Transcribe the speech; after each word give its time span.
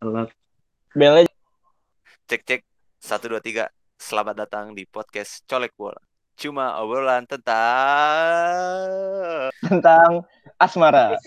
Telat. 0.00 0.32
Belnya 0.96 1.28
Cek 2.24 2.40
cek 2.48 2.64
satu 3.04 3.36
dua 3.36 3.44
tiga. 3.44 3.68
Selamat 4.00 4.48
datang 4.48 4.72
di 4.72 4.88
podcast 4.88 5.44
Colek 5.44 5.76
Bola. 5.76 6.00
Cuma 6.40 6.80
obrolan 6.80 7.28
tentang 7.28 8.80
tentang 9.60 10.24
asmara. 10.56 11.20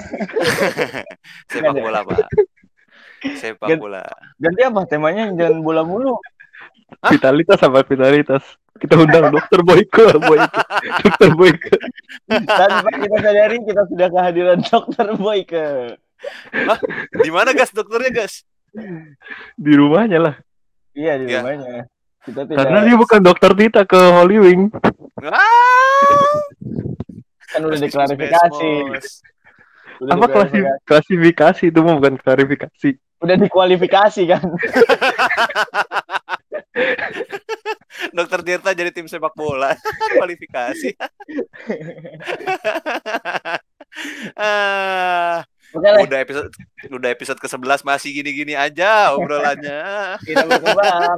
sepak 1.54 1.70
bola 1.70 2.02
pak. 2.02 2.26
Sepak 3.38 3.70
Gan- 3.70 3.78
bola. 3.78 4.02
Ganti 4.42 4.62
apa 4.66 4.90
temanya? 4.90 5.30
Jangan 5.38 5.62
bola 5.62 5.86
mulu. 5.86 6.18
Vitalitas 7.14 7.62
apa 7.62 7.86
vitalitas? 7.86 8.42
Kita 8.82 8.98
undang 8.98 9.38
dokter 9.38 9.62
Boyko, 9.62 10.18
Boyko. 10.34 10.62
Dokter 11.06 11.30
Boyko. 11.38 11.78
Tanpa 12.50 12.90
kita 12.90 13.18
sadari 13.22 13.62
kita 13.70 13.86
sudah 13.86 14.08
kehadiran 14.10 14.66
dokter 14.66 15.08
Boyke. 15.14 15.94
Di 17.22 17.30
mana 17.30 17.54
gas 17.54 17.70
dokternya 17.70 18.10
gas? 18.10 18.42
Di 19.56 19.72
rumahnya 19.74 20.20
lah. 20.20 20.36
Iya 20.94 21.18
di 21.18 21.26
Iya. 21.28 21.40
rumahnya. 21.42 21.86
Kita 22.24 22.42
tidak 22.48 22.58
Karena 22.58 22.80
dia 22.82 22.96
bukan 22.96 23.20
dokter 23.20 23.52
Tita 23.54 23.82
ke 23.84 24.00
Holy 24.00 24.38
Wing. 24.40 24.72
Ah, 25.22 26.40
kan 27.52 27.62
udah 27.62 27.80
diklarifikasi. 27.80 28.72
Udah 30.00 30.14
Apa 30.16 30.26
diklarifikasi. 30.26 30.80
klasifikasi 30.88 31.64
itu 31.68 31.80
mah 31.84 31.96
bukan 32.00 32.16
klarifikasi. 32.18 32.90
Udah 33.20 33.36
dikualifikasi 33.36 34.22
kan. 34.26 34.44
Dokter 38.12 38.40
Tirta 38.42 38.74
jadi 38.74 38.90
tim 38.90 39.06
sepak 39.06 39.32
bola. 39.34 39.76
Kualifikasi. 40.18 40.96
ah, 44.40 45.44
Oke 45.74 45.90
udah 46.06 46.20
episode 46.22 46.50
udah 46.86 47.10
episode 47.10 47.40
ke-11 47.42 47.82
masih 47.82 48.10
gini-gini 48.14 48.54
aja 48.54 49.18
obrolannya. 49.18 49.82
kita 50.30 50.46
berkembang. 50.46 51.18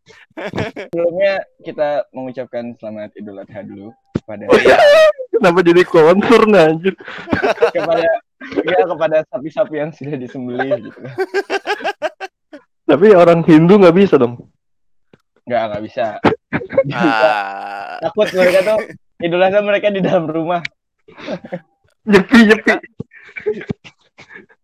Sebelumnya 0.88 1.44
kita 1.60 2.08
mengucapkan 2.16 2.72
selamat 2.80 3.12
Idul 3.20 3.36
Adha 3.36 3.60
dulu 3.60 3.92
kepada 4.16 4.48
Oh 4.48 4.56
iya, 4.56 4.80
Kenapa 5.28 5.60
jadi 5.60 5.82
kontur 5.84 6.48
nah, 6.48 6.72
anjir? 6.72 6.96
kepada 7.76 8.08
ya 8.64 8.80
kepada 8.88 9.16
sapi-sapi 9.28 9.74
yang 9.76 9.92
sudah 9.92 10.16
disembelih 10.16 10.80
gitu. 10.80 11.00
Tapi 12.88 13.06
orang 13.12 13.44
Hindu 13.44 13.76
nggak 13.76 13.96
bisa 13.96 14.16
dong. 14.16 14.40
Nggak, 15.44 15.62
nggak 15.68 15.82
bisa. 15.84 16.06
ah, 16.96 18.00
Takut 18.08 18.28
mereka 18.32 18.58
tuh 18.64 18.78
Idul 19.20 19.44
Adha 19.44 19.60
mereka 19.60 19.92
di 19.92 20.00
dalam 20.00 20.24
rumah. 20.24 20.64
Nyepi 22.08 22.48
nyepi. 22.48 22.72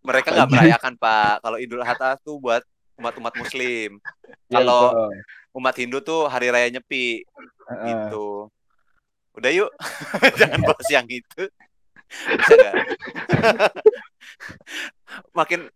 Mereka 0.07 0.27
nggak 0.33 0.49
merayakan 0.49 0.93
Pak. 0.97 1.43
Kalau 1.43 1.57
Idul 1.59 1.83
Adha 1.83 2.17
tuh 2.21 2.39
buat 2.39 2.63
umat-umat 2.97 3.33
Muslim. 3.37 3.99
Ya, 4.49 4.61
Kalau 4.61 5.11
umat 5.57 5.75
Hindu 5.77 6.01
tuh 6.01 6.29
hari 6.29 6.49
raya 6.49 6.69
nyepi 6.69 7.25
Heeh. 7.69 7.85
gitu. 7.89 8.49
Udah 9.37 9.51
yuk, 9.53 9.69
jangan 10.41 10.65
bahas 10.65 10.87
yang 10.89 11.05
itu. 11.05 11.43
Makin 15.37 15.69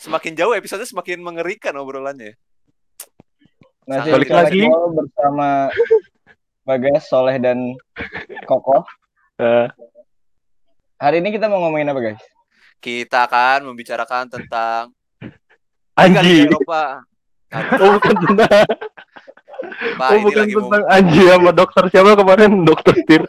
semakin 0.00 0.32
jauh 0.32 0.56
episode 0.56 0.84
semakin 0.88 1.20
mengerikan 1.20 1.76
obrolannya. 1.76 2.38
Masih 3.84 4.14
Balik 4.14 4.30
lagi. 4.30 4.62
Bersama 4.70 5.68
Bagas, 6.62 7.10
Soleh 7.10 7.36
dan 7.42 7.74
Koko. 8.46 8.86
Eh, 9.42 9.66
Hari 11.02 11.18
ini 11.18 11.34
kita 11.34 11.50
mau 11.50 11.58
ngomongin 11.66 11.90
apa 11.90 11.98
guys? 11.98 12.22
Kita 12.82 13.30
akan 13.30 13.70
membicarakan 13.70 14.26
tentang 14.26 14.90
Anji. 16.02 16.50
Eropa. 16.50 17.06
Oh 17.52 18.00
bukan 18.00 18.16
tentang, 18.16 18.64
Pak, 20.00 20.08
oh 20.08 20.18
bukan 20.24 20.40
lagi 20.40 20.54
mau 20.56 20.64
tentang 20.72 20.84
Anji 20.88 21.22
sama 21.28 21.52
dokter 21.52 21.84
siapa 21.92 22.16
kemarin? 22.16 22.50
Dokter 22.72 22.94
Tir. 23.04 23.22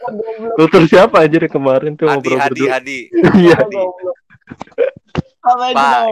Dokter 0.56 0.82
siapa 0.88 1.16
anjir 1.20 1.44
yang 1.44 1.52
kemarin 1.52 1.92
tuh 1.92 2.08
ngobrol 2.08 2.40
Hadi, 2.40 2.48
berdua. 2.56 2.68
Hadi. 2.80 2.98
Iya. 3.36 3.56
Hadi. 3.60 3.82
Apa 5.44 5.64
aja 5.68 5.76
Pak. 5.76 6.04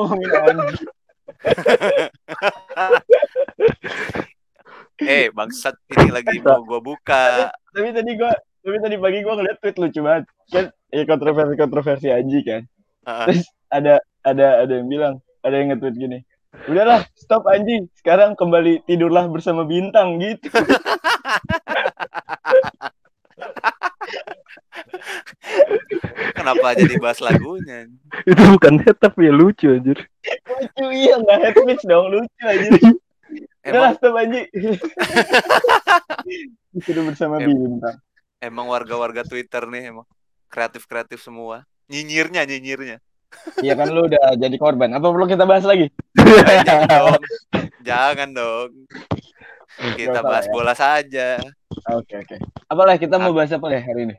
Eh, 5.02 5.32
bangsat 5.32 5.74
ini 5.88 6.12
lagi 6.12 6.36
mau 6.44 6.60
gua 6.68 6.84
buka. 6.84 7.48
Tapi 7.72 7.96
tadi 7.96 8.12
gua 8.20 8.36
tapi 8.60 8.76
tadi 8.76 8.96
pagi 9.00 9.18
gua 9.24 9.34
ngeliat 9.40 9.56
tweet 9.56 9.76
lucu 9.80 10.00
banget. 10.04 10.24
Kan 10.52 10.64
ya 10.92 11.02
kontroversi-kontroversi 11.08 12.12
Anji 12.12 12.44
kan. 12.44 12.62
Terus 13.02 13.46
ada 13.68 13.98
ada 14.22 14.46
ada 14.62 14.72
yang 14.72 14.88
bilang, 14.88 15.14
ada 15.42 15.54
yang 15.58 15.74
nge-tweet 15.74 15.96
gini. 15.98 16.18
Udahlah, 16.68 17.02
stop 17.16 17.48
Anji. 17.48 17.88
Sekarang 17.96 18.36
kembali 18.36 18.84
tidurlah 18.84 19.26
bersama 19.26 19.64
bintang 19.64 20.20
gitu. 20.20 20.52
Kenapa 26.32 26.74
jadi 26.74 26.96
bahas 26.98 27.18
lagunya? 27.22 27.86
Itu 28.26 28.42
bukan 28.56 28.82
head 28.82 28.96
tapi 28.98 29.28
ya 29.30 29.32
lucu 29.34 29.68
anjir. 29.72 29.98
lucu 30.46 30.84
iya 30.92 31.14
nggak 31.18 31.38
head 31.40 31.54
speech 31.56 31.84
dong 31.86 32.06
lucu 32.10 32.42
aja. 32.44 32.68
Udahlah, 33.62 33.94
Emang 33.94 33.94
stop 33.96 34.14
Anji. 34.18 34.42
Tidur 36.84 37.02
bersama 37.08 37.38
Em- 37.38 37.48
bintang. 37.48 37.96
emang 38.42 38.66
warga-warga 38.66 39.22
Twitter 39.22 39.62
nih 39.70 39.94
emang 39.94 40.06
kreatif-kreatif 40.50 41.22
semua. 41.22 41.62
Nyinyirnya, 41.92 42.48
nyinyirnya. 42.48 42.96
Iya 43.60 43.76
kan 43.76 43.92
lu 43.92 44.08
udah 44.08 44.36
jadi 44.40 44.56
korban. 44.56 44.92
Apa 44.96 45.12
perlu 45.12 45.28
kita 45.28 45.44
bahas 45.44 45.64
lagi? 45.64 45.92
Eh, 46.16 46.58
jangan 46.64 46.88
dong. 46.88 47.22
Jangan 47.84 48.28
dong. 48.32 48.70
Kita 49.96 50.20
bahas 50.24 50.48
ya. 50.48 50.52
bola 50.52 50.72
saja. 50.72 51.28
Oke 51.92 52.16
oke. 52.16 52.36
Apalah 52.68 52.96
kita 52.96 53.16
mau 53.20 53.32
bahas 53.36 53.52
apa 53.52 53.66
ya 53.72 53.80
hari 53.84 54.08
ini? 54.08 54.16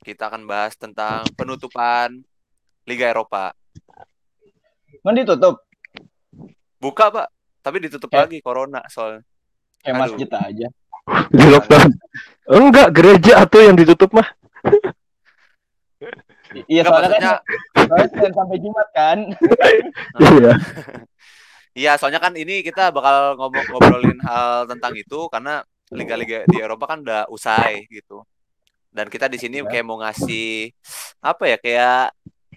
Kita 0.00 0.32
akan 0.32 0.48
bahas 0.48 0.76
tentang 0.76 1.28
penutupan 1.36 2.24
Liga 2.88 3.12
Eropa. 3.12 3.52
Kan 5.04 5.16
ditutup 5.16 5.64
Buka, 6.80 7.12
Pak. 7.12 7.28
Tapi 7.60 7.76
ditutup 7.84 8.08
Kayak- 8.08 8.32
lagi 8.32 8.38
corona 8.40 8.80
soalnya. 8.88 9.20
kayak 9.84 9.96
masjid 9.96 10.28
aja. 10.32 10.68
Di 11.32 11.44
lockdown. 11.48 11.90
Enggak, 12.48 12.88
gereja 12.92 13.44
atau 13.44 13.60
yang 13.64 13.76
ditutup 13.76 14.12
mah. 14.12 14.28
I- 16.50 16.66
Iya 16.68 16.82
soalnya 16.82 17.08
kan 17.08 17.20
maksudnya 17.20 17.34
soalnya 17.86 18.08
Senin 18.08 18.32
sampai 18.34 18.56
Jumat 18.58 18.88
kan. 18.90 19.18
Iya. 20.18 20.52
Iya, 21.70 21.92
soalnya 21.94 22.18
kan 22.18 22.34
ini 22.34 22.60
kita 22.60 22.90
bakal 22.90 23.38
ngomong 23.38 23.64
ngobrolin 23.70 24.18
hal 24.20 24.66
tentang 24.66 24.90
itu 24.92 25.30
karena 25.30 25.62
liga-liga 25.88 26.42
di 26.44 26.58
Eropa 26.58 26.86
kan 26.86 26.98
udah 27.00 27.30
usai 27.30 27.86
gitu. 27.86 28.26
Dan 28.90 29.06
kita 29.06 29.30
di 29.30 29.38
sini 29.38 29.62
Ya. 29.62 29.70
kayak 29.70 29.86
mau 29.86 30.02
ngasih 30.02 30.74
apa 31.22 31.46
ya 31.46 31.56
kayak 31.56 32.10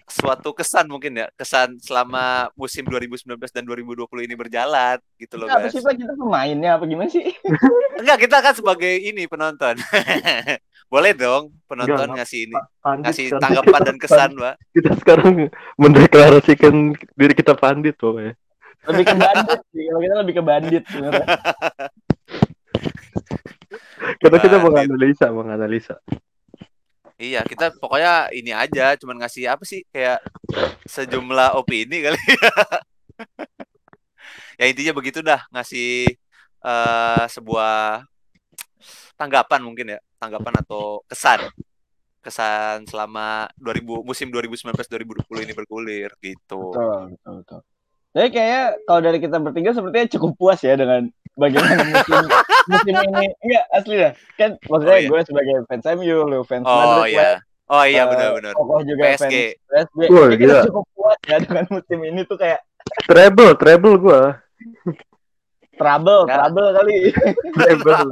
suatu 0.04 0.50
kesan 0.52 0.84
mungkin 0.84 1.16
ya, 1.16 1.26
kesan 1.32 1.78
selama 1.78 2.50
musim 2.52 2.84
2019 2.84 3.24
dan 3.48 3.62
2020 3.62 4.04
ini 4.20 4.34
berjalan 4.34 4.98
gitu 5.16 5.38
loh, 5.38 5.46
Apa 5.46 5.64
guys. 5.64 5.72
sih 5.72 5.80
Pak 5.80 5.94
kita 5.94 6.12
pemainnya 6.12 6.76
apa 6.76 6.84
gimana 6.84 7.08
sih? 7.08 7.24
Enggak, 7.96 8.18
kita 8.20 8.36
kan 8.42 8.52
sebagai 8.52 8.92
ini 8.92 9.24
penonton. 9.24 9.78
Boleh 10.88 11.12
dong 11.16 11.50
penonton 11.66 12.06
Enggak, 12.06 12.22
ngasih 12.22 12.40
ini, 12.46 12.54
Pandit 12.78 13.04
ngasih 13.08 13.24
sekarang 13.26 13.42
tanggapan 13.42 13.80
dan 13.82 13.96
kesan, 13.98 14.30
Pak. 14.38 14.54
Kita 14.70 14.90
sekarang 15.00 15.50
mendeklarasikan 15.74 16.74
diri 17.18 17.34
kita 17.34 17.58
pandit 17.58 17.98
pokoknya. 17.98 18.38
Lebih 18.84 19.04
ke 19.08 19.14
bandit 19.16 19.60
sih. 19.72 19.82
Kalau 19.88 20.00
kita 20.04 20.14
lebih 20.22 20.34
ke 20.36 20.42
bandit 20.44 20.82
sebenarnya. 20.86 21.26
Karena 24.20 24.38
kita 24.40 24.56
Pandit. 24.60 24.66
menganalisa, 24.68 25.26
menganalisa. 25.32 25.96
Iya, 27.14 27.46
kita 27.46 27.70
pokoknya 27.78 28.28
ini 28.34 28.50
aja, 28.50 28.98
cuman 28.98 29.22
ngasih 29.22 29.46
apa 29.46 29.62
sih 29.62 29.86
kayak 29.88 30.18
sejumlah 30.84 31.54
opini 31.54 32.02
kali. 32.02 32.18
ya 34.58 34.64
intinya 34.70 34.92
begitu 34.92 35.22
dah, 35.22 35.46
ngasih 35.54 36.10
eh, 36.64 37.24
sebuah 37.30 38.02
tanggapan 39.14 39.60
mungkin 39.62 39.94
ya, 39.94 40.00
tanggapan 40.16 40.54
atau 40.58 41.02
kesan. 41.04 41.40
Kesan 42.20 42.84
selama 42.84 43.52
2000 43.56 44.00
musim 44.00 44.28
2019-2020 44.28 45.44
ini 45.44 45.52
bergulir 45.52 46.10
gitu. 46.18 46.72
Betul, 46.72 47.12
betul, 47.12 47.32
betul. 47.40 47.60
Jadi 48.14 48.28
kayaknya 48.30 48.62
kalau 48.84 49.00
dari 49.02 49.18
kita 49.18 49.36
bertiga 49.38 49.70
sepertinya 49.70 50.06
cukup 50.08 50.30
puas 50.34 50.60
ya 50.60 50.72
dengan 50.72 51.02
bagaimana 51.34 51.82
musim 51.90 52.22
musim 52.64 52.94
ini. 52.94 53.26
Iya 53.42 53.60
asli 53.70 53.94
dah. 53.98 54.12
Kan 54.34 54.50
maksudnya 54.62 54.94
Oh, 54.94 55.00
iya. 55.00 55.08
gue 55.10 55.20
sebagai 55.26 55.54
fans 55.66 55.86
MU, 55.92 56.16
lu 56.22 56.40
fans 56.42 56.62
Oh 56.62 57.02
Madrid, 57.02 57.12
iya. 57.12 57.30
Oh 57.66 57.82
iya 57.82 58.02
Eh, 58.02 58.06
benar-benar. 58.06 58.52
Kokoh 58.54 58.80
juga 58.82 59.02
PSG. 59.10 59.34
fans 59.66 59.88
PSG. 59.90 60.00
Kayak 60.06 60.30
kita 60.30 60.40
gila. 60.46 60.62
cukup 60.64 60.84
puas 60.94 61.18
ya 61.24 61.36
dengan 61.38 61.64
musim 61.68 61.98
ini 62.00 62.20
tuh 62.22 62.36
kayak 62.36 62.60
Treble, 63.04 63.52
treble 63.54 63.96
gua. 63.96 64.38
trouble, 65.74 66.20
Ya. 66.24 66.34
trouble 66.38 66.68
kali. 66.72 66.96
Treble. 67.58 68.08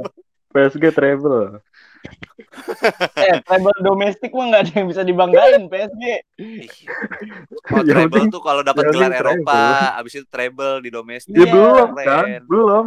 PSG 0.51 0.83
treble. 0.91 1.63
eh 3.23 3.37
treble 3.43 3.73
domestik 3.81 4.31
mah 4.31 4.45
nggak 4.51 4.61
ada 4.67 4.71
yang 4.77 4.87
bisa 4.87 5.01
dibanggain 5.01 5.63
PSG. 5.67 6.03
Oh, 7.71 7.83
treble 7.83 8.27
tuh 8.29 8.41
kalau 8.43 8.61
dapat 8.61 8.91
yang 8.91 9.09
gelar 9.09 9.13
Eropa, 9.17 9.53
treble. 9.55 9.97
abis 9.99 10.13
itu 10.19 10.27
treble 10.27 10.73
di 10.83 10.89
domestik. 10.91 11.33
Ya 11.33 11.45
Iya, 11.45 11.53
belum 11.53 11.89
kan, 11.93 12.05
keren. 12.05 12.41
belum. 12.45 12.85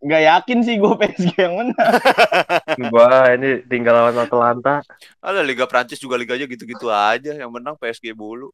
Nggak 0.00 0.22
yakin 0.32 0.58
sih 0.64 0.74
gue 0.80 0.92
PSG 0.96 1.26
yang 1.36 1.54
menang. 1.60 1.92
Wah, 2.96 3.36
ini 3.36 3.60
tinggal 3.68 3.92
lawan 4.00 4.16
Atalanta. 4.16 4.80
Ada 5.20 5.44
Liga 5.44 5.68
Prancis 5.68 6.00
juga 6.00 6.16
liganya 6.16 6.48
gitu-gitu 6.48 6.88
aja, 6.88 7.36
yang 7.36 7.52
menang 7.52 7.76
PSG 7.76 8.16
bulu. 8.16 8.48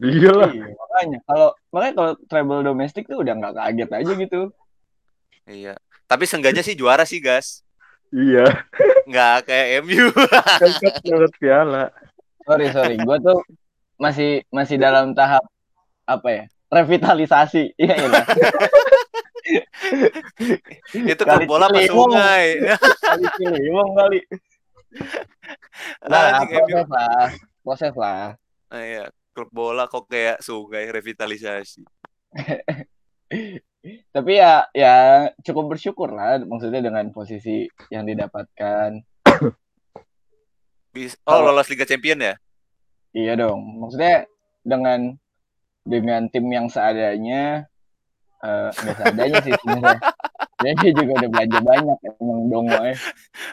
Iya 0.00 0.32
lah. 0.32 0.48
Iya, 0.48 0.72
makanya 0.72 1.18
kalau 1.28 1.48
makanya 1.68 1.92
kalau 1.92 2.12
treble 2.24 2.64
domestik 2.64 3.04
tuh 3.04 3.20
udah 3.20 3.36
nggak 3.36 3.54
kaget 3.60 3.90
aja 3.92 4.12
gitu. 4.16 4.40
Iya. 5.44 5.74
Tapi 6.08 6.24
seenggaknya 6.24 6.64
sih 6.64 6.72
juara 6.72 7.04
sih, 7.04 7.20
guys. 7.20 7.60
Iya. 8.10 8.46
Nggak 9.06 9.36
kayak 9.46 9.68
MU. 9.86 10.10
Kan 10.10 10.70
dapat 11.06 11.32
piala. 11.38 11.84
Sorry 12.46 12.66
sorry, 12.74 12.96
gue 12.98 13.16
tuh 13.22 13.38
masih 14.00 14.42
masih 14.50 14.76
dalam 14.80 15.14
tahap 15.14 15.46
apa 16.08 16.28
ya 16.28 16.44
revitalisasi. 16.70 17.74
Iya 17.78 17.94
iya. 17.98 18.22
itu 20.94 21.22
Kali 21.26 21.44
klub 21.46 21.50
bola 21.50 21.66
Ciliwung. 21.70 22.10
sungai? 22.14 22.46
Kali 23.02 23.26
Ciliwung 23.38 23.90
kali. 23.98 24.20
Nah, 26.06 26.42
MU. 26.46 26.50
proses 26.50 26.86
lah, 26.90 27.26
proses 27.62 27.94
lah. 27.94 28.22
Ah, 28.70 28.82
iya. 28.82 29.04
Klub 29.30 29.50
bola 29.54 29.86
kok 29.86 30.10
kayak 30.10 30.42
sungai 30.42 30.90
revitalisasi. 30.90 31.82
Tapi 33.80 34.36
ya 34.36 34.68
ya 34.76 34.94
cukup 35.40 35.72
bersyukur 35.76 36.12
lah 36.12 36.36
maksudnya 36.44 36.84
dengan 36.84 37.08
posisi 37.16 37.64
yang 37.88 38.04
didapatkan. 38.04 39.00
Bis- 40.92 41.16
Oh, 41.24 41.40
lolos 41.40 41.70
Liga 41.72 41.88
Champion 41.88 42.20
ya? 42.20 42.34
Iya 43.16 43.32
dong. 43.40 43.80
Maksudnya 43.80 44.28
dengan 44.60 45.16
dengan 45.86 46.28
tim 46.28 46.44
yang 46.52 46.68
seadanya 46.68 47.64
eh 48.40 48.68
nggak 48.72 48.96
seadanya 49.00 49.38
sih 49.44 49.52
sebenarnya. 49.64 49.98
Dia 50.60 50.72
dia 50.84 50.92
juga 50.92 51.12
udah 51.24 51.28
belanja 51.32 51.58
banyak 51.64 51.98
emang 52.20 52.40
dongo 52.52 52.78
eh. 52.84 52.96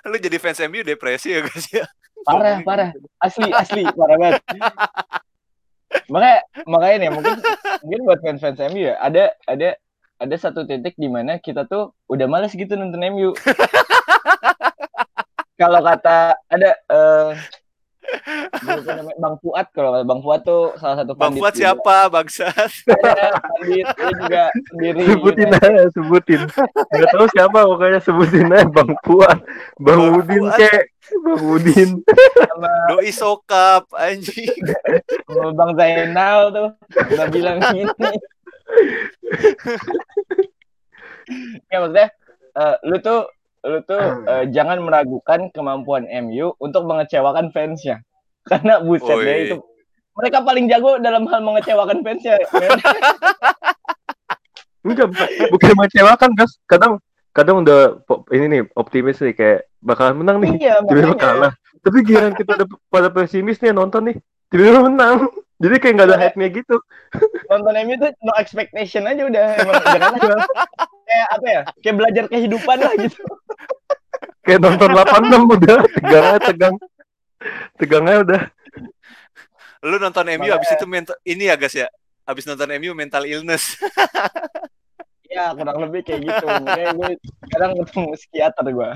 Lu 0.03 0.17
jadi 0.19 0.37
fans 0.43 0.59
MU 0.67 0.83
depresi 0.83 1.31
ya, 1.35 1.39
guys 1.43 1.67
ya? 1.71 1.85
Parah, 2.27 2.59
parah. 2.67 2.89
Asli, 3.23 3.47
asli, 3.55 3.83
parah 3.95 4.17
banget. 4.19 4.43
Makanya 6.11 6.39
makanya 6.67 6.95
nih 6.99 7.11
mungkin 7.15 7.37
mungkin 7.83 7.99
buat 8.03 8.19
fans-fans 8.19 8.59
MU 8.71 8.91
ya, 8.91 8.95
ada 8.99 9.31
ada 9.47 9.79
ada 10.17 10.35
satu 10.37 10.65
titik 10.65 10.97
di 10.97 11.09
mana 11.09 11.37
kita 11.37 11.69
tuh 11.69 11.93
udah 12.09 12.25
males 12.25 12.53
gitu 12.53 12.73
nonton 12.73 13.01
MU. 13.13 13.31
Kalau 15.61 15.81
kata 15.81 16.37
ada 16.53 16.69
eh 16.85 17.33
namanya, 18.87 19.17
Bang 19.19 19.35
Fuad 19.41 19.67
kalau 19.75 19.89
kata 19.93 20.05
Bang 20.07 20.21
Fuad 20.23 20.41
tuh 20.47 20.63
salah 20.79 20.95
satu 21.03 21.11
Bang 21.13 21.33
pandit 21.33 21.41
Fuad 21.41 21.53
juga. 21.53 21.59
siapa, 21.59 21.95
bangsat? 22.07 22.69
Ada 22.87 23.27
pandit 23.35 23.85
dia 23.87 24.11
juga 24.15 24.43
sendiri. 24.71 24.99
Sebutin 25.11 25.47
gitu. 25.47 25.57
aja, 25.59 25.83
sebutin. 25.91 26.41
Gak 26.93 27.09
tahu 27.11 27.25
siapa 27.35 27.59
pokoknya 27.67 27.99
sebutin 27.99 28.47
aja 28.51 28.65
Bang 28.71 28.91
Puan, 29.03 29.37
Bang 29.81 29.99
Bang 29.99 30.17
Udin 30.23 30.43
Fuad. 30.47 30.59
kek, 30.59 30.83
Bang 31.23 31.41
Udin. 31.43 31.89
sama 32.47 32.67
Doi 32.91 33.11
sokap, 33.11 33.83
anjing. 33.95 34.55
sama 35.27 35.51
Bang 35.55 35.71
Zainal 35.75 36.39
tuh 36.53 36.69
udah 37.11 37.27
bilang 37.31 37.57
gini. 37.73 38.11
ya 41.71 41.77
maksudnya 41.83 42.09
eh, 42.55 42.75
lu 42.87 42.97
tuh 43.03 43.27
lu 43.67 43.79
tuh 43.83 44.03
eh, 44.25 44.45
jangan 44.53 44.79
meragukan 44.79 45.51
kemampuan 45.51 46.07
MU 46.23 46.55
untuk 46.61 46.87
mengecewakan 46.87 47.51
fansnya 47.51 48.03
karena 48.49 48.79
buset 48.79 49.17
Oi. 49.17 49.25
deh 49.25 49.37
itu 49.51 49.57
mereka 50.17 50.41
paling 50.41 50.65
jago 50.65 50.97
dalam 50.97 51.29
hal 51.29 51.45
mengecewakan 51.45 52.01
fansnya. 52.01 52.41
Enggak, 54.87 55.13
bukan, 55.13 55.27
bukan 55.53 55.71
mengecewakan, 55.77 56.29
Gas. 56.33 56.51
Kadang 56.65 56.97
kadang 57.35 57.61
udah 57.61 58.01
ini 58.33 58.45
nih 58.49 58.61
optimis 58.73 59.21
nih 59.21 59.37
kayak 59.37 59.69
bakalan 59.77 60.17
menang 60.17 60.41
nih, 60.41 60.57
iya 60.57 60.81
tiba-tiba 60.81 61.21
kalah. 61.21 61.53
Tapi 61.85 61.97
giliran 62.01 62.33
kita 62.33 62.57
udah 62.57 62.67
pada 62.89 63.13
pesimis 63.13 63.61
nih 63.61 63.75
nonton 63.77 64.09
nih, 64.09 64.17
tiba-tiba 64.49 64.89
menang. 64.89 65.29
Jadi 65.57 65.75
kayak 65.81 65.93
nggak 65.97 66.07
ada 66.13 66.17
hype-nya 66.21 66.47
gitu. 66.53 66.75
nonton 67.49 67.73
MU 67.87 67.95
tuh 67.97 68.11
no 68.21 68.33
expectation 68.37 69.09
aja 69.09 69.25
udah 69.25 69.45
emang 69.57 69.81
jangan 69.89 70.13
kayak 71.07 71.27
apa 71.33 71.47
ya 71.47 71.61
kayak 71.81 71.95
belajar 71.97 72.23
kehidupan 72.29 72.77
lah 72.77 72.93
gitu 72.99 73.21
Kayak 74.47 74.63
nonton 74.63 74.89
86 74.95 75.55
udah 75.59 75.77
tegang 75.91 76.23
aja 76.23 76.39
tegang. 76.39 76.75
Tegangnya 77.75 78.17
udah. 78.23 78.41
Lu 79.83 79.99
nonton 79.99 80.25
MU 80.39 80.49
abis 80.55 80.71
itu 80.71 80.87
mental 80.87 81.19
ini 81.27 81.51
ya, 81.51 81.59
guys 81.59 81.75
ya? 81.75 81.91
Abis 82.23 82.47
nonton 82.47 82.71
MU 82.79 82.95
mental 82.95 83.27
illness. 83.27 83.75
ya 85.27 85.51
kurang 85.53 85.77
lebih 85.83 86.01
kayak 86.07 86.23
gitu 86.23 86.45
makanya 86.49 86.91
gue 86.97 87.11
kadang 87.51 87.71
ketemu 87.83 88.09
psikiater 88.15 88.65
gue 88.73 88.89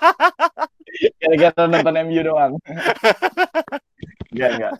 gara-gara 1.20 1.62
nonton 1.68 1.94
MU 2.08 2.20
doang 2.24 2.52
enggak 4.32 4.50
enggak 4.56 4.72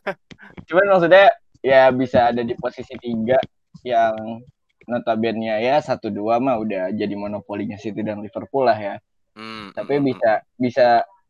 cuman 0.69 0.87
maksudnya 0.87 1.33
ya 1.59 1.89
bisa 1.91 2.29
ada 2.29 2.45
di 2.45 2.53
posisi 2.55 2.93
tiga 2.95 3.41
yang 3.83 4.45
notabene 4.85 5.59
ya 5.59 5.81
satu 5.81 6.09
dua 6.09 6.39
mah 6.39 6.57
udah 6.57 6.93
jadi 6.93 7.13
monopolinya 7.13 7.77
City 7.77 8.01
dan 8.01 8.21
Liverpool 8.21 8.65
lah 8.65 8.77
ya 8.77 8.97
Hmm, 9.33 9.71
tapi 9.71 9.97
hmm, 9.97 10.05
bisa 10.05 10.31
bisa 10.59 10.87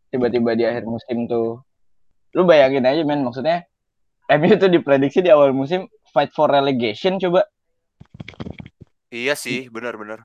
tiba-tiba 0.08 0.56
di 0.56 0.64
akhir 0.64 0.82
musim 0.82 1.28
tuh 1.28 1.60
lu 2.32 2.42
bayangin 2.42 2.80
aja 2.82 3.04
men 3.04 3.20
maksudnya 3.20 3.68
MU 4.26 4.56
tuh 4.56 4.68
diprediksi 4.68 5.20
di 5.20 5.28
awal 5.28 5.52
musim 5.52 5.84
fight 6.08 6.32
for 6.32 6.48
relegation 6.48 7.16
coba 7.16 7.44
Iya 9.08 9.32
sih, 9.32 9.68
benar-benar. 9.68 10.20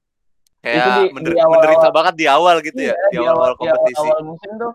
Itu 0.59 0.59
Kayak 0.59 0.83
di- 0.83 1.11
mener- 1.15 1.23
di 1.23 1.39
awal-awal- 1.39 1.51
menderita 1.55 1.87
banget 1.91 2.13
di 2.19 2.25
awal 2.27 2.55
gitu 2.59 2.79
ya, 2.83 2.91
Iya, 2.91 3.07
di 3.11 3.17
awal-awal 3.19 3.51
di 3.51 3.59
kompetisi. 3.59 3.99
awal 4.03 4.19
musim 4.23 4.51
tuh 4.59 4.73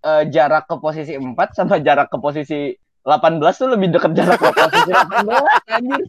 eh, 0.00 0.22
jarak 0.30 0.64
ke 0.64 0.76
posisi 0.78 1.12
4 1.14 1.48
sama 1.54 1.76
jarak 1.78 2.08
ke 2.08 2.18
posisi 2.18 2.60
18 3.04 3.40
tuh 3.60 3.68
lebih 3.72 3.88
dekat 3.96 4.12
jarak 4.12 4.40
posisi 4.56 4.92
18 4.92 5.74
anjir. 5.76 6.02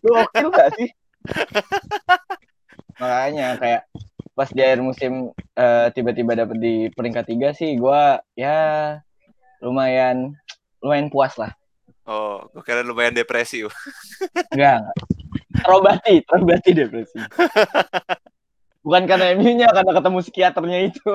Gokil 0.00 0.48
gak 0.52 0.70
sih? 0.78 0.88
Makanya 2.96 3.60
kayak 3.60 3.82
pas 4.36 4.48
di 4.52 4.60
akhir 4.60 4.80
musim 4.84 5.32
eh, 5.56 5.86
tiba-tiba 5.96 6.36
dapet 6.36 6.56
di 6.60 6.74
peringkat 6.92 7.24
3 7.28 7.56
sih 7.56 7.70
gua 7.80 8.20
ya 8.36 9.00
lumayan 9.64 10.36
lumayan 10.84 11.08
puas 11.08 11.34
lah. 11.40 11.52
Oh, 12.06 12.38
gue 12.54 12.62
kira 12.62 12.86
lumayan 12.86 13.10
depresi. 13.10 13.66
uh. 13.66 13.74
Enggak, 14.54 14.78
enggak. 14.78 14.96
Terobati, 15.58 16.14
terobati 16.22 16.70
depresi. 16.70 17.18
Bukan 18.86 19.02
karena 19.10 19.34
MU-nya, 19.34 19.66
karena 19.74 19.90
ketemu 19.90 20.18
psikiaternya 20.22 20.78
itu. 20.86 21.02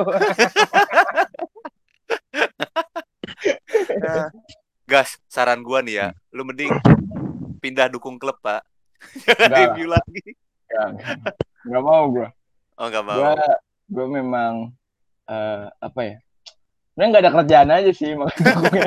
Gas, 4.86 5.18
saran 5.32 5.64
gua 5.64 5.80
nih 5.80 5.96
ya, 6.04 6.08
lu 6.36 6.44
mending 6.44 6.72
pindah 7.62 7.88
dukung 7.88 8.18
klub, 8.18 8.36
Pak. 8.42 8.66
Jangan. 9.26 9.78
MU 9.78 9.86
lagi. 9.90 10.22
Enggak, 10.72 10.88
enggak 11.66 11.84
mau 11.84 12.04
gua. 12.12 12.28
Oh, 12.78 12.86
enggak 12.90 13.06
mau. 13.06 13.18
Gua 13.18 13.34
gua 13.92 14.08
memang 14.08 14.54
eh, 15.28 15.66
apa 15.80 16.02
ya? 16.04 16.16
Sebenarnya 16.92 17.08
nggak 17.08 17.24
ada 17.24 17.32
kerjaan 17.40 17.70
aja 17.72 17.92
sih 17.96 18.12
makanya 18.20 18.84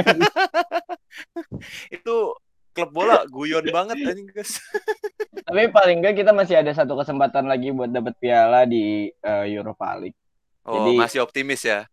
Itu 1.96 2.36
klub 2.74 2.90
bola 2.92 3.24
guyon 3.24 3.64
banget 3.72 3.96
anjing, 4.04 4.28
guys. 4.28 4.60
Tapi 5.46 5.72
paling 5.72 6.04
enggak 6.04 6.20
kita 6.20 6.30
masih 6.36 6.60
ada 6.60 6.72
satu 6.76 6.94
kesempatan 7.00 7.48
lagi 7.48 7.72
buat 7.72 7.88
dapat 7.88 8.14
piala 8.20 8.68
di 8.68 9.08
eh, 9.08 9.44
Europa 9.50 9.96
League. 9.98 10.18
Oh, 10.64 10.78
Jadi- 10.84 11.00
masih 11.00 11.20
optimis 11.24 11.64
ya. 11.64 11.88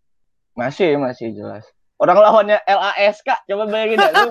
Masih, 0.52 1.00
masih 1.00 1.32
jelas. 1.32 1.64
Orang 2.02 2.18
lawannya 2.18 2.58
LASK, 2.66 3.46
coba 3.46 3.70
bayangin 3.70 4.02
dah 4.02 4.10
lu. 4.10 4.30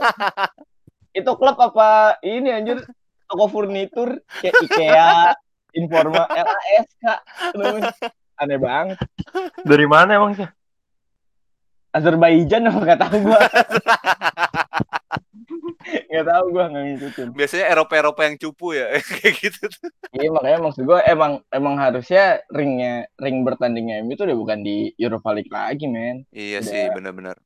Itu 1.22 1.38
klub 1.38 1.54
apa 1.54 2.18
ini 2.26 2.50
anjir 2.50 2.82
toko 3.30 3.46
furnitur 3.46 4.18
kayak 4.42 4.54
IKEA, 4.66 5.14
Informa, 5.78 6.26
LASK. 6.26 7.02
Aneh 8.42 8.58
banget. 8.58 8.98
Dari 9.62 9.86
mana 9.86 10.18
emang 10.18 10.34
sih? 10.34 10.50
Azerbaijan 11.94 12.70
apa 12.70 12.78
nggak 12.82 13.00
tahu 13.06 13.16
gua. 13.22 13.40
Nggak 16.10 16.26
tahu 16.26 16.44
gua 16.54 16.64
nggak 16.70 16.84
ngikutin. 16.86 17.28
Biasanya 17.34 17.66
Eropa-Eropa 17.70 18.20
yang 18.26 18.36
cupu 18.38 18.66
ya, 18.78 18.98
kayak 19.18 19.34
gitu. 19.42 19.62
tuh. 19.70 19.90
Iya 20.14 20.30
makanya 20.34 20.58
maksud 20.58 20.82
gua 20.86 21.02
emang 21.06 21.42
emang 21.54 21.78
harusnya 21.78 22.42
ringnya 22.50 23.10
ring 23.18 23.42
bertandingnya 23.46 24.02
MU 24.06 24.14
itu 24.14 24.26
udah 24.26 24.38
bukan 24.38 24.58
di 24.62 24.90
Europa 24.98 25.30
League 25.34 25.50
lagi 25.50 25.86
men. 25.86 26.26
Iya 26.30 26.62
Udah. 26.62 26.70
sih, 26.70 26.84
benar-benar. 26.94 27.38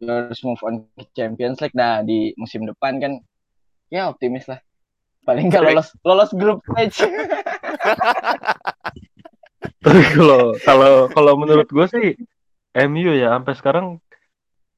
Harus 0.00 0.40
move 0.40 0.62
on 0.62 0.74
ke 0.90 1.04
Champions 1.12 1.60
League. 1.60 1.76
Nah 1.76 2.00
di 2.00 2.32
musim 2.34 2.64
depan 2.64 2.96
kan 2.96 3.12
ya 3.88 4.08
optimis 4.08 4.46
lah. 4.46 4.60
Paling 5.20 5.48
Baik. 5.48 5.76
lolos 5.76 5.88
lolos 6.00 6.30
grup 6.32 6.58
stage. 6.66 7.04
Tapi 9.80 10.00
kalau 10.12 10.42
kalau 10.60 10.92
kalau 11.08 11.32
menurut 11.36 11.68
gue 11.68 11.86
sih 11.88 12.06
MU 12.78 13.12
ya 13.12 13.32
sampai 13.32 13.54
sekarang 13.56 13.86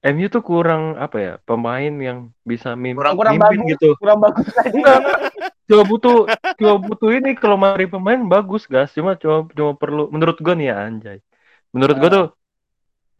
MU 0.04 0.26
tuh 0.26 0.42
kurang 0.42 0.94
apa 0.96 1.16
ya 1.18 1.32
pemain 1.42 1.90
yang 1.92 2.18
bisa 2.42 2.74
mim 2.74 2.98
Kurang- 2.98 3.14
kurang 3.14 3.34
mimpin 3.38 3.62
bagus. 3.62 3.70
gitu. 3.74 3.88
kurang 3.98 4.18
bagus 4.18 4.46
aja 4.58 4.98
cuma 5.70 5.82
butuh 5.86 6.26
cuma 6.58 6.74
butuh 6.76 7.10
ini 7.14 7.38
kalau 7.38 7.54
mari 7.54 7.86
pemain 7.86 8.18
bagus 8.18 8.66
gas 8.66 8.90
cuma 8.90 9.14
cuma 9.14 9.46
cuma 9.54 9.72
perlu 9.74 10.10
menurut 10.10 10.38
gua 10.42 10.54
nih 10.58 10.70
ya 10.70 10.76
anjay 10.82 11.18
menurut 11.70 11.96
gua 11.98 12.10
Ah. 12.10 12.14
tuh 12.14 12.26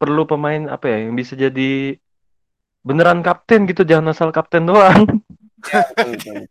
perlu 0.02 0.26
pemain 0.26 0.66
apa 0.66 0.90
ya 0.90 1.06
yang 1.06 1.14
bisa 1.14 1.38
jadi 1.38 1.94
beneran 2.82 3.22
kapten 3.22 3.70
gitu 3.70 3.86
jangan 3.86 4.10
asal 4.10 4.34
kapten 4.34 4.66
doang 4.66 5.06
betul, 5.62 6.10
betul. 6.18 6.42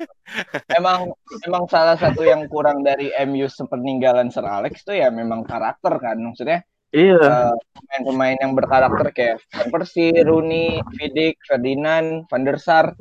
emang 0.71 1.11
emang 1.43 1.67
salah 1.67 1.99
satu 1.99 2.23
yang 2.23 2.47
kurang 2.47 2.87
dari 2.87 3.11
MU 3.27 3.51
sepeninggalan 3.51 4.31
Sir 4.31 4.47
Alex 4.47 4.87
tuh 4.87 4.95
ya 4.95 5.11
memang 5.11 5.43
karakter 5.43 5.99
kan 5.99 6.15
maksudnya 6.15 6.63
iya 6.95 7.19
eh, 7.19 7.55
pemain-pemain 7.75 8.39
yang 8.39 8.55
berkarakter 8.55 9.11
kayak 9.11 9.43
Van 9.51 9.67
Persie, 9.67 10.15
Rooney, 10.23 10.79
Vidic, 10.95 11.35
Ferdinand, 11.43 12.23
Van 12.31 12.47
der 12.47 12.55
Sar 12.55 12.95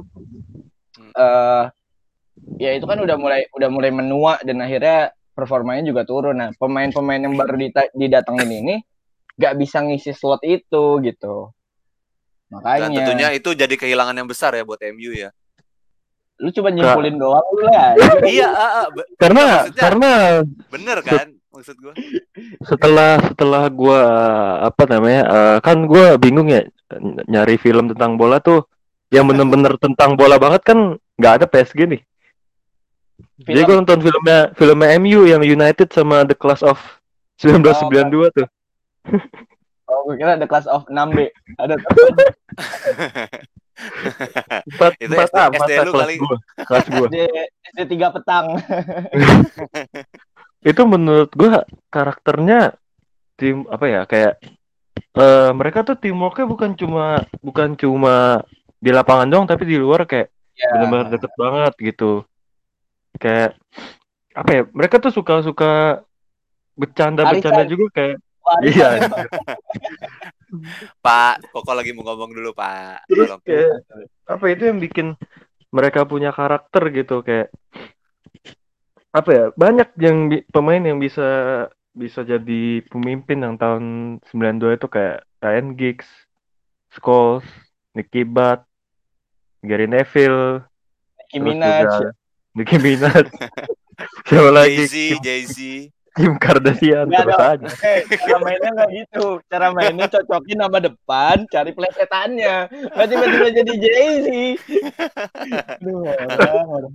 eh 1.15 1.65
ya 2.59 2.71
itu 2.75 2.91
kan 2.91 2.99
udah 2.99 3.15
mulai 3.15 3.47
udah 3.55 3.71
mulai 3.71 3.95
menua 3.95 4.43
dan 4.43 4.59
akhirnya 4.59 5.15
performanya 5.31 5.87
juga 5.87 6.03
turun 6.03 6.43
nah 6.43 6.51
pemain-pemain 6.59 7.23
yang 7.23 7.39
baru 7.39 7.55
didatengin 7.95 8.51
ini 8.51 8.77
nggak 9.41 9.55
bisa 9.57 9.81
ngisi 9.81 10.13
slot 10.13 10.45
itu 10.45 10.85
gitu. 11.01 11.49
Dan 12.51 12.61
makanya. 12.61 12.93
tentunya 12.93 13.29
itu 13.33 13.57
jadi 13.57 13.73
kehilangan 13.73 14.13
yang 14.13 14.29
besar 14.29 14.53
ya 14.53 14.63
buat 14.63 14.79
MU 14.93 15.17
ya. 15.17 15.33
lu 16.41 16.49
cuma 16.51 16.73
nyimpulin 16.73 17.21
doang 17.21 17.45
lu 17.53 17.69
lah. 17.69 17.93
Iya, 18.25 18.49
ah, 18.49 18.89
be- 18.89 19.05
karena 19.17 19.45
maksudnya- 19.61 19.77
karena 19.77 20.11
bener 20.73 20.99
kan 21.05 21.27
maksud 21.53 21.77
gua. 21.77 21.93
setelah 22.65 23.21
setelah 23.29 23.65
gua 23.69 24.01
apa 24.65 24.83
namanya 24.89 25.23
eh, 25.29 25.59
kan 25.61 25.85
gua 25.85 26.17
bingung 26.17 26.49
ya 26.49 26.65
ny- 26.97 27.29
nyari 27.29 27.61
film 27.61 27.93
tentang 27.93 28.17
bola 28.17 28.41
tuh 28.41 28.65
yang 29.13 29.29
bener-bener 29.29 29.77
tentang 29.77 30.17
bola 30.17 30.41
banget 30.41 30.65
kan 30.65 30.97
nggak 31.21 31.45
ada 31.45 31.47
PSG 31.47 31.77
nih. 31.93 32.01
Jadi 33.45 33.61
Film- 33.61 33.67
gua 33.69 33.77
nonton 33.85 33.99
filmnya 34.01 34.39
filmnya 34.57 34.89
MU 34.97 35.21
yang 35.29 35.45
United 35.45 35.93
sama 35.93 36.25
The 36.25 36.33
Class 36.33 36.65
of 36.65 36.81
1992 37.37 38.33
tuh 38.33 38.49
oh 39.91 40.01
gue 40.07 40.15
kira 40.19 40.39
ada 40.39 40.47
kelas 40.47 40.67
of 40.71 40.87
6B 40.87 41.19
ada 41.59 41.75
empat 44.71 44.93
Itu 45.01 45.13
empat 45.17 45.31
SD 45.33 45.41
A 45.41 45.49
empat 45.49 45.69
kelas 45.89 45.89
kali. 45.89 46.17
gua 46.21 46.37
kelas 46.69 46.87
gua 46.93 47.07
SD 47.09 47.17
SD 47.73 47.81
3 47.97 48.15
petang 48.21 48.47
itu 50.71 50.83
menurut 50.85 51.31
gua 51.33 51.65
karakternya 51.89 52.77
tim 53.41 53.65
apa 53.73 53.85
ya 53.89 54.01
kayak 54.05 54.35
eh 55.17 55.51
mereka 55.57 55.83
tuh 55.83 55.97
teamworknya 55.97 56.45
bukan 56.45 56.71
cuma 56.77 57.25
bukan 57.41 57.73
cuma 57.75 58.45
di 58.77 58.93
lapangan 58.93 59.29
doang 59.33 59.47
tapi 59.49 59.65
di 59.65 59.81
luar 59.81 60.05
kayak 60.05 60.29
ya 60.55 60.69
benar-benar 60.77 61.09
deket 61.09 61.33
banget 61.41 61.73
gitu 61.81 62.13
kayak 63.17 63.57
apa 64.37 64.51
ya 64.53 64.63
mereka 64.77 65.01
tuh 65.01 65.11
suka-suka 65.11 66.05
bercanda-bercanda 66.79 67.67
Arisan. 67.67 67.73
juga 67.73 67.87
kayak. 67.93 68.17
Iya. 68.67 68.89
Pak, 71.05 71.35
Koko 71.55 71.73
lagi 71.73 71.95
mau 71.95 72.03
ngomong 72.03 72.35
dulu, 72.35 72.51
Pak. 72.53 73.07
Terus 73.07 73.31
Tolong. 73.31 73.41
kayak 73.47 73.87
apa 74.27 74.45
itu 74.51 74.63
yang 74.67 74.79
bikin 74.83 75.15
mereka 75.71 76.03
punya 76.03 76.35
karakter 76.35 76.91
gitu 76.91 77.23
kayak 77.23 77.55
apa 79.11 79.31
ya 79.31 79.45
banyak 79.59 79.89
yang 79.99 80.17
bi- 80.31 80.47
pemain 80.51 80.83
yang 80.83 80.99
bisa 81.03 81.27
bisa 81.91 82.23
jadi 82.23 82.83
pemimpin 82.87 83.43
yang 83.43 83.59
tahun 83.59 83.85
92 84.31 84.79
itu 84.79 84.87
kayak 84.87 85.27
Ryan 85.43 85.69
Giggs, 85.75 86.07
Scholes, 86.95 87.43
Nicky 87.95 88.23
Butt, 88.23 88.63
Gary 89.67 89.91
Neville, 89.91 90.63
Nicki 91.19 91.39
terus 91.39 91.55
Minaj 91.55 91.83
juga 91.83 92.11
Nicki 92.55 92.77
Minaj. 92.79 93.27
Siapa 94.27 94.51
lagi? 94.55 94.87
Jay-Z, 94.87 94.95
Kim, 94.95 95.19
Jay-Z. 95.23 95.57
Kim 96.11 96.35
Kardashian 96.43 97.07
Nggak 97.07 97.23
terus 97.23 97.39
dong. 97.39 97.51
aja. 97.55 97.69
Eh, 97.87 98.01
cara 98.19 98.39
mainnya 98.43 98.71
nggak 98.75 98.91
gitu. 98.91 99.27
Cara 99.47 99.67
mainnya 99.71 100.07
cocokin 100.11 100.59
nama 100.59 100.79
depan, 100.83 101.37
cari 101.47 101.71
plesetannya. 101.71 102.57
Nggak 102.71 103.07
tiba-tiba 103.07 103.49
jadi 103.55 103.73
Jay-Z. 103.79 104.29
Orang, 105.87 106.67
orang. 106.67 106.95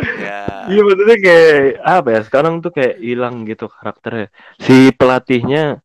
Ya. 0.00 0.64
Iya 0.70 0.80
maksudnya 0.80 1.16
kayak 1.20 1.58
apa 1.84 2.08
ya 2.08 2.20
sekarang 2.24 2.54
tuh 2.64 2.72
kayak 2.72 2.96
hilang 3.02 3.44
gitu 3.44 3.68
karakternya. 3.68 4.32
Si 4.62 4.94
pelatihnya 4.96 5.82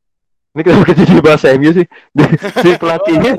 ini 0.55 0.61
kenapa 0.63 0.95
jadi 0.95 1.19
bahasa 1.19 1.51
MU 1.59 1.71
sih? 1.75 1.87
si 2.63 2.69
pelatihnya 2.79 3.31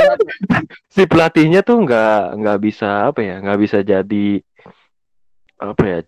si 0.92 1.02
pelatihnya 1.08 1.64
tuh 1.64 1.80
nggak 1.80 2.36
nggak 2.36 2.58
bisa 2.60 3.08
apa 3.08 3.24
ya 3.24 3.40
nggak 3.40 3.60
bisa 3.64 3.80
jadi 3.80 4.28
apa 5.56 5.82
ya 5.88 5.98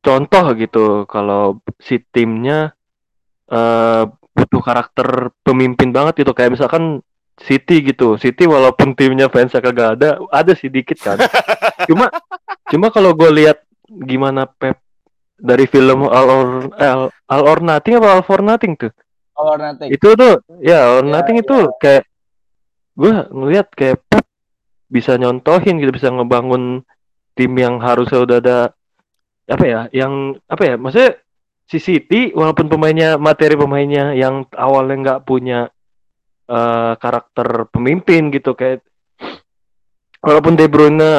contoh 0.00 0.44
gitu 0.56 1.04
kalau 1.04 1.60
si 1.80 2.00
timnya 2.12 2.72
eh 3.50 4.04
butuh 4.30 4.62
karakter 4.62 5.34
pemimpin 5.44 5.92
banget 5.92 6.24
gitu. 6.24 6.32
Kayak 6.32 6.56
misalkan 6.56 7.04
City 7.40 7.80
gitu. 7.80 8.20
City 8.20 8.44
walaupun 8.44 8.92
timnya 8.92 9.32
fansnya 9.32 9.64
kagak 9.64 10.00
ada 10.00 10.20
ada 10.28 10.52
sih 10.52 10.68
dikit 10.68 11.00
kan. 11.00 11.16
Cuma 11.88 12.12
cuma 12.68 12.92
kalau 12.92 13.16
gue 13.16 13.30
lihat 13.32 13.64
gimana 13.88 14.46
Pep 14.46 14.78
dari 15.40 15.64
film 15.64 16.06
All 16.06 16.28
or 16.28 16.48
All, 16.76 17.02
All 17.26 17.44
or 17.48 17.58
Nothing 17.64 17.98
apa 17.98 18.20
All 18.20 18.24
for 18.24 18.44
Nothing 18.44 18.76
tuh? 18.76 18.92
All 19.34 19.56
or 19.56 19.58
nothing. 19.58 19.88
itu 19.88 20.08
tuh 20.12 20.44
ya 20.60 20.84
All 20.84 21.02
or 21.02 21.04
Ya, 21.08 21.12
Nothing 21.16 21.36
itu 21.40 21.56
kayak 21.80 22.04
gue 22.94 23.12
ngelihat 23.32 23.66
kayak 23.72 23.98
Pep 24.06 24.28
bisa 24.92 25.16
nyontohin 25.16 25.80
gitu 25.80 25.90
bisa 25.96 26.12
ngebangun 26.12 26.84
tim 27.32 27.52
yang 27.56 27.80
harusnya 27.80 28.20
udah 28.20 28.36
ada 28.38 28.58
apa 29.50 29.64
ya 29.66 29.80
yang 29.90 30.38
apa 30.46 30.62
ya 30.62 30.74
maksudnya 30.78 31.18
si 31.66 31.78
City 31.82 32.30
walaupun 32.30 32.70
pemainnya 32.70 33.18
materi 33.18 33.58
pemainnya 33.58 34.14
yang 34.14 34.46
awalnya 34.54 34.96
nggak 35.02 35.22
punya 35.26 35.66
eh, 36.46 36.92
karakter 36.98 37.66
pemimpin 37.70 38.30
gitu 38.30 38.54
kayak 38.54 38.86
walaupun 40.22 40.54
De 40.54 40.66
Bruyne 40.70 41.12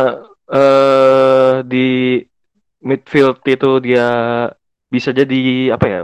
eh 0.52 1.64
di 1.64 2.20
midfield 2.84 3.40
itu 3.46 3.80
dia 3.80 4.08
bisa 4.92 5.16
jadi 5.16 5.72
apa 5.72 5.86
ya 5.88 6.02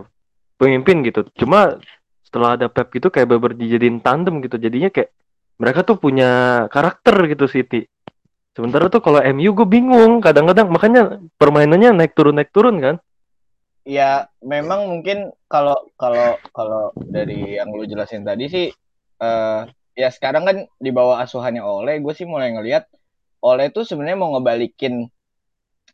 pemimpin 0.56 1.04
gitu. 1.04 1.28
Cuma 1.36 1.76
setelah 2.24 2.56
ada 2.56 2.68
Pep 2.72 2.92
gitu 2.96 3.12
kayak 3.12 3.28
beber 3.28 3.56
dijadiin 3.56 4.00
tandem 4.00 4.40
gitu 4.44 4.56
jadinya 4.56 4.88
kayak 4.92 5.12
mereka 5.60 5.84
tuh 5.84 5.98
punya 6.00 6.64
karakter 6.72 7.28
gitu 7.32 7.46
City 7.48 7.88
sementara 8.58 8.90
tuh 8.90 9.06
kalau 9.06 9.22
MU 9.22 9.54
gue 9.54 9.68
bingung 9.70 10.18
kadang-kadang 10.18 10.74
makanya 10.74 11.22
permainannya 11.38 11.94
naik 11.94 12.18
turun 12.18 12.42
naik 12.42 12.50
turun 12.50 12.82
kan 12.82 12.98
Ya, 13.88 14.28
memang 14.44 14.92
mungkin 14.92 15.32
kalau 15.48 15.80
kalau 15.96 16.36
kalau 16.52 16.92
dari 17.00 17.56
yang 17.56 17.72
lu 17.72 17.88
jelasin 17.88 18.28
tadi 18.28 18.52
sih 18.52 18.68
eh 19.24 19.62
ya 19.96 20.10
sekarang 20.12 20.44
kan 20.44 20.58
di 20.76 20.92
bawah 20.92 21.24
asuhannya 21.24 21.64
Ole, 21.64 22.04
gue 22.04 22.12
sih 22.12 22.28
mulai 22.28 22.52
ngelihat 22.52 22.84
Ole 23.40 23.72
tuh 23.72 23.88
sebenarnya 23.88 24.20
mau 24.20 24.36
ngebalikin 24.36 25.08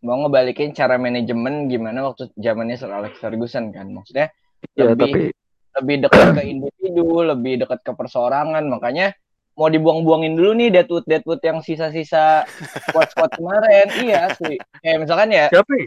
mau 0.02 0.26
ngebalikin 0.26 0.74
cara 0.74 0.98
manajemen 0.98 1.70
gimana 1.70 2.10
waktu 2.10 2.34
zamannya 2.34 2.82
Sir 2.82 2.90
Alex 2.90 3.22
Ferguson 3.22 3.70
kan. 3.70 3.86
Maksudnya 3.94 4.34
ya 4.74 4.90
lebih 4.90 5.14
tapi 5.14 5.22
lebih 5.78 5.96
dekat 6.10 6.28
ke 6.34 6.44
individu, 6.50 7.08
lebih 7.22 7.54
dekat 7.62 7.80
ke 7.86 7.94
perseorangan. 7.94 8.66
Makanya 8.74 9.14
mau 9.54 9.70
dibuang-buangin 9.70 10.34
dulu 10.34 10.52
nih 10.58 10.70
Deadwood 10.74 11.06
Deadwood 11.06 11.42
yang 11.42 11.62
sisa-sisa 11.62 12.46
squad-squad 12.90 13.32
kemarin. 13.38 13.88
Iya 13.98 14.34
sih. 14.38 14.58
Kayak 14.82 14.98
misalkan 15.06 15.30
ya 15.30 15.46
siapa 15.50 15.72
ya? 15.78 15.86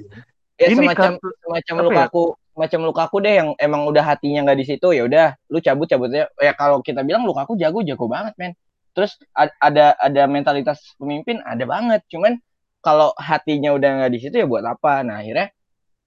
ya 0.56 0.66
Ini 0.70 0.75
semacam 0.78 1.11
kartu- 1.18 1.37
semacam 1.42 1.75
ya? 1.75 1.82
Lukaku 1.85 2.25
semacam 2.56 2.80
Lukaku 2.88 3.16
deh 3.20 3.35
yang 3.37 3.49
emang 3.61 3.82
udah 3.85 4.04
hatinya 4.06 4.40
nggak 4.49 4.58
di 4.58 4.64
situ 4.64 4.88
ya 4.96 5.04
udah 5.04 5.26
lu 5.52 5.61
cabut 5.61 5.85
cabutnya 5.85 6.25
ya 6.40 6.56
kalau 6.56 6.80
kita 6.80 7.04
bilang 7.04 7.28
Lukaku 7.28 7.52
jago 7.61 7.85
jago 7.85 8.08
banget 8.08 8.32
men 8.40 8.56
terus 8.96 9.20
ada 9.37 9.92
ada 10.00 10.23
mentalitas 10.25 10.96
pemimpin 10.96 11.44
ada 11.44 11.61
banget 11.68 12.00
cuman 12.08 12.40
kalau 12.80 13.12
hatinya 13.20 13.76
udah 13.76 14.00
nggak 14.00 14.08
di 14.08 14.18
situ 14.25 14.40
ya 14.40 14.49
buat 14.49 14.64
apa 14.64 15.04
nah 15.04 15.20
akhirnya 15.20 15.52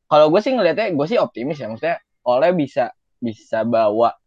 kalau 0.10 0.34
gue 0.34 0.42
sih 0.42 0.58
ngelihatnya 0.58 0.98
gue 0.98 1.06
sih 1.06 1.22
optimis 1.22 1.62
ya 1.62 1.70
maksudnya 1.70 2.02
oleh 2.26 2.50
bisa 2.58 2.90
bisa 3.22 3.62
bawa 3.62 4.18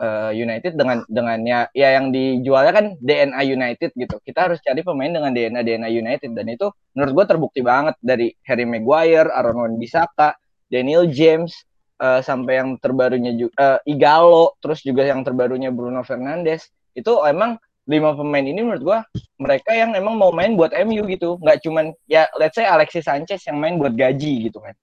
eh, 0.00 0.32
United 0.40 0.72
dengan 0.74 1.04
dengan 1.06 1.38
ya, 1.44 1.68
ya 1.76 2.00
yang 2.00 2.08
dijualnya 2.10 2.72
kan 2.72 2.86
DNA 2.98 3.42
United 3.52 3.90
gitu 3.92 4.16
kita 4.24 4.48
harus 4.48 4.58
cari 4.64 4.80
pemain 4.80 5.12
dengan 5.12 5.30
DNA 5.30 5.60
DNA 5.60 5.88
United 5.92 6.30
dan 6.32 6.46
itu 6.48 6.72
menurut 6.96 7.12
gue 7.22 7.26
terbukti 7.28 7.60
banget 7.60 7.94
dari 8.00 8.32
Harry 8.48 8.64
Maguire, 8.64 9.28
Aaron 9.30 9.60
Wan-Bissaka, 9.60 10.34
Daniel 10.72 11.06
James, 11.12 11.52
eh, 12.00 12.20
sampai 12.24 12.64
yang 12.64 12.80
terbarunya 12.80 13.36
juga 13.36 13.78
Igalo, 13.84 14.56
terus 14.64 14.80
juga 14.80 15.04
yang 15.04 15.20
terbarunya 15.22 15.68
Bruno 15.68 16.00
Fernandes. 16.02 16.72
Itu 16.96 17.22
emang 17.22 17.60
lima 17.90 18.14
pemain 18.14 18.44
ini 18.44 18.60
menurut 18.62 18.82
gua 18.86 18.98
mereka 19.40 19.74
yang 19.74 19.96
emang 19.98 20.14
mau 20.14 20.30
main 20.30 20.54
buat 20.54 20.70
MU 20.86 21.02
gitu, 21.10 21.36
nggak 21.42 21.58
cuman 21.66 21.90
ya 22.06 22.28
let's 22.38 22.54
say 22.54 22.62
Alexis 22.64 23.06
Sanchez 23.08 23.42
yang 23.50 23.58
main 23.58 23.76
buat 23.76 23.92
gaji 23.98 24.46
gitu 24.48 24.62
kan. 24.62 24.74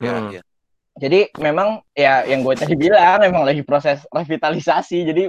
Ya, 0.00 0.16
Hmm. 0.18 0.30
ya. 0.32 0.42
Jadi 1.04 1.28
memang 1.36 1.84
ya 1.92 2.24
yang 2.24 2.40
gue 2.40 2.56
tadi 2.56 2.72
bilang 2.72 3.20
memang 3.20 3.44
lagi 3.44 3.60
proses 3.60 4.00
revitalisasi. 4.08 5.04
Jadi 5.04 5.28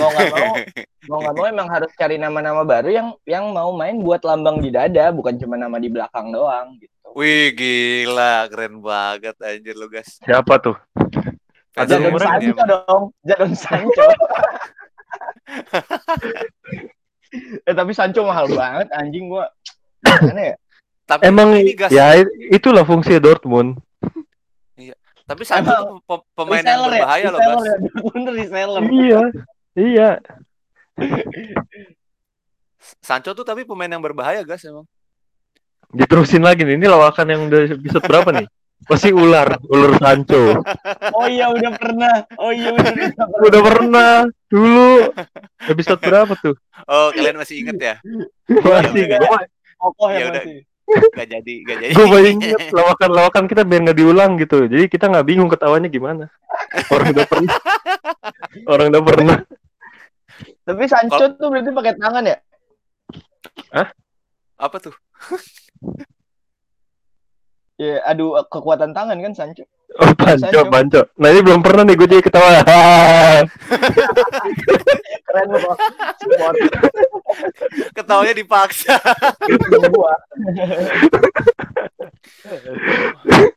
mau 0.00 0.08
nggak 0.08 0.28
mau 0.32 0.54
mau 1.12 1.18
nggak 1.20 1.34
mau 1.36 1.46
emang 1.48 1.68
harus 1.68 1.92
cari 1.96 2.16
nama-nama 2.16 2.64
baru 2.64 2.88
yang 2.88 3.08
yang 3.28 3.52
mau 3.52 3.72
main 3.76 4.00
buat 4.00 4.24
lambang 4.24 4.60
di 4.60 4.72
dada 4.72 5.12
bukan 5.12 5.36
cuma 5.40 5.56
nama 5.56 5.76
di 5.80 5.88
belakang 5.88 6.32
doang 6.32 6.76
gitu 6.80 6.92
Wih 7.10 7.50
gila, 7.58 8.46
keren 8.46 8.78
banget 8.78 9.34
anjir 9.42 9.74
lu 9.74 9.90
guys. 9.90 10.22
Siapa 10.22 10.62
tuh? 10.62 10.78
Jadon 11.74 12.14
Sancho 12.18 12.62
dong 12.66 13.02
Jadon 13.26 13.52
Sancho 13.54 14.06
eh 17.66 17.74
tapi 17.74 17.92
Sancho 17.94 18.22
mahal 18.26 18.46
banget 18.50 18.90
anjing 18.94 19.30
gua 19.30 19.50
Gimana 20.06 20.54
ya 20.54 20.56
Tapi 21.06 21.22
Emang 21.26 21.58
ini 21.58 21.74
gas, 21.74 21.90
ya 21.90 22.22
itulah 22.54 22.86
fungsi 22.86 23.18
Dortmund. 23.18 23.82
Tapi 25.30 25.42
Sancho 25.46 25.70
Emang 25.70 25.86
tuh 25.86 25.98
pe- 26.02 26.26
pemain 26.34 26.58
yang 26.58 26.80
ya 26.82 26.86
berbahaya 26.90 27.26
loh 27.28 27.38
reseller 27.38 27.54
guys. 27.54 27.62
ya 27.62 27.76
Dortmund 27.86 28.26
reseller 28.34 28.82
Iya. 28.90 29.20
Iya. 29.72 30.10
Sancho 33.00 33.30
tuh 33.32 33.44
tapi 33.44 33.62
pemain 33.62 33.86
yang 33.88 34.02
berbahaya 34.02 34.42
guys 34.42 34.64
emang. 34.64 34.86
Diterusin 35.90 36.40
lagi 36.40 36.62
nih. 36.62 36.74
Ini 36.74 36.86
lawakan 36.86 37.26
yang 37.28 37.40
udah 37.46 37.60
episode 37.68 38.04
berapa 38.04 38.30
nih? 38.32 38.46
Masih 38.82 39.12
ular, 39.12 39.60
ular 39.68 39.92
Sancho. 39.98 40.64
oh 41.12 41.26
iya 41.28 41.46
udah 41.46 41.70
pernah 41.76 42.14
oh 42.34 42.48
iya 42.48 42.72
udah 42.72 42.90
pernah 42.90 43.26
Udah 43.38 43.60
pernah 43.62 44.12
dulu 44.48 45.12
episode 45.62 46.00
berapa 46.00 46.32
tuh? 46.34 46.56
Oh 46.88 47.12
kalian 47.12 47.36
masih 47.36 47.60
inget 47.60 47.76
ya? 47.76 47.94
Masih 48.48 49.04
udah. 49.04 49.18
gua, 49.20 49.38
kokoh 49.76 50.08
ya 50.08 50.16
Ya 50.16 50.24
udah. 50.26 50.42
masih 50.42 50.56
Gak 50.90 51.28
jadi, 51.30 51.54
gak 51.66 51.76
jadi. 51.82 51.92
gua 51.94 52.06
baru 52.10 52.26
inget 52.30 52.60
lawakan-lawakan 52.74 53.44
kita 53.46 53.62
biar 53.62 53.80
nggak 53.86 53.98
diulang 53.98 54.30
gitu. 54.38 54.66
Jadi 54.66 54.84
kita 54.90 55.06
nggak 55.10 55.26
bingung 55.26 55.50
ketawanya 55.50 55.88
gimana. 55.90 56.24
Orang 56.90 57.14
udah 57.14 57.26
pernah. 57.26 57.54
Orang 58.72 58.86
udah 58.94 59.02
pernah. 59.04 59.38
tapi 60.60 60.86
Sancho 60.86 61.34
tuh 61.36 61.50
berarti 61.50 61.68
pakai 61.74 61.94
tangan 61.98 62.24
ya 62.24 62.38
Apa 64.56 64.76
tuh? 64.78 64.94
ya 67.80 68.04
adu 68.04 68.36
kekuatan 68.44 68.92
tangan 68.92 69.16
kan 69.16 69.32
Sancho 69.32 69.64
Oh, 69.90 70.06
panco, 70.14 70.38
Sancho. 70.38 70.70
panco. 70.70 71.00
Nah 71.18 71.34
ini 71.34 71.42
belum 71.42 71.66
pernah 71.66 71.82
nih 71.82 71.98
gue 71.98 72.06
jadi 72.06 72.22
ketawa. 72.22 72.62
keren 75.26 75.48
loh 75.50 75.74
Ketawanya 77.90 78.30
dipaksa. 78.32 78.94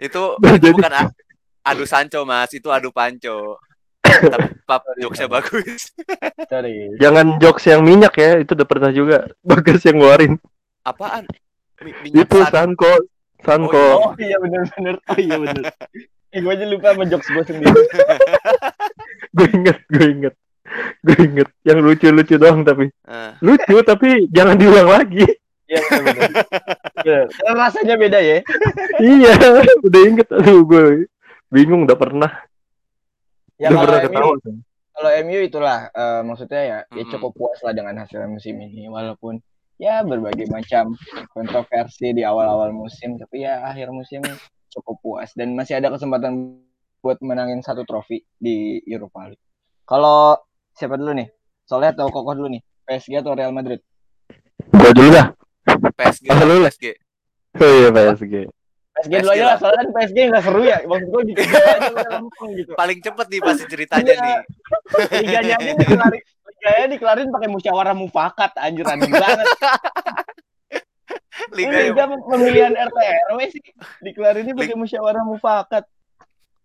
itu, 0.01 0.23
Nah, 0.35 0.57
jadi- 0.57 0.73
bukan 0.73 0.93
adu 1.63 1.83
Sancho 1.85 2.25
mas, 2.25 2.49
itu 2.49 2.65
adu 2.67 2.89
Panco. 2.89 3.61
Tapi 4.03 4.47
pap 4.63 4.83
jokesnya 4.95 5.25
bagus. 5.27 5.89
sorry 6.45 6.91
Jangan 6.97 7.39
jokes 7.39 7.65
yang 7.65 7.81
minyak 7.81 8.13
ya, 8.13 8.37
itu 8.37 8.51
udah 8.51 8.67
pernah 8.67 8.89
juga. 8.89 9.25
Bagas 9.39 9.81
yang 9.81 9.97
ngeluarin. 9.97 10.33
Apaan? 10.81 11.23
Mi- 11.79 11.95
minyak 12.01 12.25
Itu 12.25 12.41
san- 12.43 12.73
Sanko, 12.73 12.89
Sanko. 13.43 13.85
oh 14.09 14.13
iya 14.17 14.39
bener-bener 14.39 14.95
oh 15.03 15.17
iya 15.19 15.35
bener 15.37 15.63
eh 16.33 16.39
gue 16.41 16.49
aja 16.49 16.65
lupa 16.65 16.97
sama 16.97 17.05
jokes 17.05 17.29
gue 17.29 17.43
sendiri 17.45 17.71
gue 19.37 19.47
inget, 19.53 19.77
gue 19.89 20.07
inget. 20.09 20.35
Gue 21.05 21.17
inget. 21.21 21.49
Yang 21.65 21.79
lucu-lucu 21.85 22.35
doang 22.37 22.61
tapi. 22.65 22.89
Eh, 22.89 23.31
Lucu 23.41 23.75
tapi 23.85 24.25
jangan 24.29 24.57
diulang 24.57 24.89
lagi. 24.89 25.25
iya 25.69 25.81
Bener. 25.89 27.25
Karena 27.29 27.53
rasanya 27.57 27.95
beda 27.97 28.19
ya 28.21 28.37
iya, 29.01 29.33
udah 29.85 30.01
inget. 30.05 30.27
Aduh 30.33 30.61
gue 30.65 31.05
bingung 31.49 31.85
udah 31.85 31.97
pernah. 31.97 32.31
ya 33.61 33.69
udah 33.69 33.79
pernah 33.85 33.99
ketawa. 34.01 34.33
kalau 34.93 35.09
MU 35.25 35.39
itulah 35.45 35.79
eh, 35.93 36.21
maksudnya 36.25 36.61
ya, 36.61 36.77
ya 36.89 37.03
Mm-mm. 37.05 37.11
cukup 37.13 37.31
puas 37.37 37.59
lah 37.61 37.73
dengan 37.73 38.01
hasil 38.01 38.25
musim 38.25 38.57
ini 38.57 38.89
walaupun 38.89 39.37
ya 39.83 39.99
berbagai 39.99 40.47
macam 40.47 40.95
kontroversi 41.29 42.15
di 42.15 42.23
awal-awal 42.23 42.71
musim 42.71 43.19
tapi 43.19 43.43
ya 43.43 43.67
akhir 43.67 43.91
musim 43.91 44.23
cukup 44.71 44.95
puas 44.99 45.35
dan 45.35 45.51
masih 45.51 45.75
ada 45.75 45.91
kesempatan 45.91 46.55
buat 47.03 47.19
menangin 47.19 47.59
satu 47.59 47.83
trofi 47.83 48.23
di 48.33 48.79
Europa 48.87 49.27
League. 49.27 49.43
Kalau 49.83 50.39
siapa 50.71 50.95
dulu 50.95 51.11
nih? 51.13 51.27
Soleh 51.67 51.91
atau 51.91 52.07
Kokoh 52.07 52.31
dulu 52.31 52.47
nih? 52.47 52.63
PSG 52.87 53.19
atau 53.19 53.35
Real 53.35 53.51
Madrid? 53.51 53.83
Gue 54.71 54.91
dulu 54.95 55.11
dah. 55.11 55.27
PSG, 55.93 56.31
Ah, 56.31 56.39
lu 56.41 56.63
lah. 56.63 56.71
PSG. 56.71 56.85
Oh 57.53 57.67
iya 57.67 57.89
PSG. 57.91 58.15
PSG, 58.15 58.35
PSG 58.95 59.11
dulu 59.19 59.31
aja 59.31 59.43
lah. 59.45 59.57
soalnya 59.59 59.77
kan 59.77 59.87
PSG 59.91 60.17
nggak 60.31 60.43
seru 60.47 60.61
ya. 60.63 60.77
Maksud 60.87 61.07
gue 61.11 61.21
gitu 61.27 61.41
gitu. 62.55 62.71
Paling 62.73 62.99
cepet 63.03 63.25
nih 63.27 63.41
pasti 63.43 63.63
ceritanya 63.67 64.07
Iya. 64.07 64.23
nih. 64.23 64.35
Liganya 65.19 65.55
aja 65.59 65.71
liganya 66.63 66.87
dikelarin 66.95 67.27
pakai 67.27 67.49
musyawarah 67.51 67.91
mufakat 67.91 68.55
anjir 68.55 68.87
aneh 68.87 69.11
banget. 69.11 69.47
Ini 71.53 71.59
Liga 71.59 71.77
liga 71.91 72.03
pemilihan 72.23 72.71
RT 72.71 72.97
RW 73.35 73.39
sih 73.51 73.61
dikelarinnya 73.99 74.55
pakai 74.55 74.77
musyawarah 74.79 75.23
mufakat. 75.27 75.83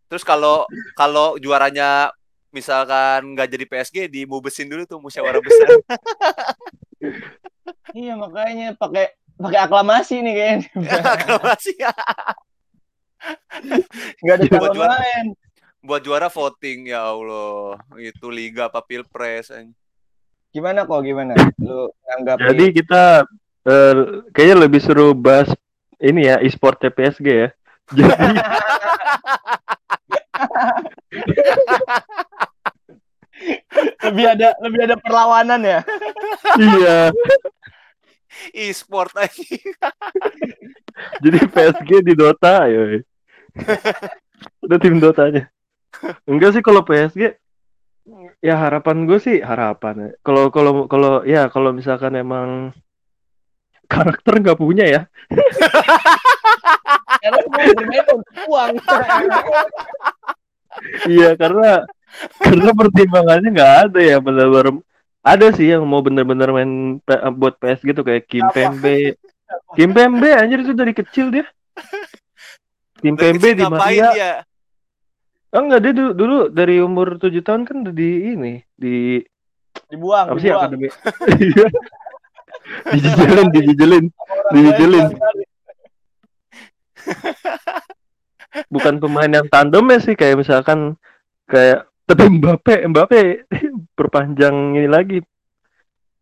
Terus 0.06 0.22
kalau 0.22 0.62
kalau 0.94 1.34
juaranya 1.42 2.14
misalkan 2.54 3.34
nggak 3.34 3.48
jadi 3.50 3.64
PSG 3.66 3.96
dimubesin 4.06 4.70
dulu 4.70 4.86
tuh 4.86 5.02
musyawarah 5.02 5.42
besar. 5.42 5.68
Iya 7.90 8.14
makanya 8.14 8.78
pakai 8.78 9.12
pakai 9.34 9.60
aklamasi 9.66 10.22
nih 10.22 10.34
kayaknya. 10.36 10.68
Aklamasi 11.18 11.72
ya. 11.74 11.92
Nggak 14.22 14.34
ada 14.38 14.44
Buat 14.62 14.72
juara. 14.78 14.94
lain. 14.94 15.26
Buat 15.78 16.02
juara 16.06 16.28
voting 16.28 16.90
ya 16.90 17.02
Allah. 17.06 17.78
Itu 17.98 18.28
liga 18.34 18.66
apa 18.70 18.82
pilpres 18.82 19.50
anjing. 19.50 19.77
Gimana 20.58 20.82
kok 20.90 21.06
gimana? 21.06 21.38
Lu 21.62 21.86
nganggap 22.02 22.42
Jadi 22.50 22.64
kita 22.74 23.22
eh, 23.62 23.94
kayaknya 24.34 24.56
lebih 24.66 24.82
seru 24.82 25.14
bahas 25.14 25.54
ini 26.02 26.26
ya 26.26 26.42
e-sport 26.42 26.82
PSG 26.82 27.26
ya. 27.30 27.54
Jadi 27.94 28.10
lebih 34.02 34.24
ada 34.34 34.48
lebih 34.66 34.80
ada 34.82 34.96
perlawanan 34.98 35.62
ya. 35.62 35.80
iya, 36.58 37.14
E-sport 38.50 39.14
anjing. 39.14 39.62
jadi 41.22 41.38
PSG 41.46 41.90
di 42.02 42.14
Dota 42.18 42.66
ya. 42.66 42.98
Udah 44.66 44.78
tim 44.82 44.98
Dotanya. 44.98 45.46
Enggak 46.26 46.58
sih 46.58 46.62
kalau 46.62 46.82
PSG 46.82 47.38
ya 48.38 48.54
harapan 48.56 49.04
gue 49.04 49.18
sih 49.20 49.36
harapan 49.42 49.94
ya. 49.96 50.10
Kalau 50.24 50.50
kalau 50.54 50.86
kalau 50.86 51.12
ya 51.26 51.48
kalau 51.52 51.70
misalkan 51.74 52.14
emang 52.18 52.72
karakter 53.88 54.34
nggak 54.44 54.60
punya 54.60 54.84
ya 54.84 55.02
Karena 57.18 57.40
mau 57.50 57.66
bermain 57.74 58.06
untuk 58.14 58.34
uang. 58.46 58.72
iya 61.10 61.34
karena 61.34 61.82
karena 62.38 62.70
pertimbangannya 62.70 63.48
nggak 63.50 63.74
ada 63.90 64.00
ya 64.00 64.16
benar-benar 64.22 64.78
ada 65.26 65.46
sih 65.50 65.74
yang 65.74 65.82
mau 65.82 65.98
bener-bener 65.98 66.48
main 66.54 67.02
buat 67.34 67.58
PSG 67.58 67.90
gitu 67.90 68.06
kayak 68.06 68.30
Kim 68.30 68.46
Apa? 68.46 68.54
Pembe 68.54 69.18
Kim 69.74 69.90
Pembe 69.90 70.30
anjir 70.30 70.62
itu 70.62 70.72
dari 70.76 70.94
kecil 70.94 71.34
dia 71.34 71.46
Kim 73.02 73.18
Pembe 73.18 73.58
di 73.58 73.64
Maria 73.66 74.08
dia? 74.14 74.32
Oh 75.54 75.60
enggak 75.64 75.80
dia 75.84 75.92
dulu, 75.96 76.10
dulu 76.12 76.38
dari 76.52 76.76
umur 76.82 77.16
7 77.16 77.32
tahun 77.40 77.62
kan 77.64 77.76
udah 77.86 77.94
di 77.94 78.10
ini 78.36 78.54
di 78.76 79.22
Dibuang, 79.88 80.26
apa 80.34 80.38
sih 80.42 80.50
dibuang. 80.50 80.64
akademi 80.68 80.88
Iya. 81.38 81.66
dijejelin. 84.52 85.06
lain 85.08 85.16
kali. 85.16 85.44
bukan 88.72 88.94
pemain 89.00 89.30
yang 89.30 89.46
tandem 89.48 89.84
ya 89.88 89.98
sih 90.02 90.14
kayak 90.18 90.40
misalkan 90.40 90.96
kayak 91.48 91.88
tapi 92.08 92.24
Mbappe 92.28 92.84
Mbappe 92.88 93.20
perpanjang 93.98 94.76
ini 94.76 94.88
lagi 94.88 95.18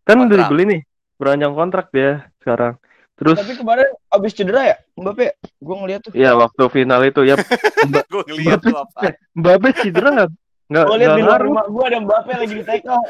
kan 0.07 0.23
udah 0.23 0.27
Kontrak. 0.31 0.47
dibeli 0.51 0.65
nih 0.67 0.81
perpanjang 1.17 1.53
kontrak 1.55 1.87
dia 1.91 2.29
sekarang 2.43 2.79
terus 3.17 3.37
Tapi 3.41 3.55
kemarin 3.57 3.89
abis 4.13 4.33
cedera 4.37 4.63
ya, 4.63 4.77
Mbappe. 4.97 5.27
Gue 5.57 5.75
ngeliat 5.81 6.01
tuh. 6.05 6.13
ya 6.13 6.37
waktu 6.37 6.63
final 6.69 7.01
itu 7.03 7.21
ya 7.25 7.37
Gue 8.13 8.23
ngeliat 8.29 8.61
tuh 8.61 8.77
apa. 8.77 9.17
Mbappe 9.33 9.69
cedera 9.81 10.09
nggak 10.13 10.31
nggak 10.67 10.85
Gue 10.85 10.97
liat 10.99 11.15
di 11.17 11.23
luar 11.25 11.41
rumah 11.41 11.65
gue 11.65 11.85
ada 11.89 11.99
Mbappe 12.05 12.33
lagi 12.37 12.55
di 12.61 12.65
tackle. 12.65 13.03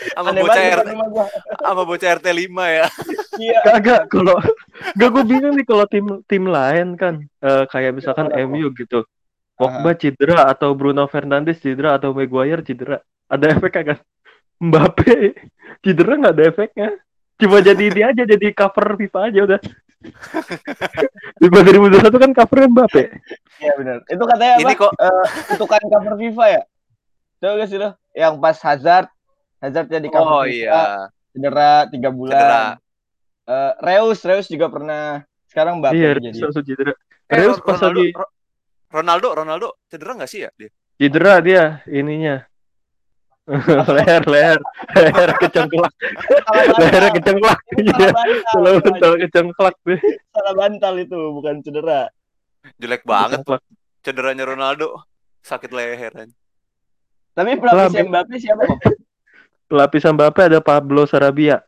Sama 0.00 0.30
bocah 0.32 0.62
RT, 0.80 0.88
sama 1.60 1.82
bocah 1.84 2.08
RT 2.16 2.26
5 2.28 2.76
ya. 2.78 2.86
Iya. 3.40 3.58
kagak 3.64 4.02
kalau 4.12 4.36
nggak 4.96 5.08
gue 5.08 5.24
bingung 5.24 5.54
nih 5.56 5.66
kalau 5.66 5.84
tim 5.88 6.06
tim 6.28 6.44
lain 6.44 6.98
kan 7.00 7.24
eh, 7.40 7.64
kayak 7.72 7.96
misalkan 7.96 8.28
Kenapa? 8.28 8.44
MU 8.52 8.68
gitu 8.76 9.00
Pogba 9.56 9.92
cedera 9.96 10.48
atau 10.48 10.72
Bruno 10.72 11.04
Fernandes 11.08 11.60
cedera 11.60 11.96
atau 11.96 12.12
Maguire 12.16 12.64
cedera 12.64 13.00
ada 13.28 13.46
efeknya 13.52 13.96
kan 13.96 13.98
Mbappe 14.60 15.16
cedera 15.84 16.12
nggak 16.20 16.34
ada 16.36 16.44
efeknya 16.48 16.88
cuma 17.40 17.58
jadi 17.58 17.82
ini 17.82 18.02
aja 18.04 18.22
jadi 18.22 18.46
cover 18.52 18.94
FIFA 18.94 19.20
aja 19.26 19.40
udah 19.42 19.60
FIFA 21.36 21.58
2021 21.60 22.22
kan 22.22 22.30
covernya 22.34 22.68
Mbappe 22.70 23.04
Iya 23.60 23.72
benar. 23.76 23.96
Itu 24.08 24.24
katanya 24.24 24.54
Ini 24.56 24.72
apa? 24.72 24.80
kok 24.80 24.92
Eh, 24.96 25.24
kutukan 25.46 25.82
cover 25.84 26.14
FIFA 26.16 26.44
ya? 26.48 26.62
Tahu 27.36 27.52
gak 27.56 27.68
sih 27.68 27.76
lo? 27.76 27.90
Yang 28.12 28.34
pas 28.36 28.56
Hazard, 28.58 29.06
Hazard 29.60 29.86
jadi 29.86 30.08
Oh 30.10 30.40
FIFA, 30.40 30.48
iya. 30.48 30.82
cedera 31.30 31.70
tiga 31.86 32.08
bulan. 32.08 32.32
Cedera. 32.32 32.60
Eh, 33.44 33.72
Reus, 33.84 34.24
Reus 34.24 34.48
juga 34.48 34.72
pernah. 34.72 35.20
Sekarang 35.44 35.84
Mbappe 35.84 35.92
Iya, 35.92 36.16
jadi. 36.16 36.40
langsung 36.40 36.64
cedera. 36.64 36.96
Eh, 37.28 37.36
Reus 37.36 37.60
pas 37.60 37.76
Ronaldo, 37.76 38.00
lagi 38.00 38.06
Ro- 38.16 38.32
Ronaldo, 38.90 39.28
Ronaldo 39.36 39.68
cedera 39.86 40.12
nggak 40.16 40.30
sih 40.32 40.40
ya 40.40 40.50
dia? 40.56 40.70
cedera 40.96 41.34
dia 41.44 41.64
ininya. 41.84 42.40
leher, 43.96 44.22
leher, 44.30 44.58
leher 44.94 45.30
kecengklak, 45.42 45.92
Salah 46.46 46.78
leher 46.78 47.04
kecengklak. 47.10 47.58
Itu 47.74 47.90
Iya, 47.90 48.08
salah 48.46 48.72
bantal. 48.78 49.12
kecengklak 49.18 49.76
deh. 49.82 50.00
Salah 50.30 50.54
bantal 50.54 50.94
itu, 51.02 51.18
bukan 51.34 51.54
cedera. 51.60 52.02
Jelek 52.78 53.02
banget 53.02 53.42
Kecengklak. 53.42 53.62
cederanya 54.00 54.44
Ronaldo. 54.46 55.02
Sakit 55.42 55.72
leher. 55.72 56.12
Tapi 57.34 57.56
pelapis 57.58 58.06
Mbappe 58.06 58.34
siapa 58.38 58.62
kok? 58.68 58.78
Pelapisan 59.66 60.14
Mbappe 60.14 60.40
ada 60.46 60.60
Pablo 60.60 61.08
Sarabia. 61.08 61.62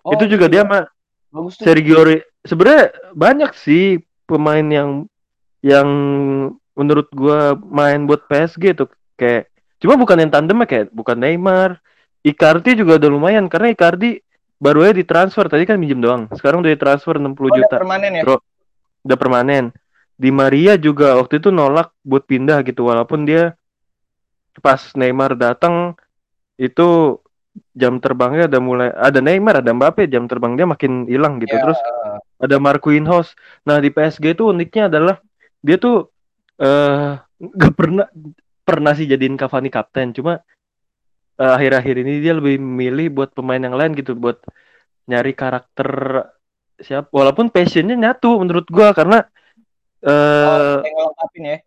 Oh, 0.00 0.16
itu 0.16 0.24
juga 0.30 0.48
dia 0.48 0.64
mah 0.64 0.88
bagus 1.28 1.60
tuh. 1.60 1.68
Sergio 1.68 2.00
sebenarnya 2.44 2.94
banyak 3.12 3.50
sih 3.52 4.00
pemain 4.24 4.64
yang 4.64 5.04
yang 5.60 5.88
menurut 6.72 7.10
gua 7.12 7.52
main 7.58 8.08
buat 8.08 8.24
PSG 8.24 8.72
tuh 8.72 8.88
kayak 9.18 9.49
cuma 9.80 9.96
bukan 9.96 10.16
yang 10.20 10.30
tandemnya 10.30 10.68
kayak 10.68 10.86
bukan 10.92 11.16
Neymar 11.16 11.80
Icardi 12.20 12.76
juga 12.76 13.00
udah 13.00 13.10
lumayan 13.10 13.48
karena 13.48 13.72
Icardi 13.72 14.20
baru 14.60 14.84
aja 14.84 14.94
ditransfer 14.94 15.48
tadi 15.48 15.64
kan 15.64 15.80
minjem 15.80 15.98
doang 15.98 16.28
sekarang 16.30 16.60
udah 16.60 16.70
ditransfer 16.70 17.16
60 17.16 17.32
Oh, 17.32 17.48
udah 17.48 17.56
juta 17.56 17.76
permanen 17.80 18.12
ya? 18.12 18.22
Bro. 18.22 18.36
udah 19.02 19.16
permanen 19.16 19.64
Di 20.20 20.28
Maria 20.28 20.76
juga 20.76 21.16
waktu 21.16 21.40
itu 21.40 21.48
nolak 21.48 21.96
buat 22.04 22.28
pindah 22.28 22.60
gitu 22.62 22.84
walaupun 22.86 23.24
dia 23.24 23.56
pas 24.60 24.92
Neymar 24.92 25.32
datang 25.32 25.96
itu 26.60 27.16
jam 27.72 27.96
terbangnya 27.96 28.44
ada 28.44 28.60
mulai 28.60 28.92
ada 28.92 29.18
Neymar 29.18 29.64
ada 29.64 29.72
Mbappe 29.72 30.04
jam 30.06 30.28
terbang 30.28 30.60
dia 30.60 30.68
makin 30.68 31.08
hilang 31.08 31.40
gitu 31.40 31.56
Ya. 31.56 31.62
terus 31.64 31.80
ada 32.36 32.60
Marquinhos 32.60 33.32
nah 33.64 33.80
di 33.80 33.88
PSG 33.88 34.36
itu 34.36 34.44
uniknya 34.44 34.92
adalah 34.92 35.16
dia 35.64 35.80
tuh 35.80 36.12
eh 36.60 37.16
nggak 37.56 37.72
pernah 37.72 38.04
pernah 38.70 38.92
sih 38.94 39.06
jadiin 39.06 39.34
Cavani 39.34 39.68
kapten 39.68 40.14
cuma 40.14 40.38
eh, 41.36 41.52
akhir-akhir 41.56 41.94
ini 42.02 42.12
dia 42.20 42.34
lebih 42.38 42.56
milih 42.58 43.10
buat 43.10 43.30
pemain 43.34 43.58
yang 43.58 43.74
lain 43.74 43.92
gitu 43.94 44.14
buat 44.14 44.38
nyari 45.04 45.32
karakter 45.34 45.88
siapa 46.78 47.10
walaupun 47.10 47.50
passionnya 47.50 47.92
nyatu 47.94 48.40
menurut 48.40 48.66
gua 48.70 48.94
karena 48.94 49.26
eh 50.00 50.46
Oh, 50.48 50.80
ngelengkapin 50.80 51.42
ya. 51.44 51.58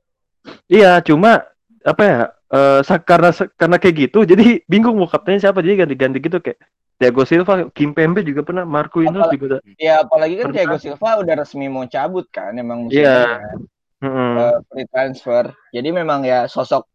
iya 0.66 0.92
cuma 1.04 1.46
apa 1.84 2.02
ya 2.02 2.20
eh 2.50 2.80
sa- 2.82 3.04
karena 3.04 3.30
karena 3.54 3.78
kayak 3.78 3.96
gitu 4.10 4.20
jadi 4.32 4.64
bingung 4.66 4.98
mau 4.98 5.06
kaptennya 5.06 5.50
siapa 5.50 5.62
jadi 5.62 5.86
ganti-ganti 5.86 6.18
gitu 6.18 6.40
kayak 6.40 6.58
Thiago 6.94 7.26
Silva, 7.26 7.68
Kim 7.74 7.92
Pembe 7.98 8.22
juga 8.22 8.46
pernah, 8.46 8.64
Marquinhos 8.64 9.18
Apalagi- 9.18 9.34
juga 9.36 9.46
udah. 9.50 9.60
Ya 9.82 10.06
apalagi 10.06 10.34
kan 10.40 10.46
Pernah. 10.46 10.56
Thiago 10.62 10.78
Silva 10.78 11.10
udah 11.20 11.36
resmi 11.42 11.66
mau 11.68 11.84
cabut 11.90 12.30
kan 12.30 12.54
emang 12.54 12.86
musim 12.88 13.02
Iya. 13.02 13.18
ini 13.18 13.34
kan. 13.34 13.60
Mm-mm. 14.06 14.32
Eh, 14.38 14.58
free 14.70 14.88
transfer. 14.88 15.44
Jadi 15.74 15.90
memang 15.90 16.22
ya 16.22 16.46
sosok 16.46 16.86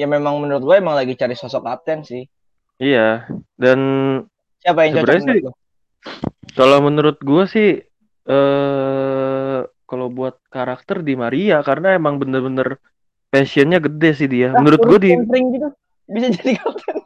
ya 0.00 0.08
memang 0.08 0.40
menurut 0.40 0.64
gue 0.64 0.76
emang 0.80 0.96
lagi 0.96 1.12
cari 1.12 1.36
sosok 1.36 1.60
kapten 1.60 2.00
sih. 2.00 2.24
Iya. 2.80 3.28
Dan 3.52 3.78
Siapa 4.64 4.80
yang 4.88 4.92
cocok 4.96 5.12
sih- 5.12 5.28
menurut 5.28 5.54
kalau 6.56 6.78
menurut 6.80 7.20
gua 7.20 7.44
sih 7.44 7.84
eh 8.24 9.58
kalau 9.84 10.06
buat 10.08 10.40
karakter 10.48 11.04
di 11.04 11.12
Maria 11.12 11.60
karena 11.60 11.92
emang 11.92 12.16
bener-bener 12.16 12.80
passionnya 13.28 13.76
gede 13.78 14.10
sih 14.16 14.28
dia. 14.30 14.50
Lah, 14.50 14.64
Menurut 14.64 14.80
kurus 14.80 15.00
di 15.04 15.12
gitu 15.12 15.68
bisa 16.10 16.26
jadi 16.40 16.52
kapten. 16.58 16.96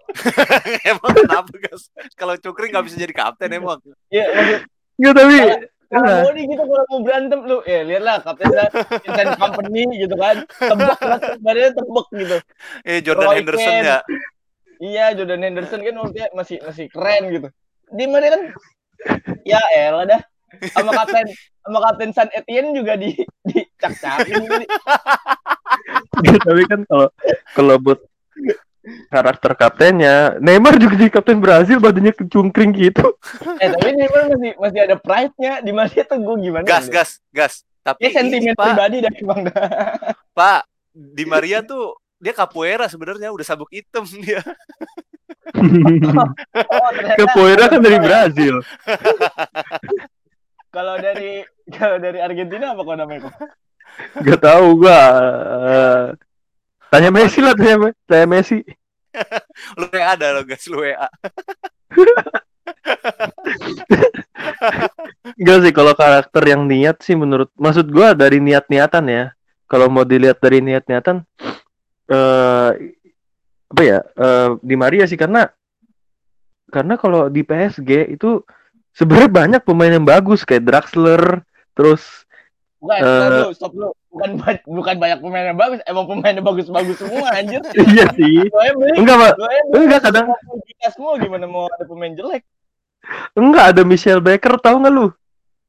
emang 0.87 1.13
kenapa 1.13 1.53
guys? 1.59 1.91
Kalau 2.15 2.35
Cukri 2.39 2.71
nggak 2.71 2.85
bisa 2.87 2.97
jadi 2.97 3.13
kapten 3.13 3.51
emang. 3.53 3.83
Ya 4.09 4.25
maksud 4.31 4.61
Nggak 4.95 5.15
tapi 5.19 5.37
kalau 5.95 6.11
Iya. 6.11 6.23
body 6.27 6.43
gitu 6.51 6.63
kalau 6.67 6.85
mau 6.91 7.01
berantem 7.01 7.41
lu 7.47 7.59
ya 7.63 7.81
lihatlah 7.87 8.17
kapten 8.21 8.51
dan 8.51 8.71
Vincent 9.01 9.33
Company 9.39 9.83
gitu 9.97 10.15
kan. 10.19 10.37
Tebak 10.51 10.99
lah 11.01 11.19
badannya 11.39 11.71
tebek 11.73 12.07
gitu. 12.19 12.37
Eh 12.83 12.99
Jordan 13.01 13.27
Roy 13.31 13.37
Henderson 13.39 13.71
Keane. 13.71 13.87
ya. 13.87 13.99
Iya 14.83 15.05
Jordan 15.15 15.41
Henderson 15.41 15.81
kan 15.81 15.95
waktu 16.03 16.19
masih 16.35 16.57
masih 16.67 16.87
keren 16.91 17.23
gitu. 17.31 17.49
Di 17.95 18.05
mana 18.11 18.27
kan 18.29 18.43
ya 19.47 19.61
elah 19.73 20.05
dah 20.05 20.21
sama 20.71 20.91
kapten 20.95 21.27
sama 21.63 21.79
kapten 21.83 22.11
San 22.11 22.29
Etienne 22.31 22.75
juga 22.75 22.95
di 22.95 23.15
dicak-cakin 23.47 24.43
gitu. 24.45 24.65
tapi 26.47 26.63
kan 26.67 26.81
kalau 26.87 27.09
kalau 27.55 27.75
buat 27.79 28.01
karakter 29.09 29.53
kaptennya 29.57 30.37
Neymar 30.41 30.77
juga 30.77 30.95
jadi 31.01 31.13
kapten 31.13 31.41
Brazil 31.41 31.81
badannya 31.81 32.13
kecungkring 32.13 32.77
gitu. 32.77 33.17
Eh 33.63 33.69
tapi 33.73 33.89
Neymar 33.97 34.23
masih 34.37 34.53
masih 34.61 34.81
ada 34.85 34.97
pride-nya 35.01 35.53
di 35.65 35.73
mana 35.73 35.89
tuh 35.89 36.19
gue 36.21 36.37
gimana? 36.45 36.65
Gas, 36.65 36.87
ya? 36.89 36.93
gas, 37.01 37.11
gas. 37.33 37.55
Tapi 37.85 38.01
Dia 38.09 38.11
sentimen 38.17 38.41
ini, 38.41 38.53
Pak, 38.57 38.65
pribadi 38.65 38.97
dari 39.05 39.21
Bang. 39.29 39.45
Pak, 40.39 40.61
di 40.93 41.25
Maria 41.29 41.61
tuh 41.61 42.01
dia 42.17 42.33
capoeira 42.33 42.89
sebenarnya 42.89 43.29
udah 43.29 43.45
sabuk 43.45 43.69
hitam 43.69 44.09
dia. 44.25 44.41
Oh, 45.55 46.91
Capoeira 47.21 47.69
kan 47.69 47.81
dari 47.85 47.99
Brazil. 48.01 48.65
kalau 50.73 50.97
dari 50.97 51.45
kalau 51.71 51.97
dari 52.01 52.19
Argentina 52.19 52.73
apa 52.73 52.81
kok 52.81 52.97
namanya 52.97 53.21
kok? 53.29 53.35
Gak 54.25 54.41
tahu 54.43 54.67
gua. 54.83 55.01
Tanya 56.95 57.11
Messi 57.11 57.43
lah, 57.43 57.59
tanya, 57.59 57.91
tanya 58.07 58.27
Messi. 58.31 58.63
Lu 59.83 59.91
WA 59.91 60.15
ada 60.15 60.31
lo 60.31 60.47
guys, 60.47 60.63
lu 60.71 60.79
WA. 60.79 61.11
Enggak 65.35 65.59
sih 65.67 65.75
kalau 65.75 65.91
karakter 65.99 66.43
yang 66.47 66.71
niat 66.71 67.03
sih 67.03 67.19
menurut 67.19 67.51
maksud 67.59 67.91
gua 67.91 68.15
dari 68.15 68.39
niat-niatan 68.39 69.11
ya. 69.11 69.35
Kalau 69.67 69.91
mau 69.91 70.07
dilihat 70.07 70.39
dari 70.39 70.63
niat-niatan 70.63 71.27
eh 72.15 72.71
apa 73.75 73.83
ya? 73.83 73.99
eh 74.07 74.55
di 74.63 74.79
Maria 74.79 75.03
sih 75.11 75.19
karena 75.19 75.51
karena 76.71 76.95
kalau 76.95 77.27
di 77.27 77.43
PSG 77.43 78.15
itu 78.15 78.39
sebenarnya 78.95 79.31
banyak 79.31 79.63
pemain 79.67 79.91
yang 79.91 80.07
bagus 80.07 80.47
kayak 80.47 80.63
Draxler, 80.63 81.43
terus 81.75 82.24
Bukan, 82.85 83.01
Eh. 83.01 83.09
stop 83.09 83.33
dulu, 83.33 83.51
stop 83.57 83.73
dulu. 83.73 83.91
Bukan 84.13 84.31
bukan 84.69 84.95
banyak 85.01 85.19
pemain 85.25 85.47
yang 85.49 85.57
bagus, 85.57 85.81
emang 85.89 86.05
pemainnya 86.05 86.45
bagus-bagus 86.45 87.01
semua 87.01 87.33
anjir. 87.33 87.65
iya 87.97 88.05
sih. 88.13 88.45
Beli, 88.53 89.01
Enggak, 89.01 89.17
Pak. 89.17 89.33
Enggak 89.73 90.01
kadang 90.05 90.27
kita 90.69 90.93
semua 90.93 91.17
gimana 91.17 91.49
mau 91.49 91.65
ada 91.73 91.89
pemain 91.89 92.13
jelek? 92.13 92.45
enggak 93.37 93.77
ada 93.77 93.83
Michelle 93.85 94.21
Baker 94.21 94.61
tahu 94.61 94.85
nggak 94.85 94.93
lu? 94.93 95.09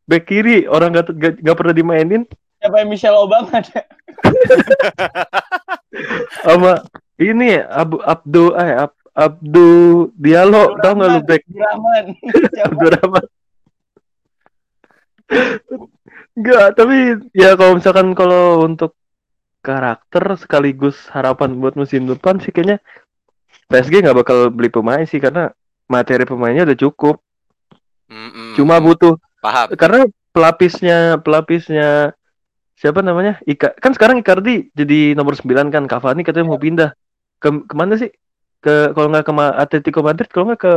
Back 0.07 0.27
kiri 0.27 0.67
orang 0.67 0.95
gak, 0.95 1.11
gak, 1.17 1.33
gak 1.41 1.57
pernah 1.57 1.73
dimainin 1.75 2.23
Siapa 2.61 2.77
yang 2.79 2.89
Michelle 2.93 3.19
Obama 3.19 3.59
ada? 3.59 3.83
sama 6.45 6.79
ini 7.19 7.59
Abu 7.59 7.99
Abdu 7.99 8.55
eh 8.55 8.87
Ab, 8.87 8.93
Abdu 9.11 9.67
Diallo 10.15 10.79
tahu 10.79 10.93
nggak 10.95 11.11
lu 11.11 11.21
back 11.25 11.43
Abdurrahman. 11.43 12.05
Abdurrahman 12.71 13.25
Enggak, 16.35 16.75
tapi 16.75 16.97
ya 17.31 17.55
kalau 17.55 17.79
misalkan 17.79 18.11
kalau 18.11 18.67
untuk 18.67 18.91
karakter 19.63 20.37
sekaligus 20.37 21.09
harapan 21.09 21.57
buat 21.57 21.73
musim 21.73 22.05
depan 22.05 22.37
sih 22.37 22.53
kayaknya 22.53 22.77
PSG 23.71 24.05
nggak 24.05 24.19
bakal 24.21 24.53
beli 24.53 24.69
pemain 24.69 25.01
sih 25.09 25.17
karena 25.17 25.49
materi 25.89 26.27
pemainnya 26.27 26.69
udah 26.69 26.77
cukup. 26.77 27.17
Mm-mm. 28.05 28.53
Cuma 28.53 28.77
butuh 28.77 29.17
paham. 29.41 29.73
karena 29.73 30.05
pelapisnya 30.29 31.17
pelapisnya 31.23 32.13
siapa 32.77 33.01
namanya? 33.01 33.41
Ika 33.47 33.73
kan 33.81 33.95
sekarang 33.97 34.21
Icardi 34.21 34.69
jadi 34.75 35.17
nomor 35.17 35.33
9 35.33 35.73
kan 35.73 35.89
Cavani 35.89 36.21
katanya 36.21 36.45
mau 36.45 36.61
pindah 36.61 36.93
ke 37.41 37.49
ke 37.65 37.73
mana 37.73 37.97
sih? 37.97 38.13
Ke 38.61 38.93
kalau 38.93 39.09
nggak 39.09 39.25
ke 39.25 39.33
Atletico 39.57 39.99
Madrid 40.05 40.29
kalau 40.29 40.53
nggak 40.53 40.61
ke 40.61 40.73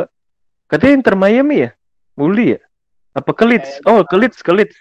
katanya 0.70 0.94
Inter 1.02 1.14
Miami 1.18 1.68
ya? 1.68 1.70
Muli 2.16 2.56
ya? 2.56 2.60
Apa 3.12 3.34
ke 3.34 3.44
Leeds? 3.44 3.82
Oh, 3.84 4.00
ke 4.06 4.16
Leeds, 4.16 4.40
ke 4.40 4.52
Leeds. 4.54 4.78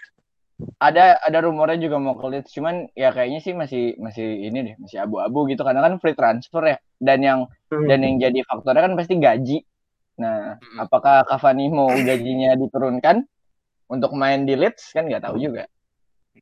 Ada 0.78 1.22
ada 1.22 1.38
rumornya 1.46 1.78
juga 1.78 1.96
mau 2.02 2.14
ke 2.18 2.26
Leeds, 2.30 2.50
cuman 2.54 2.90
ya 2.94 3.10
kayaknya 3.14 3.40
sih 3.42 3.54
masih 3.54 3.82
masih 4.02 4.26
ini 4.46 4.58
deh, 4.66 4.74
masih 4.82 4.98
abu-abu 5.02 5.46
gitu 5.50 5.62
karena 5.66 5.82
kan 5.86 5.94
free 6.02 6.14
transfer 6.18 6.62
ya. 6.66 6.76
Dan 6.98 7.18
yang 7.22 7.40
dan 7.88 7.98
yang 8.02 8.16
jadi 8.18 8.38
faktornya 8.46 8.82
kan 8.86 8.94
pasti 8.98 9.14
gaji. 9.18 9.58
Nah, 10.18 10.58
Mm-mm. 10.58 10.78
apakah 10.82 11.22
Cavani 11.30 11.70
mau 11.70 11.90
gajinya 12.02 12.58
diturunkan 12.58 13.22
untuk 13.88 14.12
main 14.18 14.42
di 14.46 14.54
Leeds 14.58 14.90
kan 14.94 15.06
nggak 15.06 15.24
tahu 15.26 15.38
juga. 15.38 15.64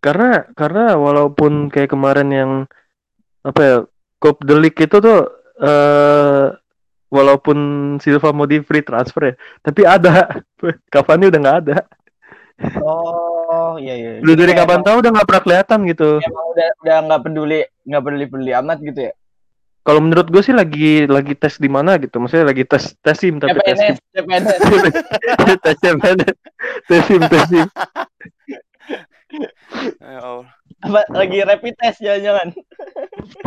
karena 0.05 0.45
karena 0.53 0.95
walaupun 1.01 1.73
kayak 1.73 1.89
kemarin 1.93 2.29
yang 2.31 2.51
apa 3.41 3.61
ya 3.65 3.77
Cup 4.21 4.37
the 4.45 4.57
League 4.57 4.77
itu 4.77 4.97
tuh 5.01 5.19
eh 5.57 6.47
walaupun 7.09 7.59
Silva 8.03 8.35
mau 8.37 8.45
di 8.51 8.61
free 8.61 8.85
transfer 8.85 9.33
ya 9.33 9.35
tapi 9.63 9.83
ada 9.89 10.43
Cavani 10.93 11.31
udah 11.31 11.41
nggak 11.41 11.59
ada 11.65 11.77
Oh, 12.81 13.77
iya 13.77 13.95
iya. 13.95 14.11
udah 14.25 14.35
dari 14.37 14.53
kapan 14.57 14.81
tahu 14.81 15.05
udah 15.05 15.11
nggak 15.13 15.29
pernah 15.29 15.43
kelihatan 15.45 15.79
gitu 15.93 16.09
Emang 16.25 16.47
udah 16.57 16.69
udah 16.81 16.97
nggak 17.05 17.21
peduli 17.29 17.61
nggak 17.85 18.03
peduli 18.03 18.25
peduli 18.33 18.53
amat 18.57 18.79
gitu 18.81 19.01
ya. 19.09 19.13
kalau 19.87 20.01
menurut 20.03 20.27
gue 20.33 20.43
sih 20.43 20.57
lagi 20.57 21.05
lagi 21.07 21.37
tes 21.37 21.61
di 21.61 21.69
mana 21.71 21.95
gitu 22.01 22.17
maksudnya 22.19 22.49
lagi 22.49 22.65
tes 22.67 22.97
tes 22.99 23.17
sim 23.21 23.37
tapi 23.39 23.61
tes 23.61 23.77
sim 23.79 23.95
CPNS, 24.17 24.59
tes 25.65 25.77
sim 25.79 25.97
tes 26.89 27.01
sim 27.07 27.21
tes 27.29 27.45
sim 27.47 27.67
Ya. 30.01 30.47
Apa, 30.87 31.01
lagi 31.13 31.39
rapid 31.43 31.75
test 31.81 31.99
jangan-jangan. 32.01 32.49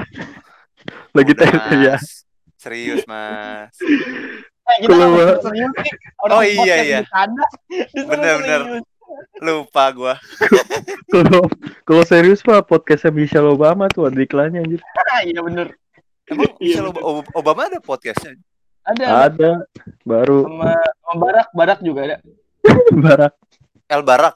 lagi 1.18 1.32
Udah, 1.34 1.50
tes 1.50 1.80
ya. 1.80 1.96
Serius, 2.60 3.08
Mas. 3.08 3.72
Eh, 3.80 4.78
kita 4.84 4.92
serius 4.92 5.40
nih. 5.48 5.94
Orang 6.20 6.38
Oh, 6.38 6.44
iya, 6.44 6.76
iya. 6.84 7.00
Bener, 7.96 8.36
bener. 8.44 8.62
Lupa 9.40 9.84
gua. 9.92 10.14
kalau 11.14 11.44
kalau 11.82 12.04
serius 12.04 12.40
pak 12.40 12.64
podcastnya 12.64 13.10
Michelle 13.10 13.48
Obama 13.48 13.88
tuh 13.88 14.06
ada 14.06 14.20
iklannya 14.20 14.60
anjir 14.60 14.82
Ah, 15.00 15.24
iya 15.28 15.40
bener. 15.40 15.72
Emang 16.28 16.52
Iya, 16.58 16.84
Michelle 16.84 16.90
Ob- 16.92 17.02
Ob- 17.02 17.32
Obama 17.34 17.66
ada 17.66 17.80
podcastnya? 17.80 18.36
Ada, 18.84 19.06
ada. 19.28 19.52
baru 20.02 20.44
sama, 20.44 20.72
sama 20.74 21.16
Barak, 21.20 21.48
Barak 21.52 21.80
juga 21.80 22.00
ada. 22.04 22.18
barak 23.06 23.34
El 23.86 24.02
Barak. 24.04 24.36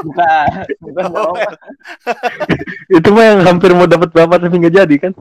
Bukan, 0.00 0.46
bukan 0.80 1.04
Oh, 1.06 1.30
Obama. 1.30 1.54
itu 2.88 3.08
mah 3.08 3.24
yang 3.24 3.40
hampir 3.44 3.70
mau 3.70 3.84
dapat 3.84 4.10
bapak 4.10 4.40
tapi 4.40 4.56
nggak 4.56 4.76
jadi 4.76 4.94
kan 4.98 5.12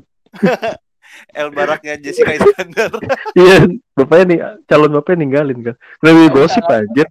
El 1.33 1.49
Baraknya 1.53 1.95
Jessica 2.01 2.33
Iskandar. 2.33 2.91
iya 3.39 3.67
bapaknya 3.93 4.25
nih 4.25 4.39
calon 4.65 4.91
bapaknya 4.97 5.17
ninggalin 5.25 5.59
kan 5.61 5.75
lebih 6.01 6.25
gosip 6.33 6.63
anjir 6.67 7.05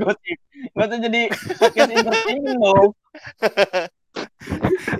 Gosip. 0.00 0.38
Nggak 0.76 0.86
tuh 0.86 0.98
jadi 1.00 1.20
podcast 1.56 1.90
entertainment 1.90 2.58
dong. 2.60 2.90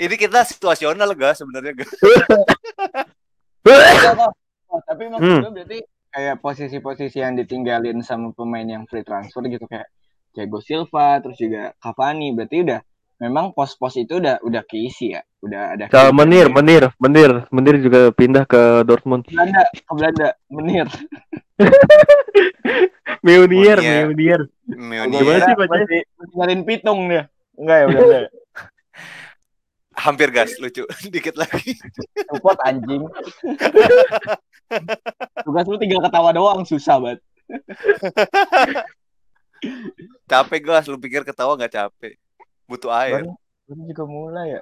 Ini 0.00 0.14
kita 0.16 0.46
situasional 0.46 1.12
gak 1.18 1.36
sebenarnya 1.36 1.72
gak? 1.84 1.90
Oh, 4.70 4.80
tapi 4.86 5.10
maksud 5.10 5.26
Hmm. 5.26 5.42
gue 5.42 5.52
berarti 5.52 5.78
kayak 6.14 6.36
posisi-posisi 6.38 7.18
yang 7.18 7.34
ditinggalin 7.34 8.02
sama 8.06 8.30
pemain 8.30 8.66
yang 8.66 8.86
free 8.86 9.02
transfer 9.02 9.42
gitu 9.50 9.66
kayak 9.66 9.90
Thiago 10.30 10.62
Silva 10.62 11.18
terus 11.18 11.38
juga 11.38 11.74
Cavani 11.82 12.30
berarti 12.30 12.56
udah 12.62 12.80
memang 13.20 13.52
pos-pos 13.52 14.00
itu 14.00 14.16
udah 14.18 14.40
udah 14.40 14.62
keisi 14.64 15.12
ya. 15.14 15.22
Udah 15.44 15.76
ada 15.76 15.84
Kalau 15.92 16.10
keisi. 16.10 16.20
menir 16.24 16.46
menir 16.48 16.82
menir. 16.96 17.30
Menir 17.52 17.76
juga 17.78 18.10
pindah 18.10 18.44
ke 18.48 18.82
Dortmund. 18.88 19.28
Belanda 19.28 19.62
ke 19.70 19.92
Belanda. 19.92 20.28
Menir. 20.48 20.86
Meunier 23.24 23.78
Meunier. 23.78 24.40
Meunier. 24.64 25.20
Gimana 25.20 25.84
sih, 25.84 26.00
masih 26.16 26.36
nyariin 26.40 26.62
pitung 26.64 27.12
dia. 27.12 27.28
Enggak 27.60 27.76
ya 27.76 27.86
udah 27.86 28.00
udah 28.08 28.20
Hampir 30.00 30.32
gas, 30.32 30.56
lucu. 30.56 30.88
Dikit 31.12 31.36
lagi. 31.36 31.76
support 32.32 32.56
anjing. 32.64 33.04
Tugas 35.44 35.66
lu 35.68 35.76
tinggal 35.76 36.00
ketawa 36.00 36.32
doang. 36.32 36.64
Susah 36.64 36.96
banget. 36.96 37.20
Capek 40.24 40.60
gas, 40.64 40.88
lu 40.88 40.96
pikir 40.96 41.20
ketawa 41.20 41.52
gak 41.60 41.76
capek. 41.76 42.16
Butuh 42.70 42.90
air. 42.94 43.26
baru, 43.26 43.30
baru 43.66 43.82
juga 43.90 44.04
mulai 44.06 44.46
ya 44.54 44.60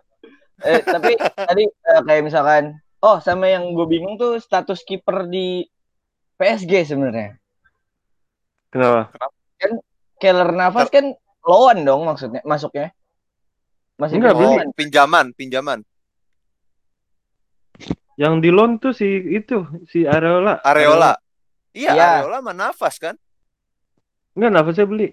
eh 0.64 0.81
tapi 0.81 1.12
tadi 1.49 1.64
eh, 1.68 2.01
kayak 2.03 2.23
misalkan 2.25 2.81
oh 3.05 3.21
sama 3.21 3.47
yang 3.53 3.77
gue 3.77 3.85
bingung 3.85 4.16
tuh 4.16 4.40
status 4.40 4.81
kiper 4.83 5.29
di 5.29 5.68
PSG 6.40 6.88
sebenarnya 6.88 7.37
kenapa 8.73 9.12
Keller 10.18 10.51
Navas 10.51 10.88
kan 10.90 11.14
lawan 11.47 11.87
dong 11.87 12.03
maksudnya 12.09 12.42
masuknya 12.42 12.90
masih 13.99 14.18
Enggak, 14.18 14.35
Oh, 14.38 14.55
pinjaman. 14.79 15.27
pinjaman, 15.35 15.79
yang 18.18 18.38
di 18.42 18.51
loan 18.51 18.79
tuh 18.83 18.90
si 18.94 19.07
itu 19.31 19.62
si 19.87 20.03
Areola 20.07 20.59
Areola. 20.62 21.14
Iya, 21.75 21.94
Iya. 21.94 22.07
Areola 22.23 22.38
mah 22.42 22.55
nafas 22.55 22.99
kan? 22.99 23.14
enggak 24.38 24.55
nafasnya 24.55 24.87
beli 24.87 25.09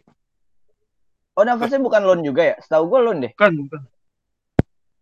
oh 1.36 1.44
Navasnya 1.44 1.80
bukan 1.84 2.02
loan 2.04 2.22
juga 2.24 2.42
ya? 2.44 2.56
Setahu 2.64 2.84
gue 2.90 3.00
loan 3.04 3.18
deh. 3.24 3.32
Kan 3.36 3.54
bukan. 3.56 3.82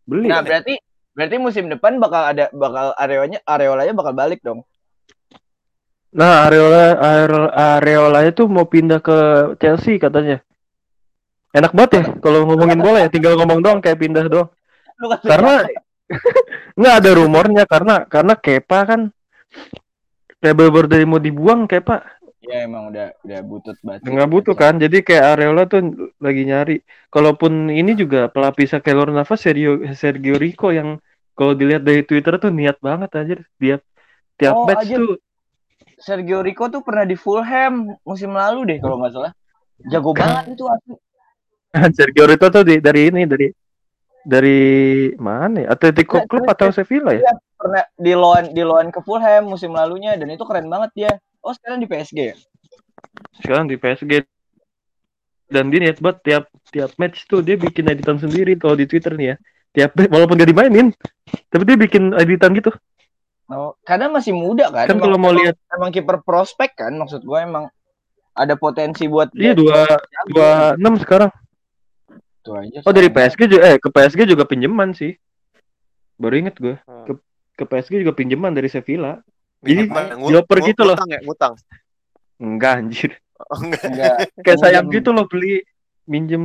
Beli 0.03 0.27
nah 0.27 0.43
ya? 0.43 0.45
berarti 0.45 0.73
berarti 1.13 1.35
musim 1.37 1.69
depan 1.69 2.01
bakal 2.01 2.33
ada 2.33 2.49
bakal 2.51 2.91
areolanya 2.97 3.39
areolanya 3.45 3.93
bakal 3.93 4.13
balik 4.17 4.41
dong. 4.41 4.65
Nah 6.13 6.45
Areola 6.45 6.97
Areola 7.01 7.49
Areolanya 7.53 8.31
tuh 8.33 8.45
mau 8.45 8.69
pindah 8.69 9.01
ke 9.01 9.17
Chelsea 9.57 9.97
katanya. 9.97 10.41
Enak 11.53 11.73
banget 11.73 11.91
ya 12.01 12.03
kalau 12.17 12.49
ngomongin 12.49 12.81
bola 12.81 13.05
ya 13.05 13.09
tinggal 13.13 13.37
ngomong 13.37 13.61
doang 13.61 13.79
kayak 13.81 14.01
pindah 14.01 14.25
doang. 14.25 14.49
Kan 14.97 15.21
karena 15.25 15.53
nggak 16.79 16.95
ada 17.01 17.11
rumornya 17.17 17.63
karena 17.69 17.95
karena 18.09 18.33
Kepa 18.37 18.79
kan 18.85 19.01
kayak 20.41 20.55
bener 20.57 20.85
dari 20.89 21.05
mau 21.05 21.21
dibuang 21.21 21.69
Kepa 21.69 22.22
ya 22.43 22.67
emang 22.67 22.91
udah 22.91 23.15
udah 23.23 23.39
butut 23.47 23.77
banget 23.79 24.03
nggak 24.03 24.29
butuh 24.31 24.55
kan? 24.55 24.75
Jadi 24.75 24.99
kayak 24.99 25.39
Areola 25.39 25.63
tuh 25.63 26.11
lagi 26.19 26.43
nyari. 26.43 26.75
Kalaupun 27.07 27.71
ini 27.71 27.95
juga 27.95 28.27
pelapisnya 28.27 28.83
Keylor 28.83 29.09
Navas 29.15 29.39
Sergio 29.39 29.79
Sergio 29.95 30.35
Rico 30.35 30.69
yang 30.75 30.99
kalau 31.33 31.55
dilihat 31.55 31.81
dari 31.87 32.03
Twitter 32.03 32.35
tuh 32.37 32.51
niat 32.51 32.77
banget 32.83 33.09
aja 33.15 33.35
tiap 33.57 33.81
tiap 34.37 34.53
Oh, 34.53 34.67
match 34.67 34.91
anjir. 34.91 34.99
tuh 34.99 35.15
Sergio 35.97 36.43
Rico 36.43 36.67
tuh 36.67 36.83
pernah 36.83 37.07
di 37.07 37.15
Fulham 37.15 37.95
musim 38.03 38.35
lalu 38.35 38.75
deh 38.75 38.77
kalau 38.83 38.99
nggak 38.99 39.13
salah. 39.15 39.33
Jago 39.87 40.11
banget 40.13 40.53
itu 40.53 40.63
asli 40.67 40.95
Sergio 41.97 42.25
Rico 42.29 42.47
tuh 42.53 42.63
di, 42.67 42.77
dari 42.83 43.09
ini 43.09 43.23
dari 43.25 43.47
dari 44.23 44.59
mana 45.19 45.67
ya? 45.67 45.67
Atletico 45.75 46.23
Club 46.27 46.47
atau 46.47 46.71
Sevilla 46.71 47.11
ya? 47.11 47.33
Pernah 47.59 47.83
di 47.95 48.13
loan 48.15 48.51
di 48.51 48.63
loan 48.63 48.91
ke 48.91 48.99
Fulham 48.99 49.47
musim 49.51 49.71
lalunya 49.71 50.15
dan 50.19 50.27
itu 50.27 50.43
keren 50.43 50.67
banget 50.67 50.91
dia 50.95 51.11
oh 51.43 51.53
sekarang 51.53 51.83
di 51.83 51.87
PSG 51.87 52.17
ya? 52.17 52.35
Sekarang 53.43 53.67
di 53.67 53.75
PSG 53.75 54.23
dan 55.51 55.69
dia 55.69 55.79
niat 55.83 55.99
banget 56.01 56.17
tiap 56.25 56.43
tiap 56.73 56.91
match 56.97 57.29
tuh 57.29 57.45
dia 57.45 57.53
bikin 57.59 57.85
editan 57.85 58.17
sendiri 58.17 58.57
kalau 58.57 58.73
di 58.73 58.87
Twitter 58.89 59.13
nih 59.13 59.27
ya. 59.33 59.37
Tiap 59.73 60.09
walaupun 60.09 60.37
gak 60.37 60.49
dimainin 60.49 60.93
tapi 61.49 61.63
dia 61.65 61.77
bikin 61.77 62.13
editan 62.17 62.53
gitu. 62.57 62.73
Oh 63.51 63.75
karena 63.83 64.07
masih 64.09 64.33
muda 64.33 64.71
kan? 64.71 64.87
Kan 64.87 64.97
kalau 64.97 65.19
mau 65.19 65.35
lihat 65.35 65.59
emang 65.69 65.91
kiper 65.93 66.23
prospek 66.23 66.73
kan? 66.79 66.95
Maksud 66.95 67.21
gue 67.21 67.39
emang 67.41 67.67
ada 68.33 68.57
potensi 68.57 69.05
buat 69.05 69.29
dia 69.29 69.53
dia 69.53 69.57
dua 69.57 69.79
dua 70.31 70.49
enam 70.79 70.97
sekarang. 70.97 71.29
Aja 72.43 72.83
oh 72.83 72.91
dari. 72.91 73.07
PSG 73.07 73.47
juga 73.47 73.61
eh 73.71 73.77
ke 73.79 73.87
PSG 73.87 74.19
juga 74.27 74.43
pinjaman 74.43 74.91
sih. 74.91 75.15
Baru 76.19 76.35
inget 76.39 76.55
gue 76.59 76.75
Hmm. 76.83 77.05
ke 77.07 77.11
ke 77.53 77.63
PSG 77.69 78.01
juga 78.01 78.13
pinjaman 78.17 78.51
dari 78.51 78.67
Sevilla 78.67 79.21
Jadi, 79.63 79.81
dioper 80.27 80.57
ngu- 80.59 80.67
gitu 80.67 80.81
loh. 80.83 80.95
Ngutang 80.95 81.09
ya, 81.09 81.19
ngutang. 81.21 81.53
enggak 82.35 82.73
anjir 82.77 83.11
Oh, 83.41 83.59
enggak. 83.59 83.83
Enggak. 83.85 84.15
kayak 84.39 84.57
sayang 84.57 84.85
Pinjem. 84.85 84.97
gitu 84.97 85.09
loh 85.09 85.25
beli 85.25 85.63
minjem 86.03 86.43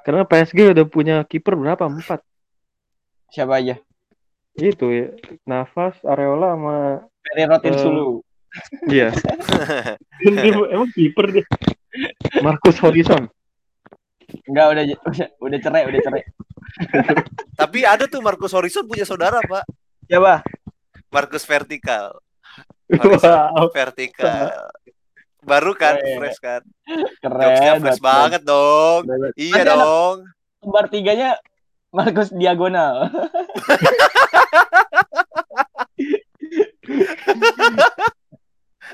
karena 0.00 0.22
PSG 0.22 0.70
udah 0.70 0.84
punya 0.84 1.16
kiper 1.22 1.54
berapa 1.54 1.82
empat 1.82 2.22
siapa 3.28 3.56
aja 3.56 3.78
itu 4.56 4.86
ya 4.86 5.06
Navas 5.44 5.98
Areola 6.02 6.52
sama 6.52 6.76
Ferry 7.20 7.44
Rotin 7.44 7.72
Eh, 7.72 7.78
Sulu 7.78 8.08
Iya. 8.84 9.14
Emang 10.68 10.90
kiper 10.90 11.26
deh. 11.32 11.46
Marcus 12.40 12.78
Horizon. 12.78 13.30
enggak 14.44 14.66
udah 14.68 14.82
udah 14.84 15.26
udah 15.40 15.58
cerai 15.60 15.82
udah 15.84 16.00
cerai 16.00 16.22
Tapi 17.52 17.78
ada 17.82 18.06
tuh 18.06 18.18
Marcus 18.18 18.50
Horizon 18.50 18.82
punya 18.84 19.02
saudara, 19.02 19.38
Pak. 19.40 19.62
siapa 20.04 20.42
Marcus 21.10 21.44
Vertikal. 21.44 22.14
Wow. 22.90 23.70
Vertikal. 23.70 24.50
Baru 25.40 25.78
kan, 25.78 25.94
Keren. 25.94 26.18
fresh 26.18 26.42
kan. 26.42 26.62
keren 27.22 27.38
Jokesnya 27.38 27.72
fresh 27.78 28.02
banget 28.02 28.42
dong. 28.42 29.06
Keren. 29.06 29.30
Iya 29.38 29.62
anak- 29.62 29.78
dong. 29.78 30.16
kembar 30.60 30.84
tiganya 30.90 31.30
Markus 31.88 32.28
Diagonal 32.28 33.08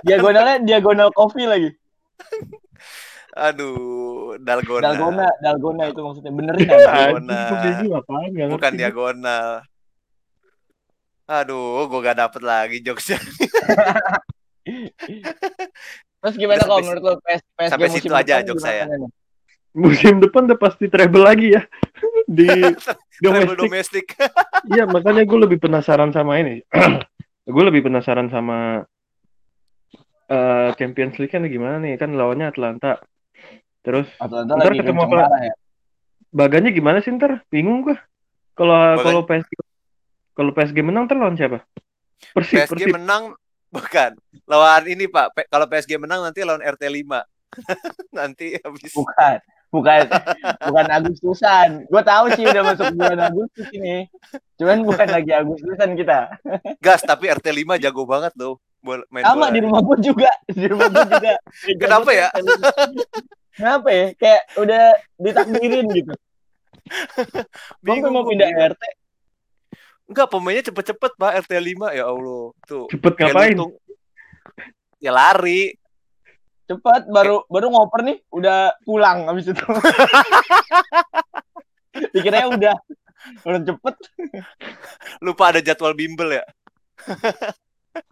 Diagonalnya 0.05 0.57
diagonal 0.63 1.09
coffee 1.11 1.49
lagi. 1.49 1.71
Aduh, 3.37 4.37
Dalgona. 4.41 4.93
Dalgona, 4.93 5.29
Dalgona 5.41 5.83
itu 5.93 6.01
maksudnya 6.01 6.33
benerin 6.33 6.69
apaan, 6.77 7.23
nggak 7.25 8.49
Bukan 8.49 8.73
diagonal. 8.77 9.65
Aduh, 11.27 11.91
gue 11.91 12.01
gak 12.07 12.19
dapet 12.23 12.43
lagi 12.43 12.79
jokesnya. 12.87 13.19
Terus 16.23 16.35
gimana 16.39 16.63
kalau 16.67 16.83
menurut 16.83 17.03
lo 17.03 17.13
PS, 17.23 17.43
PSG 17.55 17.71
sampai 17.71 17.89
musim 17.91 18.03
situ 18.03 18.15
aja 18.15 18.35
depan 18.43 18.47
jok 18.47 18.57
gimana 18.59 18.67
saya. 18.67 18.85
nih? 18.87 19.11
Musim 19.77 20.15
depan 20.23 20.43
udah 20.49 20.59
pasti 20.59 20.87
treble 20.89 21.23
lagi 21.23 21.53
ya 21.53 21.63
di 22.39 22.49
domestik. 23.21 23.59
domestik. 23.59 24.07
Iya 24.67 24.83
makanya 24.91 25.23
gue 25.23 25.39
lebih 25.47 25.63
penasaran 25.63 26.11
sama 26.11 26.43
ini. 26.43 26.59
gue 27.55 27.65
lebih 27.71 27.87
penasaran 27.87 28.27
sama 28.27 28.83
eh 30.27 30.69
Champions 30.75 31.15
League 31.23 31.31
kan 31.31 31.47
gimana 31.47 31.79
nih 31.79 31.95
kan 31.95 32.11
lawannya 32.19 32.51
Atlanta. 32.51 32.99
Terus 33.87 34.11
Atlanta 34.19 34.59
Ntar 34.59 34.75
ketemu 34.75 35.01
apa? 35.07 35.39
ya. 35.39 35.55
baganya 36.35 36.75
gimana 36.75 36.99
sih 36.99 37.15
ntar? 37.15 37.47
Bingung 37.47 37.87
gue. 37.87 37.95
Kalau 38.59 38.99
kalau 38.99 39.23
PSG 39.23 39.55
kalau 40.37 40.53
PSG 40.53 40.85
menang 40.85 41.09
ntar 41.09 41.17
lawan 41.17 41.35
siapa? 41.35 41.65
Persib, 42.31 42.61
PSG 42.61 42.71
Persib. 42.71 42.93
menang 42.93 43.33
bukan 43.69 44.13
lawan 44.45 44.85
ini 44.85 45.05
Pak. 45.07 45.27
Pe- 45.33 45.49
kalau 45.49 45.65
PSG 45.65 45.97
menang 45.97 46.21
nanti 46.23 46.45
lawan 46.45 46.61
RT 46.61 46.85
5. 46.87 47.25
nanti 48.19 48.47
habis 48.59 48.93
Bukan. 48.93 49.39
Bukan 49.67 50.07
bukan 50.63 50.87
Agustusan. 50.89 51.85
Gue 51.87 52.01
tahu 52.01 52.31
sih 52.33 52.45
udah 52.45 52.63
masuk 52.65 52.87
bulan 52.95 53.19
Agustus 53.19 53.67
ini. 53.73 54.07
Cuman 54.55 54.85
bukan 54.85 55.09
lagi 55.11 55.33
Agustusan 55.33 55.93
kita. 55.93 56.33
gas 56.79 57.03
tapi 57.03 57.27
RT 57.27 57.51
5 57.51 57.77
jago 57.77 58.05
banget 58.05 58.33
loh 58.37 58.63
bol- 58.79 59.05
main 59.11 59.27
Sama 59.27 59.51
bola. 59.51 59.53
di 59.53 59.61
rumah 59.61 59.81
gue 59.83 59.97
juga. 60.05 60.31
Di 60.47 60.67
rumah 60.71 60.87
gue 60.87 61.05
juga. 61.11 61.35
Kenapa 61.77 62.11
ya? 62.13 62.29
Kenapa 63.53 63.89
ya? 63.91 64.07
Kayak 64.15 64.43
udah 64.55 64.83
ditakdirin 65.19 65.87
gitu. 65.91 66.13
Gue 66.15 67.45
Bingung 67.83 68.15
mau 68.15 68.23
pindah. 68.23 68.47
RT. 68.71 68.83
Enggak, 70.07 70.31
pemainnya 70.31 70.63
cepet-cepet 70.71 71.13
Pak 71.19 71.33
RT 71.47 71.53
5 71.59 71.99
ya 71.99 72.05
Allah. 72.07 72.55
Tuh. 72.63 72.87
Cepet 72.91 73.13
kayak 73.19 73.35
ngapain? 73.35 73.57
lutung. 73.59 73.73
Ya 75.03 75.11
lari. 75.11 75.75
Cepet 76.67 77.03
baru 77.11 77.47
baru 77.47 77.67
ngoper 77.71 78.01
nih 78.07 78.19
udah 78.31 78.75
pulang 78.87 79.27
habis 79.31 79.51
itu. 79.51 79.59
Dikiranya 82.15 82.49
udah 82.55 82.75
udah 83.47 83.61
cepet. 83.63 83.95
Lupa 85.23 85.55
ada 85.55 85.61
jadwal 85.63 85.95
bimbel 85.95 86.43
ya. 86.43 86.45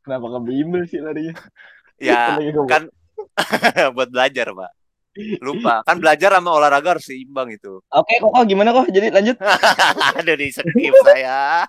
Kenapa 0.03 0.27
ke 0.35 0.39
bimbel 0.43 0.83
sih 0.87 1.03
larinya? 1.03 1.35
Ya 1.99 2.39
kan 2.67 2.91
buat 3.95 4.11
belajar 4.11 4.51
Pak. 4.51 4.71
Lupa. 5.39 5.87
Kan 5.87 6.03
belajar 6.03 6.35
sama 6.35 6.51
olahraga 6.55 6.99
harus 6.99 7.07
seimbang 7.07 7.55
itu. 7.55 7.79
Oke, 7.95 8.19
kok 8.19 8.45
gimana 8.47 8.75
kok? 8.75 8.91
Jadi 8.91 9.15
lanjut. 9.15 9.37
Aduh 10.19 10.37
di 10.37 10.49
skip 10.51 10.95
saya. 11.07 11.65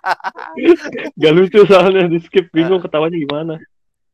Gak 1.21 1.33
lucu 1.33 1.61
soalnya 1.69 2.09
di 2.09 2.19
skip 2.25 2.49
bingung 2.49 2.81
ketawanya 2.81 3.17
gimana. 3.21 3.55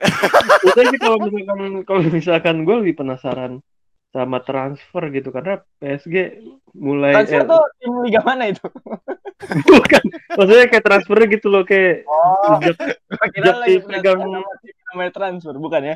Udah 0.67 0.83
sih 0.89 0.99
kalau 0.99 1.17
misalkan 1.29 1.85
kalau 1.85 2.01
misalkan 2.09 2.55
gue 2.65 2.75
lebih 2.81 2.95
penasaran 3.05 3.61
sama 4.11 4.43
transfer 4.43 5.07
gitu 5.07 5.31
karena 5.31 5.63
PSG 5.79 6.43
mulai 6.75 7.15
Transfer 7.15 7.41
eh, 7.41 7.47
tuh 7.47 7.63
tim 7.79 7.93
liga 8.03 8.19
mana 8.27 8.51
itu? 8.51 8.65
bukan 9.71 10.03
maksudnya 10.35 10.67
kayak 10.67 10.83
transfernya 10.85 11.27
gitu 11.31 11.47
loh 11.47 11.63
kayak 11.63 12.03
Oh, 12.05 12.59
sejak 12.59 12.77
sejak 13.31 13.55
lagi 13.55 13.79
dipegang 13.79 14.19
tim 14.19 14.75
namanya 14.91 15.11
transfer, 15.15 15.55
bukan 15.55 15.95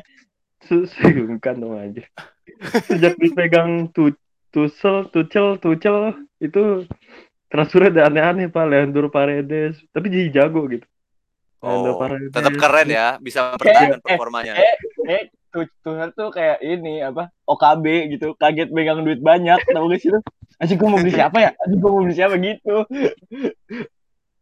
bukan 1.28 1.54
dong 1.60 1.76
aja 1.76 2.02
sejak 2.88 3.14
dipegang 3.18 3.90
tu 3.90 4.14
Tuchel 4.54 5.10
Tuchel 5.12 5.58
Tuchel 5.60 6.16
itu 6.40 6.86
transfernya 7.52 7.90
ada 7.92 8.02
aneh-aneh 8.08 8.46
pak 8.48 8.66
Leandro 8.66 9.08
Paredes 9.12 9.78
tapi 9.92 10.08
jadi 10.08 10.42
jago 10.42 10.64
gitu 10.70 10.86
Leandro 11.62 11.92
Oh, 11.96 12.00
Paredes 12.00 12.30
tetap 12.30 12.54
keren 12.60 12.88
ya, 12.92 13.16
bisa 13.16 13.56
mempertahankan 13.56 14.00
performanya. 14.04 14.54
Eh, 14.60 14.74
eh, 15.08 15.22
tuh 15.50 15.64
Tuchel 15.82 16.12
tuh 16.12 16.28
kayak 16.30 16.60
ini 16.60 17.00
apa? 17.00 17.32
OKB 17.48 18.12
gitu, 18.12 18.36
kaget 18.36 18.70
megang 18.70 19.02
duit 19.02 19.18
banyak, 19.18 19.56
tahu 19.72 19.88
gak 19.88 20.00
sih 20.04 20.12
lu? 20.12 20.20
Anjing 20.60 20.78
gua 20.78 20.88
mau 20.92 21.00
beli 21.00 21.12
siapa 21.16 21.36
ya? 21.40 21.50
Anjing 21.64 21.80
gua 21.80 21.90
mau 21.96 22.02
beli 22.04 22.14
siapa 22.14 22.34
gitu. 22.38 22.76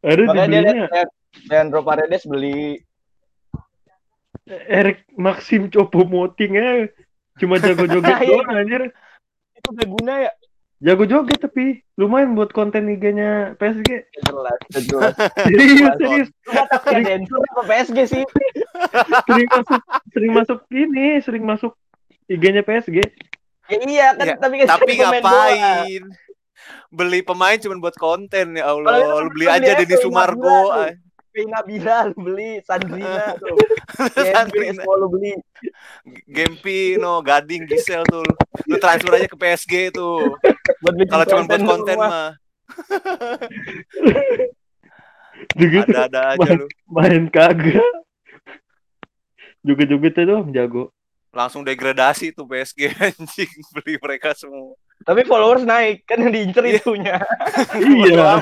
ada 0.04 0.20
Makanya 0.28 0.46
dia 0.46 0.60
dibelinya 0.60 0.86
lihat 0.92 1.10
Leandro 1.48 1.80
Paredes 1.80 2.24
beli 2.28 2.78
Erik 4.46 5.08
Maxim 5.16 5.72
Choupo-Moting 5.72 6.52
ya 6.52 6.70
cuma 7.36 7.56
jago 7.56 7.84
joget 7.92 8.14
Iya. 8.16 8.28
doang 8.30 8.48
anjir 8.52 8.82
itu 9.54 9.68
gak 9.70 9.88
guna 9.90 10.14
ya? 10.20 10.32
jago 10.76 11.04
joget 11.04 11.38
tapi 11.38 11.64
lumayan 11.94 12.34
buat 12.34 12.50
konten 12.50 12.86
IG-nya 12.86 13.54
PSG 13.56 13.88
Gak 14.12 14.24
jelas, 14.26 14.58
gak 14.68 14.84
jelas. 14.90 15.14
serius 15.40 15.92
serius 15.96 16.28
kata 16.44 16.76
Denver 17.00 17.40
apa 17.48 17.62
PSG 17.64 17.98
sih? 18.04 18.22
sering 19.26 19.48
masuk 19.48 19.80
sering 20.10 20.32
masuk 20.32 20.58
ini 20.70 21.06
sering 21.18 21.44
masuk 21.44 21.72
IG-nya 22.26 22.60
PSG 22.60 22.96
Ya 23.64 23.78
iya 23.80 24.06
kan, 24.12 24.26
Ya, 24.26 24.34
tapi 24.36 24.54
kan 24.60 24.66
Tapi 24.68 24.92
jadi 24.92 25.00
ngapain? 25.00 26.02
Beli 26.90 27.20
pemain 27.20 27.56
cuma 27.56 27.80
buat 27.80 27.96
konten 27.96 28.54
ya 28.54 28.68
Allah. 28.68 29.24
Lu 29.24 29.32
beli 29.32 29.48
aja 29.48 29.72
Nabila 29.74 29.96
Sumargo. 29.96 30.44
tuh. 30.44 30.92
Beli 31.34 31.50
Nabila, 31.50 32.06
lu 32.06 32.14
beli 32.14 32.62
Sandrina 32.62 33.34
tuh. 33.42 33.58
Sandrina. 34.14 34.78
semua 34.78 34.94
lu 35.02 35.10
beli. 35.10 35.34
Gempi, 36.30 36.94
no, 36.94 37.18
Gading, 37.18 37.66
Gisel 37.66 38.06
tuh. 38.06 38.22
Lu 38.70 38.78
transfer 38.78 39.18
aja 39.18 39.26
ke 39.26 39.34
PSG 39.34 39.90
tuh. 39.90 40.38
Kalau 41.10 41.24
cuma 41.26 41.42
buat 41.50 41.62
konten 41.66 41.98
mah, 41.98 42.38
Begitu 45.58 45.90
ada-ada 45.90 46.38
aja 46.38 46.54
lu. 46.54 46.70
main 46.86 47.26
kagak. 47.26 47.82
Joget-jogetnya 49.66 50.30
doang 50.30 50.54
jago. 50.54 50.94
Langsung 51.34 51.60
degradasi 51.60 52.30
tuh 52.30 52.46
PSG 52.46 52.94
anjing 53.10 53.50
beli 53.74 53.98
mereka 53.98 54.30
semua. 54.32 54.78
Tapi 55.02 55.26
followers 55.26 55.66
naik, 55.66 56.06
kan 56.06 56.16
yang 56.16 56.30
diincer 56.30 56.62
Iya. 56.62 56.78
itunya. 56.78 57.16
Iya. 58.06 58.40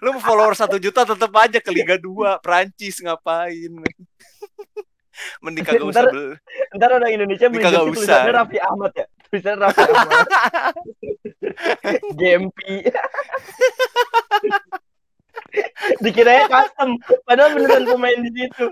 Lu 0.00 0.16
mau 0.16 0.22
follower 0.24 0.56
satu 0.56 0.80
juta 0.80 1.04
tetap 1.04 1.28
aja 1.36 1.60
ke 1.60 1.68
Liga 1.68 2.00
2 2.00 2.40
Prancis 2.40 2.98
ngapain? 2.98 3.68
Mending 5.44 5.62
kagak 5.62 5.84
usah 5.84 6.02
Ntar- 6.02 6.10
beli. 6.10 6.34
Ntar 6.74 6.90
orang 6.90 7.10
Indonesia 7.12 7.46
beli 7.46 7.62
Kagak 7.62 7.84
usah. 7.84 7.92
tulisannya 7.92 8.32
Raffi 8.34 8.58
Ahmad 8.58 8.92
ya. 8.96 9.06
Tulisannya 9.28 9.58
Raffi 9.62 9.82
Ahmad. 9.84 10.26
Gempi. 12.16 12.74
Dikiranya 16.02 16.50
custom, 16.50 16.98
padahal 17.22 17.54
beneran 17.54 17.84
pemain 17.86 18.18
di 18.18 18.30
situ. 18.32 18.66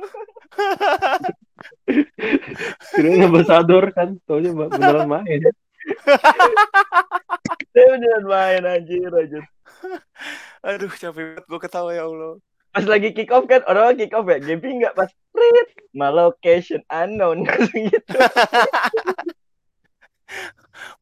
Kirain 2.94 3.26
ambasador 3.26 3.90
kan, 3.94 4.16
taunya 4.28 4.52
beneran 4.54 5.08
main. 5.08 5.40
Dia 7.72 7.86
beneran 7.96 8.24
main 8.26 8.62
anjir 8.66 9.10
anjir. 9.12 9.44
Aduh 10.62 10.92
capek 10.94 11.42
banget 11.42 11.44
gue 11.50 11.60
ketawa 11.60 11.90
ya 11.90 12.06
Allah. 12.06 12.38
Pas 12.72 12.86
lagi 12.88 13.12
kick 13.12 13.28
off 13.28 13.44
kan, 13.44 13.60
orang 13.68 14.00
kick 14.00 14.16
off 14.16 14.24
ya, 14.24 14.40
Gempi 14.40 14.72
nggak 14.80 14.96
pas 14.96 15.10
prit, 15.34 15.68
my 15.92 16.08
location 16.08 16.80
unknown 16.88 17.44
gitu. 17.74 18.16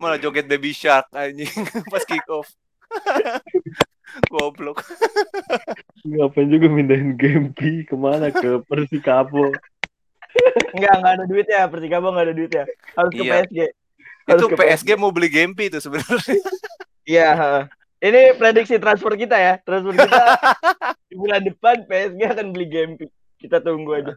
Malah 0.02 0.18
joget 0.18 0.50
Baby 0.50 0.74
Shark 0.74 1.06
anjing 1.14 1.46
pas 1.92 2.02
kick 2.02 2.26
off. 2.26 2.50
Goblok. 4.34 4.82
Ngapain 6.02 6.50
juga 6.50 6.66
mindahin 6.66 7.14
Gempi 7.14 7.86
ke 7.86 7.94
mana 7.94 8.34
ke 8.34 8.58
Persikabo. 8.66 9.54
Enggak, 10.72 10.92
enggak 10.98 11.12
ada 11.18 11.24
duitnya, 11.26 11.60
Persikabo 11.66 12.06
enggak 12.10 12.26
ada 12.30 12.34
duitnya. 12.36 12.64
Harus 12.94 13.12
ke 13.12 13.22
Iya. 13.22 13.32
PSG. 13.42 13.58
Harus 14.26 14.40
Itu 14.40 14.46
ke 14.46 14.56
PSG 14.56 14.88
mau 14.94 15.10
beli 15.10 15.28
Gempi 15.28 15.64
itu 15.68 15.78
sebenarnya. 15.82 16.36
Iya. 17.04 17.30
Ini 18.00 18.38
prediksi 18.38 18.78
transfer 18.80 19.12
kita 19.12 19.36
ya. 19.36 19.54
Transfer 19.60 19.92
kita 19.92 20.22
di 21.10 21.14
bulan 21.18 21.42
depan 21.42 21.84
PSG 21.84 22.20
akan 22.24 22.46
beli 22.54 22.66
Gempi. 22.70 23.06
Kita 23.36 23.58
tunggu 23.60 23.92
aja. 23.98 24.14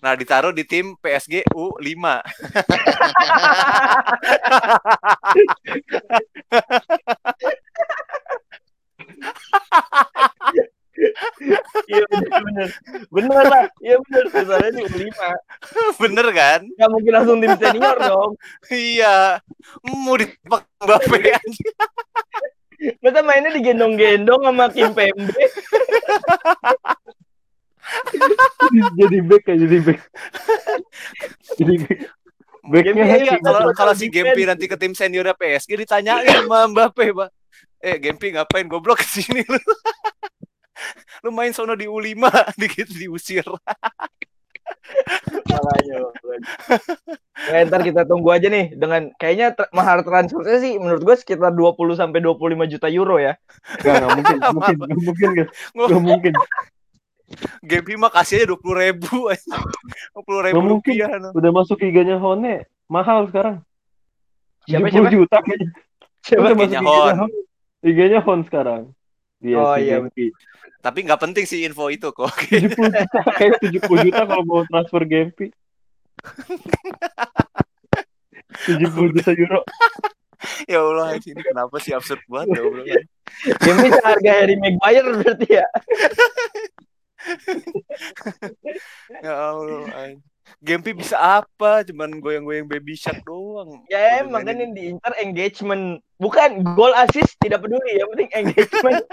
Nah, 0.00 0.16
ditaruh 0.16 0.52
di 0.52 0.64
tim 0.64 0.96
PSG 0.96 1.44
U5. 1.52 1.92
Iya 11.90 12.04
bener 12.12 12.40
bener. 12.44 12.68
Bener 13.08 13.44
lah. 13.48 13.64
Iya 13.80 13.96
bener. 14.04 14.24
Misalnya 14.28 14.70
di 14.76 14.82
U5. 14.84 15.20
Bener 15.96 16.26
kan? 16.36 16.60
Gak 16.76 16.90
mungkin 16.92 17.12
langsung 17.12 17.36
tim 17.40 17.54
senior 17.56 17.96
dong. 17.98 18.32
Iya. 18.68 19.40
Mau 19.84 20.16
dipak 20.16 20.62
Mbappe 20.84 21.18
anjing. 21.40 21.74
Masa 23.04 23.20
mainnya 23.20 23.52
digendong-gendong 23.52 24.40
sama 24.40 24.72
Kim 24.72 24.96
Pembe. 24.96 25.44
jadi 28.96 29.18
back 29.20 29.42
kan, 29.44 29.56
jadi 29.60 29.76
back. 29.84 30.00
Jadi 31.60 31.74
back. 31.84 31.98
Backnya. 32.60 33.04
Iya, 33.18 33.36
kalau 33.40 33.72
kalau 33.72 33.92
si. 33.96 34.08
Gempi 34.08 34.44
nanti 34.44 34.64
ke 34.68 34.76
tim 34.76 34.92
seniornya 34.92 35.36
PSG 35.36 35.76
ditanyain 35.76 36.44
sama 36.44 36.68
Mbappe, 36.72 37.06
Pak. 37.12 37.30
Eh, 37.80 37.96
Gempi 37.96 38.36
ngapain 38.36 38.68
goblok 38.68 39.00
ke 39.00 39.06
sini 39.08 39.40
lu? 39.44 39.60
lu 41.24 41.30
main 41.30 41.52
sono 41.52 41.74
di 41.74 41.86
U5 41.86 42.16
dikit 42.60 42.88
diusir. 42.90 43.46
Makanya. 45.50 45.96
makanya. 46.06 46.48
Nah, 47.50 47.58
ntar 47.66 47.80
kita 47.82 48.02
tunggu 48.06 48.28
aja 48.30 48.46
nih 48.46 48.72
dengan 48.76 49.10
kayaknya 49.18 49.52
tra- 49.56 49.72
mahar 49.72 50.04
transfernya 50.06 50.58
sih 50.62 50.78
menurut 50.78 51.02
gue 51.02 51.16
sekitar 51.18 51.52
20 51.52 51.76
sampai 51.98 52.20
25 52.22 52.72
juta 52.72 52.86
euro 52.88 53.16
ya. 53.18 53.34
Gak, 53.82 53.94
gak 54.00 54.10
mungkin, 54.14 54.36
gak 54.38 54.52
mungkin, 54.56 54.76
gak 54.78 55.00
mungkin, 55.00 55.28
gak, 55.36 55.48
gak 55.74 56.02
mungkin. 56.02 56.34
Gempi 57.62 57.94
mah 57.94 58.10
kasih 58.10 58.42
aja 58.42 58.46
dua 58.50 58.58
puluh 58.58 58.82
ribu, 58.82 59.30
dua 59.30 60.22
puluh 60.26 60.40
ribu 60.42 60.58
Nggak 60.58 60.66
mungkin. 60.66 60.92
rupiah. 60.98 61.10
no. 61.22 61.30
Udah 61.30 61.50
masuk 61.54 61.78
liganya 61.78 62.18
Hone, 62.18 62.66
mahal 62.90 63.30
sekarang. 63.30 63.62
Siapa, 64.66 64.90
70 64.90 65.14
juta 65.14 65.38
kayaknya. 65.38 65.70
Siapa 66.26 66.42
Udah 66.42 66.54
masuk 66.58 66.66
liganya 66.74 66.80
Hon? 66.82 67.14
Hon. 67.22 67.30
Liganya 67.86 68.18
Hon 68.26 68.40
sekarang. 68.50 68.82
Dia 69.40 69.56
Oh, 69.56 69.74
si 69.74 69.88
iya. 69.88 69.96
Gempi. 69.98 70.26
Tapi 70.80 70.98
nggak 71.04 71.20
penting 71.20 71.44
sih 71.48 71.64
info 71.64 71.88
itu 71.92 72.08
kok. 72.12 72.28
70 72.28 72.76
juta, 72.76 73.20
kayak 73.36 73.56
70 73.60 74.04
juta 74.08 74.22
kalau 74.28 74.44
mau 74.44 74.62
transfer 74.68 75.02
Gempi. 75.08 75.48
70 78.68 79.16
juta 79.16 79.30
euro. 79.32 79.60
ya 80.64 80.80
Allah, 80.80 81.16
ini 81.20 81.40
kenapa 81.40 81.76
sih 81.80 81.92
absurd 81.92 82.24
banget 82.24 82.56
ya 82.56 82.62
obrolan. 82.64 83.04
Game 83.60 83.78
bisa 83.84 84.00
harga 84.00 84.30
Harry 84.40 84.56
Maguire 84.56 85.08
berarti 85.20 85.48
ya. 85.48 85.66
Ya 89.24 89.34
Allah. 89.52 90.16
Gempi 90.60 90.96
bisa 90.96 91.16
apa? 91.16 91.86
Cuman 91.86 92.18
goyang-goyang 92.18 92.66
baby 92.66 92.98
shark 92.98 93.22
doang. 93.22 93.86
Ya 93.86 94.24
emang 94.24 94.42
kan 94.42 94.58
yang 94.58 94.74
diincar 94.74 95.14
engagement. 95.22 96.02
Bukan 96.18 96.64
gol 96.74 96.90
assist 96.96 97.38
tidak 97.38 97.62
peduli, 97.62 98.00
yang 98.00 98.10
penting 98.12 98.30
engagement. 98.34 99.04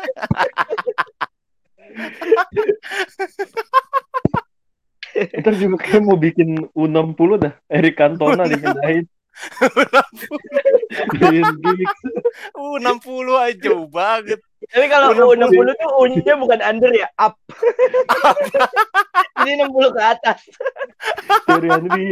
Ntar 5.18 5.54
juga 5.58 5.78
kayak 5.82 6.04
mau 6.04 6.18
bikin 6.18 6.70
U60 6.74 7.30
dah. 7.42 7.54
Eric 7.70 7.96
Cantona 7.98 8.46
dipindahin. 8.50 9.06
Ryan 11.22 11.54
Giggs. 11.62 12.02
Uh, 12.58 12.78
60 12.78 13.34
aja 13.34 13.58
jauh 13.58 13.90
banget. 13.90 14.38
Tapi 14.70 14.86
kalau 14.90 15.14
U60. 15.14 15.48
U60 15.48 15.70
tuh 15.78 15.92
U-nya 16.06 16.34
bukan 16.38 16.60
under 16.62 16.94
ya, 16.94 17.10
up. 17.18 17.34
Jadi 19.42 19.62
60 19.62 19.98
ke 19.98 20.02
atas, 20.02 20.40
Thierry 21.46 21.70
Henry. 21.70 22.08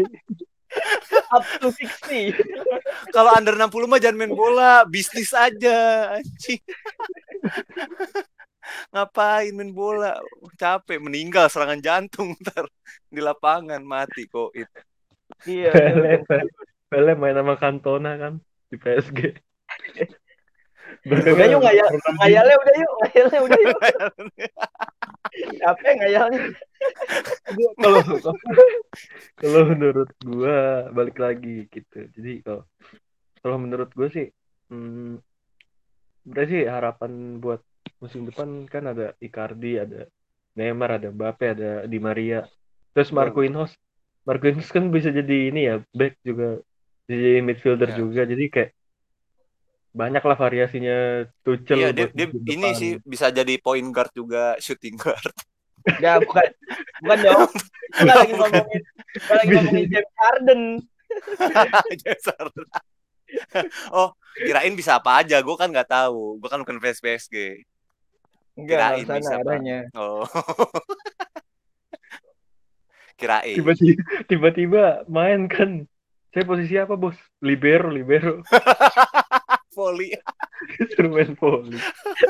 up 1.30 1.46
to 1.62 1.70
60. 1.70 2.34
Kalau 3.14 3.32
under 3.38 3.54
60 3.54 3.90
mah 3.90 4.02
jangan 4.02 4.18
main 4.18 4.34
bola, 4.34 4.86
bisnis 4.86 5.34
aja. 5.34 6.10
Anjing. 6.18 6.62
Ngapain 8.94 9.54
main 9.54 9.72
bola? 9.74 10.18
Capek, 10.58 11.02
meninggal 11.02 11.50
serangan 11.50 11.82
jantung 11.82 12.34
ntar 12.42 12.66
di 13.10 13.22
lapangan 13.22 13.82
mati 13.82 14.26
kok 14.26 14.54
itu. 14.58 14.80
Iya. 15.46 15.74
Pele, 16.90 17.14
main 17.18 17.36
sama 17.36 17.56
Cantona 17.58 18.18
kan 18.18 18.34
di 18.70 18.76
PSG. 18.78 19.20
Udah 21.06 21.46
yuk 21.46 21.62
ngayal, 21.62 21.86
ngayalnya 22.18 22.56
udah 22.58 22.76
yuk, 22.82 22.94
ngayalnya 23.06 23.40
udah 23.46 23.60
yuk. 23.62 23.80
Capek 25.62 25.94
ngayalnya. 26.02 26.42
kalau 27.78 28.00
kalau 29.38 29.62
menurut 29.70 30.10
gua 30.24 30.88
balik 30.94 31.18
lagi 31.20 31.68
gitu 31.70 32.08
jadi 32.14 32.42
kalau 32.46 32.64
kalau 33.42 33.58
menurut 33.58 33.90
gua 33.94 34.08
sih 34.08 34.30
hmm, 34.70 35.20
berarti 36.26 36.52
sih 36.52 36.64
harapan 36.70 37.42
buat 37.42 37.62
musim 38.02 38.30
depan 38.30 38.66
kan 38.70 38.90
ada 38.90 39.14
Icardi 39.22 39.82
ada 39.82 40.08
Neymar 40.56 41.02
ada 41.02 41.10
Mbappe 41.12 41.46
ada 41.58 41.72
Di 41.86 41.98
Maria 42.00 42.46
terus 42.96 43.12
Marquinhos 43.12 43.76
Marquinhos 44.26 44.70
kan 44.72 44.90
bisa 44.90 45.12
jadi 45.12 45.52
ini 45.52 45.62
ya 45.70 45.76
back 45.94 46.18
juga 46.26 46.64
jadi 47.06 47.40
midfielder 47.42 47.90
Ya. 47.92 47.98
juga 47.98 48.22
jadi 48.26 48.46
kayak 48.50 48.72
banyak 49.96 50.24
lah 50.28 50.36
variasinya 50.36 50.98
Tuchel 51.40 51.78
Iya, 51.80 51.90
dia, 51.96 52.08
dia 52.12 52.28
ini 52.28 52.70
sih 52.76 52.92
bisa 53.00 53.32
jadi 53.32 53.56
point 53.64 53.88
guard 53.90 54.12
juga, 54.12 54.60
shooting 54.60 55.00
guard. 55.00 55.32
Enggak, 55.88 56.26
bukan. 56.28 56.48
Bukan 57.00 57.18
dong. 57.24 57.50
Kita 57.96 58.12
lagi 58.12 58.34
ngomongin, 58.36 58.82
kita 59.14 59.34
lagi 59.40 59.50
ngomongin 59.56 59.86
James 59.88 60.14
Harden. 60.20 60.62
James 62.04 62.26
Harden. 62.28 62.66
oh, 63.88 64.12
kirain 64.36 64.76
bisa 64.76 65.00
apa 65.00 65.24
aja. 65.24 65.40
Gue 65.40 65.56
kan 65.56 65.72
nggak 65.72 65.88
tahu. 65.88 66.42
Gue 66.44 66.50
kan 66.52 66.60
bukan 66.60 66.76
fans 66.84 67.00
PSG. 67.00 67.64
Enggak, 68.60 69.00
Kirain 69.00 69.04
enggak 69.08 69.20
bisa, 69.24 69.32
Pak. 69.32 69.44
arahnya. 69.48 69.78
Oh. 69.96 70.28
kirain. 73.16 73.56
tiba-tiba 73.56 74.02
tiba-tiba 74.28 74.84
main 75.08 75.48
kan 75.48 75.88
saya 76.36 76.44
posisi 76.44 76.76
apa 76.76 77.00
bos 77.00 77.16
libero 77.40 77.88
libero 77.88 78.44
Volley. 79.76 80.12
Suruh 80.96 81.12
main 81.12 81.32
volley 81.36 81.80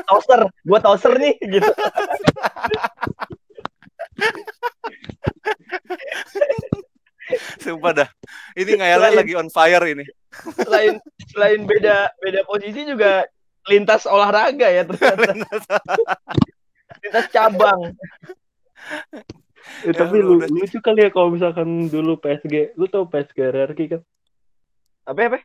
Toaster, 0.06 0.46
gua 0.62 0.80
toaster 0.82 1.14
nih 1.14 1.34
gitu. 1.42 1.66
Sumpah 7.58 7.92
dah. 7.96 8.10
Ini 8.54 8.72
ngayalnya 8.78 9.10
Selain- 9.10 9.20
lagi 9.26 9.34
on 9.34 9.50
fire 9.50 9.86
ini. 9.90 10.06
Selain 10.62 10.94
selain 11.32 11.62
beda 11.66 12.12
beda 12.22 12.42
posisi 12.46 12.86
juga 12.86 13.26
lintas 13.66 14.06
olahraga 14.06 14.70
ya 14.70 14.86
ternyata. 14.86 15.82
lintas 17.02 17.26
cabang. 17.34 17.98
Eh, 19.82 19.88
Ya, 19.88 19.94
tapi 19.96 20.18
lu 20.18 20.26
lu, 20.28 20.34
udah- 20.40 20.50
lucu 20.52 20.78
kali 20.80 21.02
ya 21.02 21.10
kalau 21.10 21.30
misalkan 21.30 21.68
dulu 21.86 22.18
PSG 22.18 22.74
lu 22.74 22.86
tau 22.86 23.06
PSG 23.06 23.38
RRQ 23.44 23.80
kan 23.88 24.02
Apa 25.04 25.20
apa? 25.28 25.40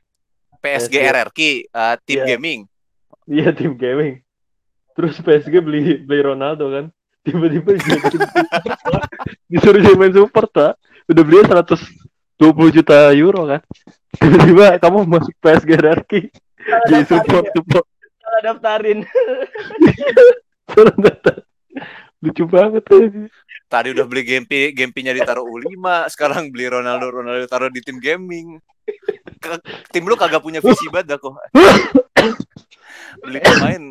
PSG 0.59 0.93
PSG. 0.93 1.11
RRQ, 1.11 1.39
uh, 1.71 1.95
tim 2.01 2.17
Iya. 2.17 2.27
gaming. 2.31 2.61
iya 3.27 3.49
tim 3.51 3.73
gaming 3.75 4.21
terus 4.93 5.17
PSG 5.17 5.55
beli 5.59 5.97
beli 5.99 6.21
Ronaldo 6.21 6.69
kan 6.69 6.85
tiba-tiba 7.21 7.73
disuruh 9.51 9.79
jadi 9.79 9.95
main 9.95 10.11
support 10.11 10.51
tak 10.51 10.73
udah 11.07 11.23
beli 11.23 11.41
120 11.43 11.79
juta 12.73 12.97
euro 13.13 13.47
kan 13.47 13.61
tiba-tiba 14.13 14.77
kamu 14.79 14.99
masuk 15.07 15.35
PSG 15.39 15.71
RRQ 15.77 16.13
Salah 16.61 16.87
jadi 16.87 17.05
support 17.07 17.45
ya. 17.45 17.53
support 17.55 17.87
Salah 18.21 18.41
daftarin. 18.45 18.99
Suruh 20.71 20.95
daftar. 20.95 21.37
lucu 22.21 22.45
banget 22.45 22.83
tuh 22.85 23.01
Tadi 23.71 23.95
udah 23.95 24.03
beli 24.03 24.27
Gempi, 24.27 24.75
Gempinya 24.75 25.15
ditaruh 25.15 25.47
U5, 25.47 25.79
sekarang 26.11 26.51
beli 26.51 26.67
Ronaldo, 26.67 27.23
Ronaldo 27.23 27.47
taruh 27.47 27.71
di 27.71 27.79
tim 27.79 28.03
gaming. 28.03 28.59
Ke- 29.39 29.63
tim 29.95 30.03
lu 30.03 30.19
kagak 30.19 30.43
punya 30.43 30.59
visi 30.59 30.91
banget 30.91 31.15
dah 31.15 31.19
kok. 31.23 31.39
Beli 33.23 33.39
pemain 33.39 33.83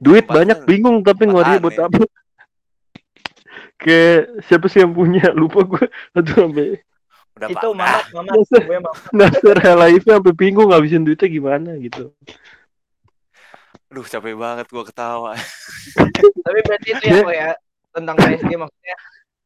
duit 0.00 0.24
banyak 0.24 0.64
bingung 0.64 1.04
tapi 1.04 1.28
ngeluarin 1.28 1.60
buat 1.60 1.76
apa 1.76 2.00
kayak 3.76 4.44
siapa 4.48 4.66
sih 4.72 4.80
yang 4.80 4.96
punya 4.96 5.28
lupa 5.40 5.60
gue 5.64 5.84
aduh 6.16 6.48
sampai 6.48 6.80
udah 7.36 7.48
Itu 7.52 7.68
pak. 7.68 7.76
mamat, 7.76 8.04
mamat. 8.16 8.36
Gue 8.48 8.78
mamat. 8.80 10.00
Sampai 10.00 10.32
bingung 10.32 10.72
ngabisin 10.72 11.04
duitnya 11.04 11.28
gimana 11.28 11.70
gitu 11.80 12.12
Aduh 13.90 14.06
capek 14.06 14.38
banget 14.38 14.70
gua 14.70 14.86
ketawa. 14.86 15.32
Tapi 16.46 16.58
berarti 16.62 16.88
itu 16.94 17.04
ya 17.10 17.26
kok 17.26 17.34
ya 17.34 17.50
tentang 17.90 18.16
PSG 18.18 18.50
maksudnya 18.56 18.96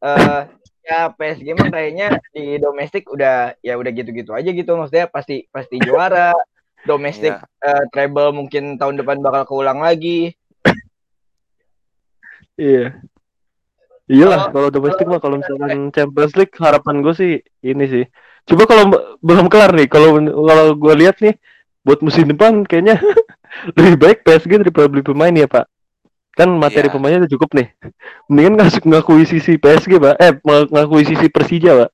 eh 0.04 0.40
ya 0.84 1.08
PSG 1.16 1.56
mah 1.56 1.68
kayaknya 1.72 2.20
di 2.36 2.60
domestik 2.60 3.08
udah 3.08 3.56
ya 3.64 3.74
udah 3.80 3.90
gitu-gitu 3.90 4.36
aja 4.36 4.52
gitu 4.52 4.76
maksudnya 4.76 5.08
pasti 5.08 5.48
pasti 5.48 5.80
juara. 5.80 6.36
Domestik 6.84 7.32
Iya. 7.32 7.48
eh, 7.64 7.84
treble 7.88 8.28
mungkin 8.36 8.76
tahun 8.76 9.00
depan 9.00 9.24
bakal 9.24 9.48
keulang 9.48 9.80
lagi. 9.80 10.36
Iya. 12.60 13.00
Iyalah 14.04 14.52
kalau 14.52 14.68
domestik 14.68 15.08
mah 15.08 15.16
kalau 15.16 15.40
misalkan 15.40 15.88
Champions 15.96 16.36
League 16.36 16.52
harapan 16.60 17.00
gue 17.00 17.14
sih 17.16 17.32
ini 17.64 17.84
sih. 17.88 18.04
Coba 18.44 18.68
kalau 18.68 18.92
belum 19.24 19.48
kelar 19.48 19.72
nih 19.72 19.88
kalau 19.88 20.20
kalau 20.20 20.76
gue 20.76 20.94
lihat 21.00 21.24
nih 21.24 21.40
buat 21.80 22.04
musim 22.04 22.28
depan 22.28 22.68
kayaknya 22.68 23.00
lebih 23.80 23.96
baik 23.96 24.18
PSG 24.28 24.60
daripada 24.60 24.92
beli 24.92 25.00
pemain 25.00 25.32
ya 25.32 25.48
pak 25.48 25.64
kan 26.34 26.50
materi 26.50 26.90
Iya. 26.90 26.94
pemainnya 26.94 27.18
udah 27.24 27.32
cukup 27.32 27.50
nih. 27.54 27.68
Mendingan 28.26 28.54
ngasih 28.58 28.82
ngakui 28.82 29.24
sisi 29.24 29.54
PSG 29.54 29.98
pak. 29.98 30.14
Eh 30.18 30.32
ng- 30.34 30.68
ngakui 30.70 31.06
sisi 31.06 31.26
Persija 31.30 31.70
pak. 31.78 31.90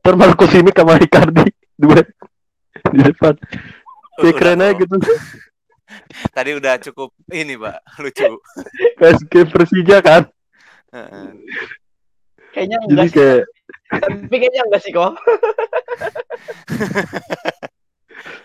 Ntar 0.00 0.14
Marco 0.16 0.44
Simic 0.44 0.76
sama 0.76 0.96
Icardi 0.96 1.48
dua 1.80 2.00
di 2.92 3.00
depan. 3.00 3.34
Udah 4.20 4.32
keren 4.32 4.60
aja 4.60 4.72
gitu. 4.76 4.96
Tadi 6.36 6.50
udah 6.56 6.74
cukup 6.80 7.12
ini, 7.30 7.54
Pak. 7.54 7.76
Lucu. 8.02 8.40
PSG 8.98 9.32
Persija 9.46 9.98
kan? 10.00 10.22
Heeh. 10.90 11.26
kayaknya 12.54 12.78
jadi 12.86 12.90
enggak 12.90 13.06
sih 13.10 13.14
kayak 13.18 13.40
tapi 13.94 14.36
kayaknya 14.38 14.62
enggak 14.62 14.82
sih 14.82 14.92
kok. 14.94 15.12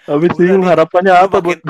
Habis 0.09 0.33
nih, 0.35 0.57
harapannya 0.65 1.13
apa 1.13 1.37
buat 1.39 1.61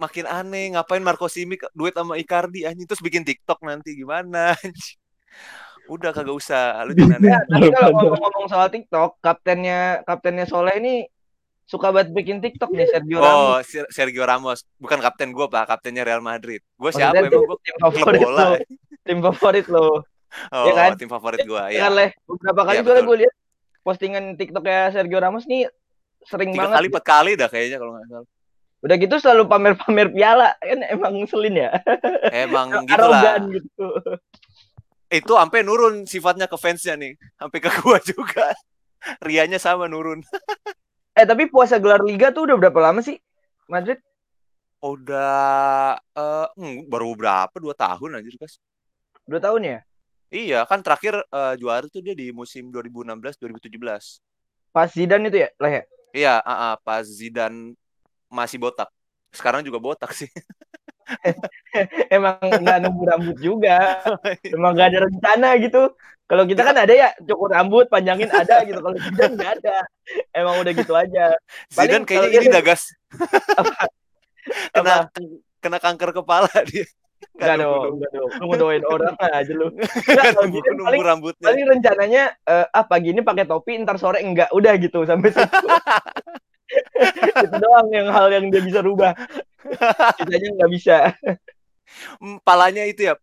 makin- 0.00 0.24
aneh 0.26 0.72
ngapain 0.72 0.98
Marco 0.98 1.28
Simic 1.28 1.68
duet 1.70 1.92
sama 1.92 2.16
Icardi 2.16 2.64
anjing 2.64 2.88
terus 2.88 2.98
bikin 2.98 3.20
TikTok 3.20 3.60
nanti 3.60 3.92
gimana 3.92 4.56
anjing. 4.56 4.96
Udah 5.86 6.10
kagak 6.10 6.32
usah. 6.32 6.80
Lu 6.82 6.92
jangan 6.92 7.18
aneh. 7.18 7.28
Ya, 7.28 7.40
tapi 7.44 7.68
kalau 7.68 7.90
ngomong-ngomong 7.92 8.46
soal 8.46 8.68
TikTok 8.68 9.18
kaptennya 9.18 9.78
kaptennya 10.02 10.44
Soleh 10.44 10.78
ini 10.78 10.94
suka 11.64 11.90
banget 11.90 12.10
bikin 12.10 12.38
TikTok 12.38 12.70
nih 12.70 12.86
Sergio 12.88 13.18
Ramos 13.18 13.34
Oh, 13.36 13.56
Ser- 13.60 13.90
Sergio 13.90 14.24
Ramos. 14.24 14.62
Bukan 14.76 14.98
kapten 14.98 15.30
gua, 15.30 15.46
Pak. 15.46 15.68
Kaptennya 15.68 16.02
Real 16.02 16.18
Madrid. 16.20 16.62
Gua 16.74 16.90
siapa 16.90 17.20
emang 17.20 17.42
gua 17.44 17.58
tim 17.60 17.76
favorit 17.76 18.20
bola. 18.20 18.38
lo 18.40 18.48
tim 19.00 19.18
favorit 19.20 19.66
lo 19.66 19.86
Oh, 20.48 20.62
Iya 20.62 20.72
kan? 20.72 20.90
tim 20.94 21.06
favorit 21.06 21.42
gua 21.42 21.66
ya. 21.66 21.74
ya. 21.74 21.80
kan 21.82 21.92
leh 21.92 22.10
beberapa 22.24 22.60
kali 22.64 22.74
Iya, 22.74 22.80
juga 22.80 22.92
betul. 22.94 23.02
gue 23.04 23.16
lihat 23.22 23.34
postingan 23.80 24.24
TikTok 24.34 24.62
ya 24.62 24.80
Sergio 24.88 25.18
Ramos 25.18 25.42
nih 25.44 25.66
sering 26.22 26.54
Tiga 26.54 26.60
banget 26.64 26.76
kali, 26.76 26.86
empat 26.86 27.04
kali 27.04 27.30
dah 27.34 27.48
kayaknya 27.48 27.78
kalau 27.78 27.92
nggak 27.92 28.06
salah. 28.06 28.28
Udah 28.80 28.96
gitu 28.96 29.20
selalu 29.20 29.44
pamer-pamer 29.44 30.08
piala 30.08 30.56
kan 30.56 30.80
emang 30.88 31.20
ngeselin 31.20 31.68
ya. 31.68 31.70
Emang 32.32 32.72
gitulah. 32.88 33.20
Arogan 33.20 33.42
gitu. 33.60 33.86
Itu 35.12 35.32
sampai 35.36 35.60
nurun 35.60 36.08
sifatnya 36.08 36.48
ke 36.48 36.56
fansnya 36.56 36.96
nih. 36.96 37.18
Sampai 37.36 37.58
ke 37.60 37.68
gua 37.84 38.00
juga. 38.00 38.56
Rianya 39.20 39.60
sama 39.60 39.88
nurun. 39.88 40.24
Eh 41.18 41.26
tapi 41.26 41.50
puasa 41.50 41.82
gelar 41.82 42.06
liga 42.06 42.30
tuh 42.30 42.46
udah 42.46 42.56
berapa 42.56 42.78
lama 42.80 43.02
sih 43.02 43.18
Madrid? 43.66 43.98
Udah 44.78 45.98
eh 45.98 46.46
hmm, 46.54 46.86
baru 46.86 47.18
berapa? 47.18 47.52
Dua 47.58 47.74
tahun 47.74 48.22
anjir, 48.22 48.38
guys. 48.38 48.62
Dua 49.26 49.42
tahun 49.42 49.60
ya? 49.66 49.78
Iya, 50.30 50.62
kan 50.70 50.78
terakhir 50.86 51.18
eh, 51.26 51.54
juara 51.58 51.90
tuh 51.90 51.98
dia 52.00 52.14
di 52.14 52.30
musim 52.30 52.70
2016-2017. 52.70 54.22
Pas 54.70 54.86
Zidane 54.86 55.26
itu 55.26 55.42
ya? 55.42 55.50
Lah 55.58 55.70
ya? 55.74 55.82
Iya, 56.14 56.34
ah, 56.46 56.54
ah, 56.70 56.74
pas 56.78 57.02
Zidane 57.02 57.74
masih 58.30 58.56
botak. 58.56 58.88
Sekarang 59.34 59.60
juga 59.60 59.82
botak 59.82 60.14
sih. 60.14 60.30
Emang 62.14 62.38
nggak 62.38 62.78
nunggu 62.86 63.02
rambut 63.02 63.36
juga. 63.42 63.98
Emang 64.54 64.78
gak 64.78 64.94
ada 64.94 64.98
rencana 65.10 65.48
gitu. 65.58 65.90
Kalau 66.30 66.46
kita 66.46 66.62
kan 66.62 66.78
ada 66.78 66.94
ya 66.94 67.10
cukur 67.26 67.50
rambut, 67.50 67.90
panjangin 67.90 68.30
ada 68.30 68.62
gitu. 68.62 68.78
Kalau 68.78 68.94
Zidane 68.94 69.34
nggak 69.34 69.52
ada. 69.58 69.76
Emang 70.30 70.62
udah 70.62 70.72
gitu 70.72 70.94
aja. 70.94 71.34
Zidane 71.66 72.06
kayaknya 72.06 72.30
ini 72.30 72.46
dia- 72.46 72.54
dah, 72.54 72.62
gas. 72.62 72.82
kena 74.70 75.10
Apa? 75.10 75.18
kena 75.58 75.78
kanker 75.82 76.10
kepala 76.22 76.46
dia. 76.70 76.86
Enggak 77.34 77.36
Nggak 77.36 77.56
dong, 77.58 77.74
nunggu- 77.74 77.90
enggak 77.98 78.10
dong. 78.14 78.30
Lu 78.30 78.44
ngedoain 78.48 78.84
orang 78.86 79.14
aja 79.18 79.52
lu. 79.52 79.66
nunggu- 79.68 79.82
Nggak, 79.82 80.24
kalau 80.30 80.46
nunggu, 80.46 80.86
paling- 80.86 81.02
rambutnya. 81.04 81.46
Paling 81.50 81.64
rencananya 81.66 82.22
eh, 82.46 82.66
ah 82.70 82.84
pagi 82.86 83.08
ini 83.10 83.20
pakai 83.20 83.44
topi, 83.44 83.72
ntar 83.82 83.98
sore 83.98 84.22
enggak. 84.22 84.54
Udah 84.54 84.72
gitu 84.78 85.02
sampai 85.02 85.34
situ. 85.34 85.66
itu 87.44 87.56
doang 87.58 87.88
yang 87.90 88.08
hal 88.10 88.26
yang 88.30 88.46
dia 88.48 88.62
bisa 88.62 88.80
rubah. 88.80 89.12
Sisanya 90.18 90.48
nggak 90.56 90.70
bisa. 90.72 90.96
Hmm, 92.22 92.38
Palanya 92.46 92.86
itu 92.86 93.10
ya 93.10 93.14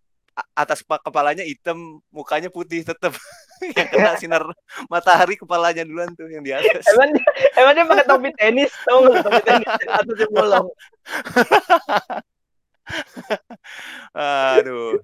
atas 0.53 0.85
pa- 0.85 1.01
kepalanya 1.01 1.41
hitam, 1.41 2.03
mukanya 2.13 2.53
putih 2.53 2.85
tetap. 2.85 3.15
yang 3.77 3.87
kena 3.89 4.13
sinar 4.21 4.43
matahari 4.85 5.33
kepalanya 5.33 5.81
duluan 5.81 6.13
tuh 6.13 6.29
yang 6.29 6.45
di 6.45 6.53
atas. 6.53 6.85
Emang 6.93 7.09
dia, 7.09 7.25
emang 7.57 7.73
dia 7.73 7.85
pakai 7.89 8.05
topi 8.05 8.29
tenis, 8.37 8.69
tau 8.85 9.01
nggak 9.01 9.25
topi 9.25 9.41
tenis 9.41 9.67
atasnya 9.89 10.27
bolong. 10.29 10.67
Aduh. 14.13 15.01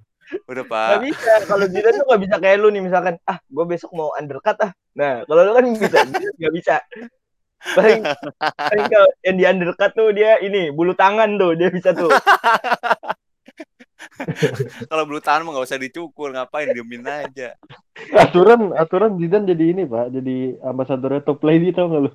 Udah, 0.50 0.66
Gak 0.66 0.72
Pak. 0.72 1.02
bisa. 1.04 1.34
Kalau 1.46 1.66
Zidane 1.70 1.98
tuh 2.00 2.08
gak 2.10 2.22
bisa 2.26 2.36
kayak 2.42 2.58
lu 2.58 2.74
nih 2.74 2.82
misalkan, 2.82 3.16
ah 3.28 3.38
gue 3.44 3.66
besok 3.70 3.92
mau 3.94 4.10
undercut 4.18 4.58
ah. 4.66 4.72
Nah 4.98 5.22
kalau 5.30 5.42
lu 5.46 5.52
kan 5.54 5.66
bisa, 5.78 5.98
gak 6.42 6.54
bisa. 6.54 6.76
Paling, 7.64 8.02
paling 8.60 8.88
kalau 8.92 9.10
yang 9.24 9.36
di 9.40 9.46
undercut 9.48 9.92
tuh 9.96 10.12
dia 10.12 10.36
ini 10.44 10.68
bulu 10.76 10.92
tangan 10.92 11.40
tuh 11.40 11.56
dia 11.56 11.72
bisa 11.72 11.96
tuh. 11.96 12.12
Kalau 14.92 15.04
bulu 15.08 15.24
tangan 15.24 15.48
mah 15.48 15.56
nggak 15.56 15.68
usah 15.72 15.80
dicukur, 15.80 16.36
ngapain 16.36 16.70
diemin 16.76 17.08
aja. 17.08 17.56
aturan 18.14 18.76
aturan 18.76 19.16
Zidane 19.16 19.48
jadi 19.48 19.64
ini 19.74 19.84
pak 19.88 20.12
jadi 20.12 20.60
ambasadornya 20.60 21.24
top 21.24 21.40
lady 21.48 21.72
tau 21.72 21.88
nggak 21.88 22.04
lu 22.04 22.12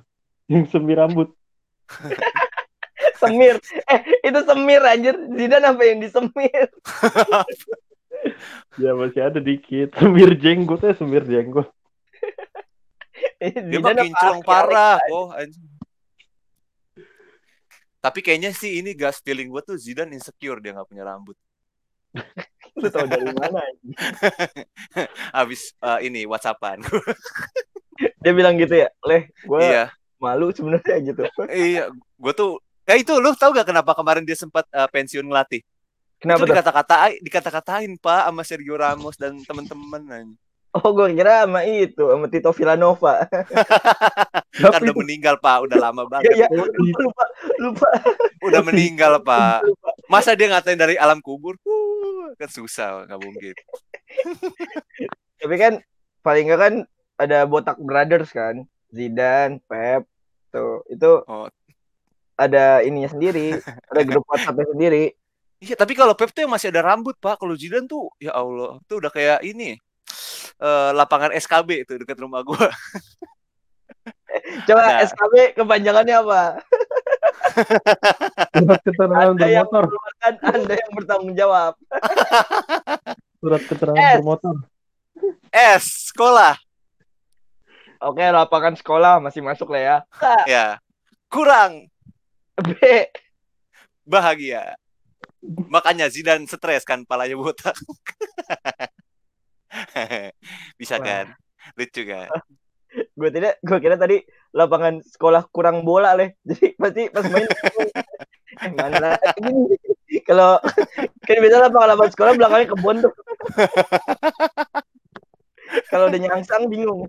yang 0.47 0.69
semir 0.69 1.01
rambut 1.01 1.33
Semir. 3.19 3.59
Eh 3.89 3.99
itu 4.31 4.39
semir 4.47 4.81
anjir. 4.85 5.15
Zidane 5.35 5.65
apa 5.75 5.81
yang 5.83 5.99
disemir? 5.99 6.67
ya 8.83 8.91
masih 8.95 9.21
ada 9.23 9.39
dikit 9.39 9.95
semir 9.95 10.35
jenggot 10.39 10.83
ya 10.83 10.93
semir 10.95 11.23
jenggot 11.27 11.67
Dia 13.39 13.79
mah 13.79 13.95
kinclong 13.95 14.41
parah, 14.43 14.99
oh 15.09 15.31
anjing. 15.31 15.63
Tapi 17.99 18.19
kayaknya 18.23 18.55
sih 18.55 18.79
ini 18.79 18.95
gas 18.95 19.19
feeling 19.19 19.51
gue 19.51 19.59
tuh 19.63 19.75
Zidane 19.75 20.15
insecure 20.15 20.59
dia 20.63 20.75
nggak 20.75 20.87
punya 20.87 21.03
rambut. 21.07 21.35
Lu 22.79 22.87
tau 22.87 23.07
dari 23.07 23.31
mana? 23.31 23.59
anjing? 23.59 23.95
Habis 25.37 25.75
eh, 25.79 25.99
ini 26.07 26.23
WhatsAppan. 26.27 26.83
Dia 28.23 28.31
bilang 28.31 28.55
gitu 28.55 28.75
ya, 28.75 28.87
leh 29.03 29.27
gue 29.43 29.59
iya, 29.59 29.91
malu 30.19 30.51
sebenarnya 30.55 31.03
gitu. 31.03 31.23
iya. 31.51 31.91
Gue 32.15 32.31
tuh 32.31 32.59
Ya 32.89 32.97
itu 32.97 33.13
lu 33.21 33.29
tau 33.37 33.53
gak 33.53 33.69
kenapa 33.69 33.93
kemarin 33.93 34.25
dia 34.25 34.33
sempat 34.33 34.65
eh, 34.73 34.89
pensiun 34.89 35.21
ngelatih? 35.29 35.61
Kenapa 36.17 36.41
itu 36.41 36.45
tuh? 36.49 36.53
dikata-katain, 36.57 37.17
dikata-katain 37.21 37.91
Pak 38.01 38.23
sama 38.25 38.41
Sergio 38.41 38.75
Ramos 38.81 39.13
dan 39.13 39.37
teman-teman. 39.45 40.33
Oh 40.69 40.93
gue 40.93 41.17
kira 41.17 41.49
sama 41.49 41.65
itu, 41.65 42.03
sama 42.13 42.29
Tito 42.29 42.53
Villanova. 42.53 43.25
Kan 44.61 44.85
udah 44.85 44.95
meninggal 45.01 45.41
Pak, 45.41 45.57
udah 45.65 45.77
lama 45.81 46.05
banget. 46.05 46.37
iya. 46.37 46.47
Lupa, 46.53 46.77
lupa, 47.01 47.25
lupa. 47.57 47.89
Udah 48.45 48.61
meninggal 48.61 49.17
Pak. 49.27 49.65
Masa 50.05 50.37
dia 50.37 50.45
ngatain 50.45 50.77
dari 50.77 50.93
alam 50.93 51.25
kubur? 51.25 51.57
Uh, 51.65 52.33
kan 52.37 52.49
susah, 52.53 53.09
nggak 53.09 53.17
mungkin. 53.17 53.55
Tapi 55.41 55.55
kan 55.57 55.73
paling 56.21 56.45
nggak 56.45 56.61
kan 56.61 56.73
ada 57.17 57.49
botak 57.49 57.81
brothers 57.81 58.29
kan, 58.29 58.61
Zidane, 58.93 59.57
Pep, 59.65 60.05
tuh 60.53 60.85
itu 60.85 61.09
Oh. 61.25 61.49
ada 62.39 62.79
ininya 62.85 63.11
sendiri, 63.11 63.57
ada 63.91 64.01
grup 64.07 64.23
WhatsAppnya 64.29 64.69
sendiri. 64.71 65.11
Iya, 65.59 65.75
tapi 65.75 65.91
kalau 65.91 66.15
Pep 66.15 66.31
tuh 66.31 66.47
masih 66.47 66.71
ada 66.71 66.79
rambut, 66.85 67.17
Pak. 67.19 67.35
Kalau 67.41 67.51
Zidane 67.57 67.83
tuh, 67.83 68.07
ya 68.15 68.31
Allah, 68.31 68.79
tuh 68.87 69.03
udah 69.03 69.11
kayak 69.11 69.43
ini. 69.43 69.75
Eh, 70.59 70.91
lapangan 70.93 71.31
SKB 71.35 71.69
itu 71.87 71.93
dekat 71.99 72.19
rumah 72.19 72.43
gua. 72.43 72.69
Coba 74.67 74.81
Ada. 74.85 75.09
SKB 75.09 75.57
kepanjangannya 75.57 76.15
apa? 76.21 76.41
surat 78.55 78.81
keterangan 78.85 79.35
Anda 79.35 79.47
yang 79.49 79.67
Anda 80.41 80.73
yang 80.75 80.91
bertanggung 80.93 81.33
jawab. 81.35 81.73
surat 83.41 83.61
keterangan 83.65 83.99
S. 83.99 84.15
bermotor 84.21 84.55
S, 85.51 85.83
sekolah. 86.13 86.55
Oke, 87.99 88.23
lapangan 88.23 88.79
sekolah 88.79 89.19
masih 89.19 89.43
masuk 89.43 89.75
lah 89.75 89.81
ya. 89.81 89.97
Ya. 90.47 90.65
Kurang 91.27 91.91
B, 92.55 92.71
bahagia. 94.07 94.79
Makanya 95.67 96.07
Zidane 96.07 96.47
stres 96.47 96.87
kan, 96.87 97.03
palanya 97.03 97.35
botak. 97.35 97.75
Bisa 100.79 100.95
Wah. 100.99 101.05
kan? 101.05 101.25
Lucu 101.75 102.03
kan? 102.07 102.29
gue 102.89 103.29
tidak, 103.29 103.61
gue 103.61 103.77
kira 103.77 104.01
tadi 104.01 104.17
lapangan 104.49 104.97
sekolah 105.05 105.45
kurang 105.53 105.85
bola 105.85 106.17
leh. 106.17 106.33
Jadi 106.47 106.73
pasti 106.73 107.03
pas 107.13 107.25
main 107.29 107.45
eh, 108.65 108.71
mana. 108.73 109.13
Kalau 110.29 110.57
kan 111.25 111.37
biasa 111.37 111.69
lapangan 111.69 111.87
lapangan 111.93 112.11
sekolah 112.17 112.31
belakangnya 112.33 112.67
kebun 112.73 112.97
tuh. 113.05 113.13
Kalau 115.93 116.09
udah 116.09 116.19
nyangsang 116.21 116.65
bingung. 116.65 117.05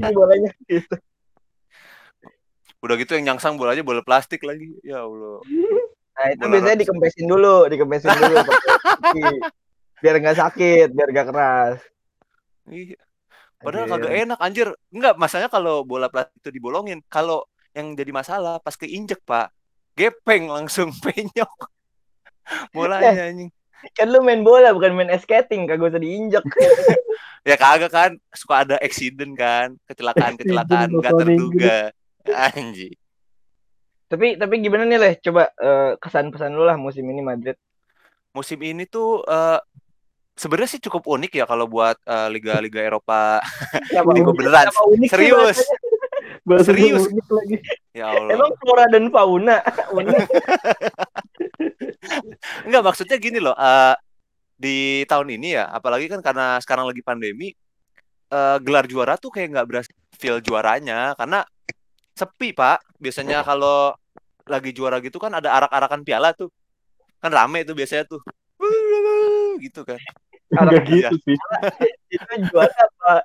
Ini 0.00 0.12
bolanya 0.16 0.48
gitu. 0.64 0.96
Udah 2.80 2.94
gitu 2.96 3.20
yang 3.20 3.34
nyangsang 3.34 3.60
bolanya 3.60 3.84
bola 3.84 4.00
plastik 4.00 4.48
lagi. 4.48 4.80
Ya 4.80 5.04
Allah. 5.04 5.44
Nah, 6.18 6.34
itu 6.34 6.42
Bola 6.42 6.52
biasanya 6.58 6.78
dikempesin 6.82 7.26
dulu, 7.30 7.56
dikempesin 7.70 8.10
dulu. 8.10 8.38
Biar 10.02 10.14
nggak 10.22 10.38
sakit, 10.38 10.88
biar 10.94 11.08
nggak 11.10 11.28
keras. 11.30 11.78
Iya. 12.68 12.98
Padahal 13.58 13.90
Anjir. 13.90 13.98
kagak 13.98 14.14
enak 14.22 14.38
anjir. 14.38 14.68
Enggak, 14.94 15.14
masalahnya 15.18 15.50
kalau 15.50 15.82
bola 15.82 16.06
plastik 16.06 16.38
itu 16.38 16.50
dibolongin, 16.54 17.02
kalau 17.10 17.42
yang 17.74 17.98
jadi 17.98 18.14
masalah 18.14 18.62
pas 18.62 18.78
keinjek, 18.78 19.18
Pak. 19.26 19.50
Gepeng 19.98 20.46
langsung 20.46 20.94
penyok. 21.02 21.50
Bolanya 22.70 23.28
anjing. 23.28 23.50
Kan 23.94 24.10
lu 24.10 24.22
main 24.22 24.42
bola 24.42 24.70
bukan 24.74 24.94
main 24.94 25.10
skating, 25.18 25.66
kagak 25.66 25.94
usah 25.94 26.02
diinjek. 26.02 26.44
Ya 27.46 27.56
kagak 27.56 27.88
kan, 27.88 28.10
suka 28.34 28.66
ada 28.66 28.76
accident 28.82 29.32
kan, 29.32 29.72
kecelakaan-kecelakaan 29.88 30.90
Accident, 30.92 31.00
nggak 31.00 31.12
terduga. 31.16 31.78
Anjing. 32.28 32.92
tapi 34.04 34.36
tapi 34.36 34.54
gimana 34.60 34.84
nih 34.84 34.98
leh? 35.00 35.14
Coba 35.22 35.48
eh, 35.56 35.96
kesan-pesan 35.96 36.52
lu 36.52 36.66
lah 36.68 36.76
musim 36.76 37.08
ini 37.08 37.24
Madrid. 37.24 37.56
Musim 38.36 38.60
ini 38.60 38.84
tuh 38.84 39.24
eh, 39.24 39.60
sebenarnya 40.38 40.70
sih 40.78 40.80
cukup 40.80 41.02
unik 41.10 41.42
ya 41.42 41.44
kalau 41.44 41.66
buat 41.66 41.98
eh, 42.06 42.28
liga-liga 42.30 42.78
Eropa. 42.80 43.42
Kenapa 43.90 44.10
Ini 44.14 44.20
gua 44.22 44.30
unik? 44.32 44.38
beneran. 44.38 44.66
Kenapa 44.70 44.82
unik 44.86 45.10
Serius. 45.10 45.58
Bahasa 46.46 46.70
Serius. 46.72 47.02
unik 47.10 47.26
lagi 47.28 47.56
Ya 47.92 48.06
Allah. 48.14 48.30
Emang 48.32 48.50
flora 48.62 48.84
dan 48.88 49.04
fauna 49.10 49.56
unik. 49.98 50.26
Enggak 52.70 52.82
maksudnya 52.86 53.16
gini 53.18 53.42
loh, 53.42 53.52
eh, 53.58 53.94
di 54.54 55.02
tahun 55.10 55.34
ini 55.34 55.58
ya, 55.58 55.66
apalagi 55.70 56.06
kan 56.06 56.22
karena 56.22 56.58
sekarang 56.62 56.86
lagi 56.86 57.02
pandemi, 57.02 57.50
eh, 58.30 58.56
gelar 58.62 58.86
juara 58.86 59.18
tuh 59.18 59.34
kayak 59.34 59.54
nggak 59.58 59.66
berhasil 59.66 59.94
feel 60.18 60.38
juaranya 60.38 61.12
karena 61.18 61.42
sepi 62.14 62.54
Pak. 62.54 62.98
Biasanya 63.02 63.42
kalau 63.42 63.92
lagi 64.48 64.70
juara 64.72 65.02
gitu 65.02 65.20
kan 65.20 65.34
ada 65.36 65.52
arak-arakan 65.60 66.00
piala 66.06 66.32
tuh, 66.32 66.48
kan 67.20 67.28
rame 67.34 67.66
tuh 67.68 67.76
biasanya 67.76 68.08
tuh, 68.08 68.22
gitu 69.60 69.82
kan. 69.84 69.98
Enggak 70.48 70.80
Arak- 70.80 70.88
gitu 70.88 71.16
sih 71.28 71.36
Itu 72.08 72.24
juara 72.48 72.72
apa? 72.72 73.20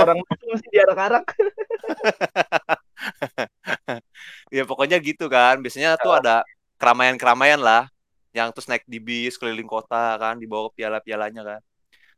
Orang 0.00 0.24
mesum 0.24 0.56
sih 0.56 0.68
diarak-arak. 0.72 1.26
ya 4.56 4.64
pokoknya 4.64 4.96
gitu 5.04 5.28
kan. 5.28 5.60
Biasanya 5.60 6.00
tuh 6.00 6.16
ada 6.16 6.40
keramaian-keramaian 6.80 7.60
lah 7.60 7.92
yang 8.32 8.54
terus 8.54 8.70
naik 8.70 8.86
di 8.88 9.02
bis 9.02 9.36
keliling 9.36 9.68
kota 9.68 10.16
kan 10.16 10.40
dibawa 10.40 10.72
piala-pialanya 10.72 11.42
kan. 11.44 11.60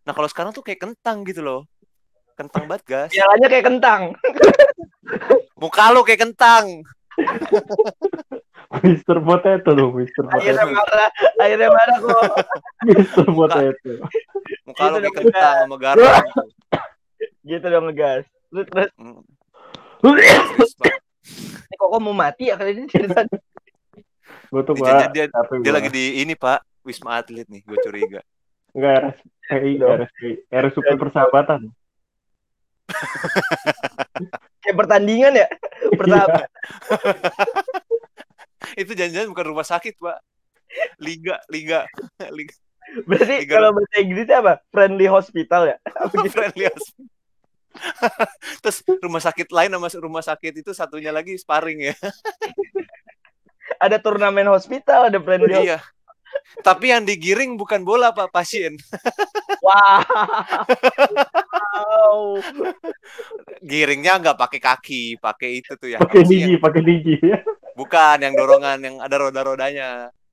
Nah, 0.02 0.12
kalau 0.14 0.28
sekarang 0.30 0.50
tuh 0.54 0.62
kayak 0.62 0.82
kentang 0.82 1.26
gitu 1.26 1.42
loh. 1.42 1.66
Kentang 2.38 2.66
banget, 2.66 2.82
gas. 2.86 3.10
Pialanya 3.10 3.46
kayak 3.50 3.66
kentang. 3.66 4.02
Muka 5.58 5.90
lu 5.94 6.02
kayak 6.06 6.30
kentang. 6.30 6.86
Mister 8.80 9.20
Potato 9.20 9.70
loh, 9.70 9.92
Mister 9.92 10.24
Akhirnya 10.26 10.64
Potato. 10.64 10.76
marah, 10.80 11.10
akhirnya 11.36 11.68
marah 11.68 11.96
kok. 11.98 12.22
Mister 12.88 13.26
Potato. 13.28 13.90
Muka 14.64 14.82
lu 14.88 14.96
Gitu 14.96 14.96
kayak 14.96 15.02
dong, 15.04 15.14
kentang 15.20 15.56
sama 15.60 15.76
garam 15.76 16.00
gitu. 16.00 16.42
Gitu 17.52 17.66
dong 17.66 17.84
ngegas. 17.86 18.24
Lu 18.48 18.60
terus 18.64 18.90
Hmm, 20.02 20.18
ini 20.18 21.74
kok 21.76 21.90
mau 21.96 22.10
mati 22.10 22.50
ya 22.50 22.58
kali 22.58 22.74
ini 22.74 22.86
ceritanya. 22.86 23.38
Gue 24.50 24.62
tuh 24.62 24.74
Dia- 24.74 25.06
gua 25.06 25.06
dia, 25.08 25.24
dia 25.30 25.72
lagi 25.72 25.88
di 25.88 26.18
ini, 26.18 26.34
Pak. 26.34 26.82
Wisma 26.82 27.22
Atlet 27.22 27.46
nih, 27.46 27.62
gue 27.62 27.78
curiga. 27.78 28.20
Enggak 28.74 29.14
RSPI. 29.46 29.78
RSPI, 29.78 30.30
RSUP 30.50 30.88
persahabatan. 30.98 31.70
Kayak 34.62 34.76
pertandingan 34.76 35.32
ya. 35.36 35.46
Pertama. 35.94 36.42
Itu 38.74 38.92
jangan-jangan 38.92 39.28
bukan 39.30 39.46
rumah 39.48 39.66
sakit, 39.66 39.94
Pak. 39.96 40.18
Liga, 40.98 41.36
liga, 41.48 41.84
liga. 42.36 42.54
Berarti 43.06 43.46
Tiga- 43.46 43.56
kalau 43.56 43.70
bahasa 43.72 43.96
Inggrisnya 44.00 44.36
apa? 44.40 44.52
Friendly 44.68 45.06
hospital 45.06 45.62
ya? 45.68 45.76
Gitu? 46.12 46.28
friendly 46.28 46.64
hospital. 46.68 47.08
Terus 48.60 48.78
rumah 49.00 49.22
sakit 49.22 49.48
lain 49.48 49.72
sama 49.72 49.88
rumah 49.96 50.20
sakit 50.20 50.52
itu 50.60 50.70
satunya 50.76 51.08
lagi 51.08 51.40
sparring 51.40 51.88
ya. 51.88 51.94
Ada 53.80 53.96
turnamen 53.96 54.44
hospital, 54.52 55.08
ada 55.08 55.16
friendly 55.16 55.56
hospital. 55.56 55.80
iya. 55.80 55.80
Tapi 56.60 56.92
yang 56.92 57.04
digiring 57.04 57.56
bukan 57.56 57.80
bola 57.80 58.12
Pak, 58.12 58.28
pasien. 58.32 58.76
Wow. 61.72 62.40
Giringnya 63.62 64.20
nggak 64.20 64.36
pakai 64.36 64.60
kaki, 64.60 65.02
pakai 65.16 65.64
itu 65.64 65.72
tuh 65.76 65.92
ya. 65.92 65.98
Pakai 66.00 66.24
yang- 66.28 66.60
pakai 66.60 66.80
ya. 67.20 67.38
Bukan 67.82 68.16
yang 68.18 68.32
dorongan 68.32 68.78
yang 68.78 68.96
ada 68.98 69.16
roda-rodanya. 69.18 69.90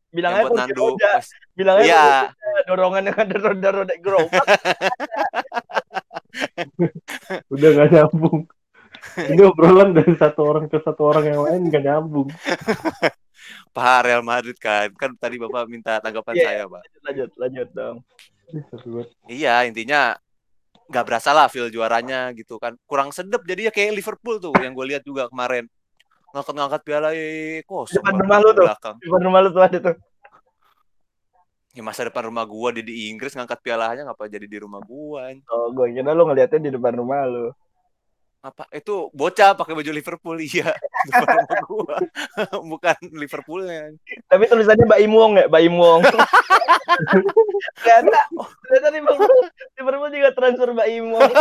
Bilang 0.09 0.31
Yang 0.31 0.37
aja 0.37 0.41
buat 0.41 0.51
kursi 0.51 0.61
nandu. 0.69 0.81
roda. 0.85 1.11
Pas- 1.11 1.31
Bilang 1.53 1.75
aja 1.75 1.85
Iya, 1.85 1.99
kursi 1.99 2.39
roda, 2.39 2.61
dorongan 2.65 3.03
yang 3.03 3.17
ada 3.19 3.35
roda-roda 3.39 3.93
gerobak. 3.97 4.45
Udah 7.49 7.69
gak 7.75 7.89
nyambung. 7.91 8.39
Ini 9.15 9.41
obrolan 9.43 9.89
dari 9.91 10.13
satu 10.13 10.39
orang 10.45 10.65
ke 10.65 10.77
satu 10.79 11.01
orang 11.03 11.23
yang 11.25 11.39
lain 11.41 11.61
gak 11.67 11.83
nyambung. 11.83 12.27
Pak 13.69 13.99
Real 14.03 14.21
Madrid 14.21 14.55
kan. 14.57 14.89
Kan 14.93 15.15
tadi 15.15 15.37
Bapak 15.37 15.65
minta 15.65 15.97
tanggapan 15.99 16.33
Iya. 16.35 16.45
saya, 16.45 16.63
Pak. 16.67 16.81
lanjut, 17.03 17.29
lanjut 17.37 17.67
dong. 17.71 17.97
Iya, 19.25 19.63
intinya 19.63 20.17
nggak 20.89 21.05
berasa 21.05 21.29
lah 21.31 21.45
feel 21.45 21.69
juaranya 21.69 22.33
gitu 22.33 22.57
kan. 22.57 22.73
Kurang 22.83 23.13
sedep 23.13 23.45
jadinya 23.45 23.69
kayak 23.69 23.93
Liverpool 23.93 24.41
tuh 24.41 24.53
yang 24.57 24.73
gue 24.73 24.85
lihat 24.89 25.03
juga 25.05 25.29
kemarin. 25.29 25.69
Ngangkat-ngangkat 26.29 26.81
piala 26.85 27.09
eh, 27.17 27.65
kosong 27.65 28.01
Depan 28.01 28.15
rumah 28.21 28.37
lu 28.37 28.49
di 28.49 28.55
tuh. 28.55 28.65
belakang. 28.69 28.95
Di 29.01 29.05
depan 29.09 29.21
rumah 29.25 29.39
lu 29.41 29.49
tuh 29.49 29.63
ada 29.65 29.77
tuh. 29.81 29.95
Ya 31.77 31.81
masa 31.85 32.05
depan 32.05 32.29
rumah 32.29 32.45
gua 32.49 32.73
dia 32.73 32.81
di 32.81 33.13
Inggris 33.13 33.33
ngangkat 33.37 33.61
pialanya 33.61 34.09
ngapa 34.09 34.25
jadi 34.25 34.45
di 34.49 34.57
rumah 34.57 34.81
gua? 34.81 35.29
anjing? 35.29 35.45
Oh, 35.49 35.69
gue 35.69 35.93
kira 35.93 36.11
lu 36.17 36.25
ngeliatnya 36.25 36.59
di 36.59 36.71
depan 36.73 36.93
rumah 36.97 37.25
lu. 37.29 37.53
Apa 38.39 38.63
itu 38.71 39.11
bocah 39.11 39.51
pakai 39.51 39.75
baju 39.75 39.91
Liverpool 39.91 40.39
iya 40.47 40.71
gua. 41.67 41.99
Bukan 42.71 42.99
Liverpoolnya. 43.11 43.91
Tapi 44.31 44.47
tulisannya 44.47 44.87
Baim 44.87 45.11
Wong 45.11 45.31
ya, 45.43 45.45
Baim 45.51 45.75
Wong. 45.75 46.07
ternyata, 47.83 48.19
ternyata 48.63 48.89
Liverpool, 48.95 49.43
Liverpool 49.75 50.09
juga 50.15 50.29
transfer 50.31 50.69
Baim 50.71 51.05
Wong. 51.11 51.31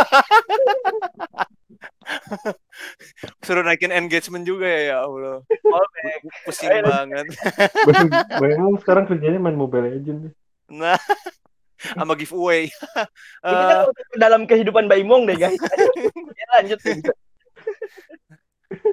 Suruh 3.47 3.63
naikin 3.63 3.95
engagement 3.95 4.43
juga 4.43 4.67
ya 4.67 4.81
ya 4.91 4.97
Allah. 5.07 5.39
Pusing 6.43 6.83
banget. 6.83 7.25
Bayangin 8.43 8.75
sekarang 8.83 9.07
kerjanya 9.07 9.39
main 9.39 9.55
Mobile 9.55 9.87
Legends. 9.87 10.35
Nah, 10.67 10.99
sama 11.95 12.17
giveaway. 12.17 12.67
Ini 13.45 13.53
Eh, 13.55 13.67
kan 13.69 13.77
dalam 14.19 14.41
kehidupan 14.49 14.89
Baim 14.89 15.07
Wong 15.07 15.29
deh 15.29 15.37
guys. 15.37 15.59
ya, 16.39 16.47
lanjut. 16.59 16.79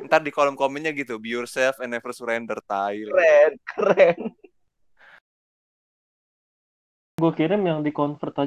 ntar 0.07 0.21
di 0.23 0.31
kolom 0.33 0.55
komennya 0.57 0.93
gitu, 0.93 1.17
be 1.19 1.33
yourself 1.33 1.81
and 1.83 1.91
never 1.93 2.13
surrender, 2.13 2.57
tai. 2.65 3.03
Keren, 3.03 3.53
keren. 3.65 4.21
Gue 7.17 7.33
kirim 7.33 7.65
yang 7.65 7.81
di 7.81 7.97
convert 7.97 8.37
aja 8.37 8.45